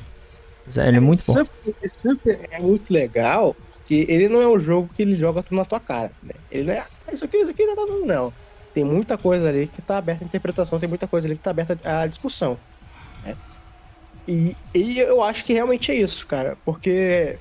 [0.76, 1.44] Ele é muito bom.
[1.94, 5.64] Surfer é muito legal, porque ele não é um jogo que ele joga tudo na
[5.64, 6.34] tua cara, né?
[6.50, 8.32] Ele não é, ah, isso aqui, isso aqui, não, não, não.
[8.74, 11.50] Tem muita coisa ali que tá aberta à interpretação, tem muita coisa ali que tá
[11.50, 12.58] aberta à discussão,
[13.24, 13.36] né?
[14.26, 17.38] E, e eu acho que realmente é isso, cara, porque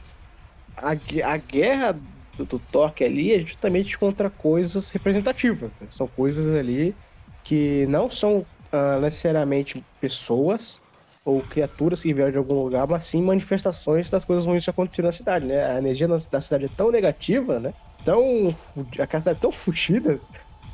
[0.78, 1.96] a, a guerra
[2.38, 5.88] do, do Torque ali é justamente contra coisas representativas, né?
[5.92, 7.00] São coisas ali
[7.44, 10.82] que não são ah, necessariamente pessoas,
[11.24, 15.08] ou criaturas que vieram de algum lugar, mas sim manifestações das coisas ruins que aconteceram
[15.08, 15.66] na cidade, né?
[15.66, 17.74] A energia na- da cidade é tão negativa, né?
[18.04, 18.50] Tão.
[18.50, 20.22] A cidade é tão fugida,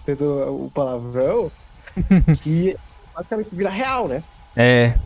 [0.06, 0.26] tendo
[0.66, 1.54] o palavrão,
[2.42, 2.78] que
[3.16, 4.26] basicamente vira real, né?
[4.56, 5.00] É.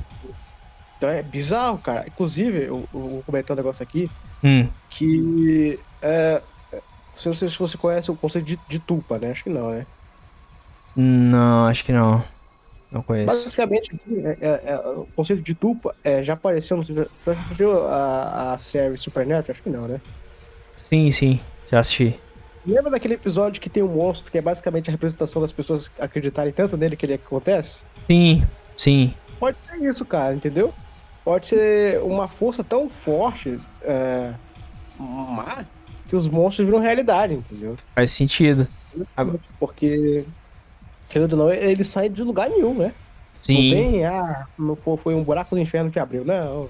[0.98, 2.08] Então é bizarro, cara.
[2.08, 4.14] Inclusive, eu, eu vou comentar um negócio aqui
[4.44, 5.85] Hum, que.
[6.06, 6.42] É,
[7.16, 9.32] se, não sei se você conhece o conceito de, de tupa, né?
[9.32, 9.86] Acho que não, né?
[10.96, 12.24] não, acho que não.
[12.92, 13.26] Não conheço.
[13.26, 16.84] Basicamente, aqui, é- é- é, o conceito de tupa é, já apareceu no.
[16.84, 19.44] Você já assistiu a, a série Supernatural?
[19.50, 20.00] Acho que não, né?
[20.76, 21.40] Sim, sim.
[21.70, 22.18] Já assisti.
[22.66, 26.54] Lembra daquele episódio que tem um monstro que é basicamente a representação das pessoas acreditarem
[26.54, 27.84] tanto nele que ele acontece?
[27.98, 28.44] Sim,
[28.78, 29.14] sim.
[29.40, 30.74] Pode ser isso, cara, entendeu?
[31.24, 34.34] Pode ser uma força tão forte, é,
[34.98, 35.66] má,
[36.08, 37.76] que os monstros viram realidade, entendeu?
[37.94, 38.68] Faz sentido.
[39.60, 40.26] Porque,
[41.10, 42.86] querendo ou não, ele sai de lugar nenhum, né?
[42.88, 42.94] Não
[43.32, 43.72] Sim.
[43.72, 46.24] tem, ah, não foi um buraco do inferno que abriu.
[46.24, 46.70] Não,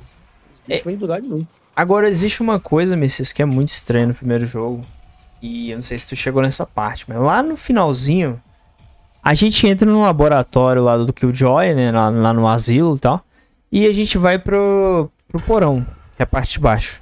[0.68, 0.78] É.
[0.78, 1.45] não foi em lugar nenhum.
[1.76, 4.82] Agora, existe uma coisa, Messias, que é muito estranha no primeiro jogo.
[5.41, 8.41] E eu não sei se tu chegou nessa parte, mas lá no finalzinho,
[9.22, 11.91] a gente entra no laboratório lá do Killjoy, né?
[11.91, 13.22] Lá, lá no asilo e tal.
[13.72, 15.86] E a gente vai pro, pro porão,
[16.16, 17.02] que é a parte de baixo.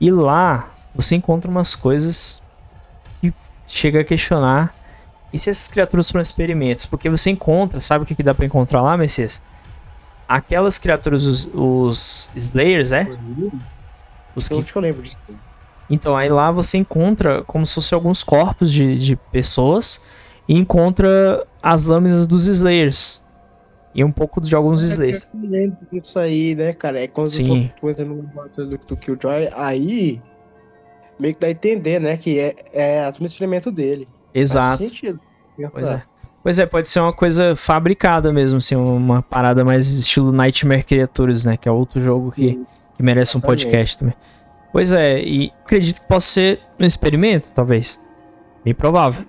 [0.00, 2.42] E lá você encontra umas coisas
[3.20, 3.32] que
[3.66, 4.74] chega a questionar.
[5.32, 6.86] E se essas criaturas foram experimentos?
[6.86, 9.42] Porque você encontra, sabe o que, que dá pra encontrar lá, Messias?
[10.26, 13.06] Aquelas criaturas, os, os Slayers, é?
[14.34, 15.16] Os que Eu lembro disso.
[15.90, 20.02] então, aí lá você encontra como se fossem alguns corpos de, de pessoas
[20.46, 23.22] e encontra as lâminas dos Slayers.
[23.94, 25.28] E um pouco de alguns Slayers.
[25.34, 27.00] Eu lembro disso aí, né, cara?
[27.00, 27.70] É quando Sim.
[27.80, 28.22] tu, entra no
[28.86, 30.22] do Killjoy, aí
[31.18, 34.08] meio que dá a entender, né, que é, é o experimento dele.
[34.34, 34.78] Exato.
[34.78, 35.20] Faz sentido.
[35.72, 36.02] Pois é.
[36.42, 41.44] Pois é, pode ser uma coisa fabricada mesmo, assim, uma parada mais estilo Nightmare Creatures,
[41.44, 41.56] né?
[41.56, 42.66] Que é outro jogo que, Sim.
[42.96, 44.14] que merece um podcast também.
[44.72, 48.00] Pois é, e acredito que possa ser um experimento, talvez.
[48.64, 49.26] Bem provável.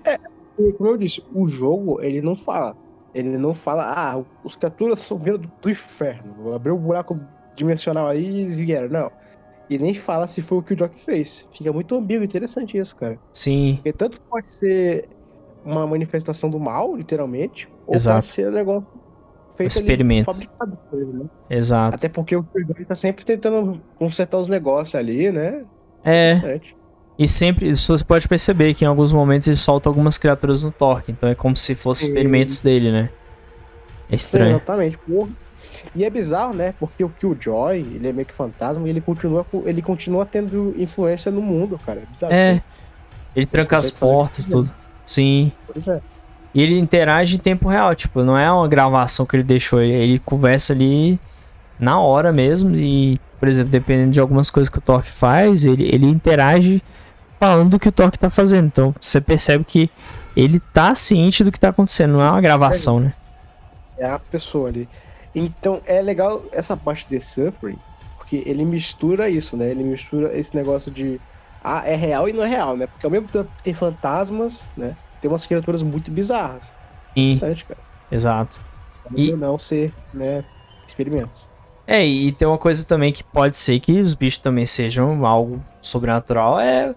[0.58, 2.76] E, como eu disse, o jogo, ele não fala.
[3.12, 6.54] Ele não fala, ah, os criaturas são vindo do, do inferno.
[6.54, 7.18] Abriu um buraco
[7.56, 8.88] dimensional aí e eles vieram.
[8.88, 9.10] Não.
[9.70, 11.46] E nem fala se foi o que o Jock fez.
[11.56, 13.16] Fica muito ambíguo, interessante isso, cara.
[13.32, 15.08] Sim, Porque tanto pode ser
[15.64, 18.16] uma manifestação do mal, literalmente, ou Exato.
[18.16, 18.88] pode ser um negócio
[19.56, 20.28] feito Experimento.
[20.28, 21.24] ali, fabricado ele, né?
[21.48, 21.94] exato.
[21.94, 25.64] Até porque o Killjoy tá sempre tentando consertar os negócios ali, né?
[26.04, 26.60] É.
[27.16, 31.12] E sempre, você pode perceber que em alguns momentos ele solta algumas criaturas no torque.
[31.12, 33.10] Então é como se fossem experimentos dele, né?
[34.10, 34.56] É estranho.
[34.56, 35.30] Exatamente, porra.
[35.94, 36.74] E é bizarro, né?
[36.78, 41.32] Porque o Killjoy, ele é meio que fantasma e ele continua, ele continua tendo influência
[41.32, 42.00] no mundo, cara.
[42.00, 42.32] É bizarro.
[42.32, 42.62] É.
[43.34, 44.72] Ele tranca as o que portas, tudo.
[45.02, 45.52] Sim.
[45.66, 46.00] Pois é.
[46.54, 49.92] E ele interage em tempo real, tipo, não é uma gravação que ele deixou, ele,
[49.92, 51.18] ele conversa ali
[51.78, 52.74] na hora mesmo.
[52.76, 56.82] E, por exemplo, dependendo de algumas coisas que o Torque faz, ele, ele interage
[57.38, 58.66] falando do que o Torque tá fazendo.
[58.66, 59.90] Então você percebe que
[60.36, 63.14] ele tá ciente do que tá acontecendo, não é uma gravação, né?
[63.98, 64.88] É a pessoa ali.
[65.34, 67.78] Então é legal essa parte de Suffering,
[68.16, 69.70] porque ele mistura isso, né?
[69.70, 71.20] Ele mistura esse negócio de
[71.62, 72.86] ah, é real e não é real, né?
[72.86, 74.96] Porque ao mesmo tempo tem fantasmas, né?
[75.20, 76.66] Tem umas criaturas muito bizarras.
[77.16, 77.80] Sim, Interessante, cara.
[78.10, 78.60] exato.
[79.14, 80.44] E E- não ser, né?
[80.86, 81.48] Experimentos.
[81.86, 85.62] É, e tem uma coisa também que pode ser que os bichos também sejam algo
[85.80, 86.58] sobrenatural.
[86.60, 86.94] É.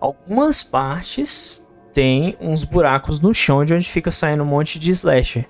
[0.00, 5.46] Algumas partes tem uns buracos no chão de onde fica saindo um monte de slasher.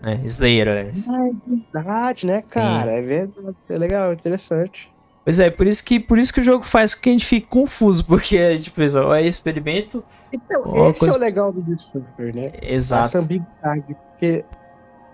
[0.00, 0.20] Né?
[0.24, 1.08] Slayer, aliás.
[1.08, 1.32] Ah, é
[1.74, 2.54] verdade, né, Sim.
[2.54, 2.92] cara?
[2.92, 3.52] É verdade.
[3.56, 4.90] Isso é legal, interessante.
[5.24, 7.26] Pois é, por isso que, por isso que o jogo faz com que a gente
[7.26, 10.02] fique confuso, porque a gente pensa, ó, é experimento.
[10.32, 12.52] Então, Ó, esse coisa- é o legal do The Surfer, né?
[12.62, 13.06] Exato.
[13.06, 14.44] Essa ambiguidade, porque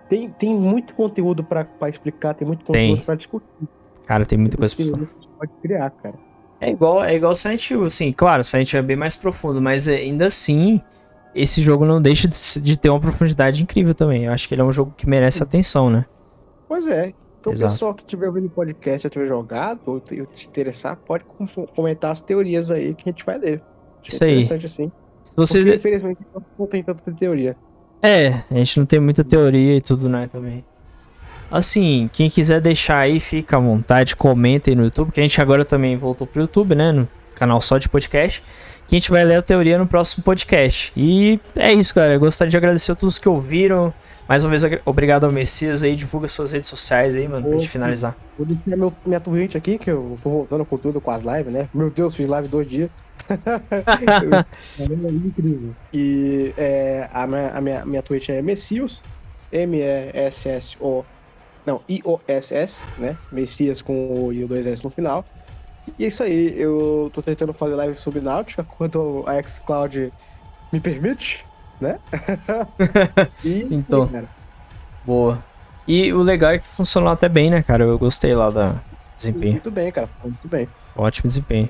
[0.09, 2.91] tem, tem muito conteúdo pra, pra explicar, tem muito Tem.
[2.91, 3.47] conteúdo pra discutir.
[4.07, 5.09] Cara, tem muita coisa pra falar.
[5.39, 6.15] Pode criar, cara.
[6.61, 9.89] É igual, é igual Silent Hill, assim, claro, Silent Hill é bem mais profundo, mas
[9.89, 10.81] é, ainda assim,
[11.35, 14.25] esse jogo não deixa de, de ter uma profundidade incrível também.
[14.25, 16.05] Eu acho que ele é um jogo que merece atenção, né?
[16.69, 17.13] Pois é.
[17.41, 17.73] Então, o Exato.
[17.75, 21.47] pessoal que tiver ouvindo o podcast, já tiver jogado, ou te, te interessar, pode com-
[21.67, 23.63] comentar as teorias aí que a gente vai ler.
[24.01, 24.31] Achei Isso aí.
[24.33, 24.93] interessante assim.
[25.23, 25.65] Se vocês.
[25.67, 26.21] Porque, infelizmente,
[26.59, 27.57] não tem tanta teoria.
[28.03, 30.65] É, a gente não tem muita teoria e tudo, né, também.
[31.51, 35.65] Assim, quem quiser deixar aí, fica à vontade, comentem no YouTube, que a gente agora
[35.65, 38.43] também voltou pro YouTube, né, no canal só de podcast,
[38.87, 40.93] que a gente vai ler a teoria no próximo podcast.
[40.97, 43.93] E é isso, galera, eu gostaria de agradecer a todos que ouviram,
[44.29, 47.69] mais uma vez, obrigado ao Messias aí, divulga suas redes sociais aí, mano, pra gente
[47.69, 48.17] finalizar.
[48.39, 51.53] Vou dizer meu, minha Twitch aqui, que eu tô voltando com tudo com as lives,
[51.53, 51.69] né?
[51.75, 52.91] Meu Deus, fiz live dois dias.
[53.29, 55.75] é incrível.
[55.93, 59.03] E é, a, minha, a minha, minha Twitch é Messias,
[59.53, 61.05] M-E-S-S-O.
[61.67, 63.17] Não, I-O-S-S, né?
[63.31, 65.25] Messias com o e o dois S no final.
[65.99, 70.13] E é isso aí, eu tô tentando fazer live sobre Náutica quando a xCloud
[70.73, 71.45] me permite,
[71.81, 71.99] né?
[73.45, 74.09] e é Então.
[74.09, 74.29] cara.
[75.05, 75.45] Boa.
[75.87, 78.77] E o legal é que funcionou até bem, né, cara, eu gostei lá da
[79.15, 79.53] desempenho.
[79.53, 80.69] Muito bem, cara, muito bem.
[80.97, 81.69] Ótimo desempenho.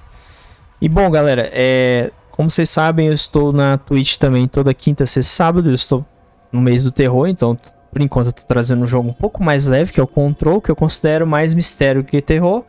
[0.80, 5.20] E bom, galera, é, como vocês sabem, eu estou na Twitch também toda quinta, sexta
[5.20, 5.70] e sábado.
[5.70, 6.04] Eu estou
[6.52, 7.58] no mês do terror, então
[7.92, 10.60] por enquanto eu tô trazendo um jogo um pouco mais leve, que é o Control,
[10.60, 12.64] que eu considero mais mistério que terror.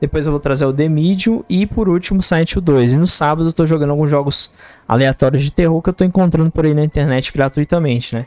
[0.00, 2.92] Depois eu vou trazer o The Medium e por último Silent Hill 2.
[2.92, 4.52] E no sábado eu tô jogando alguns jogos
[4.86, 8.26] aleatórios de terror que eu tô encontrando por aí na internet gratuitamente, né?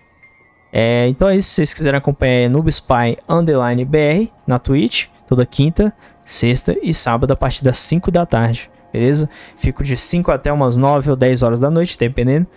[0.73, 5.45] É, então é isso, se vocês quiserem acompanhar é NoobSpy Underline BR na Twitch, toda
[5.45, 5.93] quinta,
[6.23, 9.29] sexta e sábado a partir das 5 da tarde, beleza?
[9.57, 12.47] Fico de 5 até umas 9 ou 10 horas da noite, dependendo.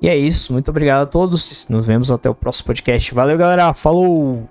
[0.00, 1.68] E é isso, muito obrigado a todos.
[1.68, 3.14] Nos vemos até o próximo podcast.
[3.14, 3.72] Valeu, galera.
[3.72, 4.48] Falou!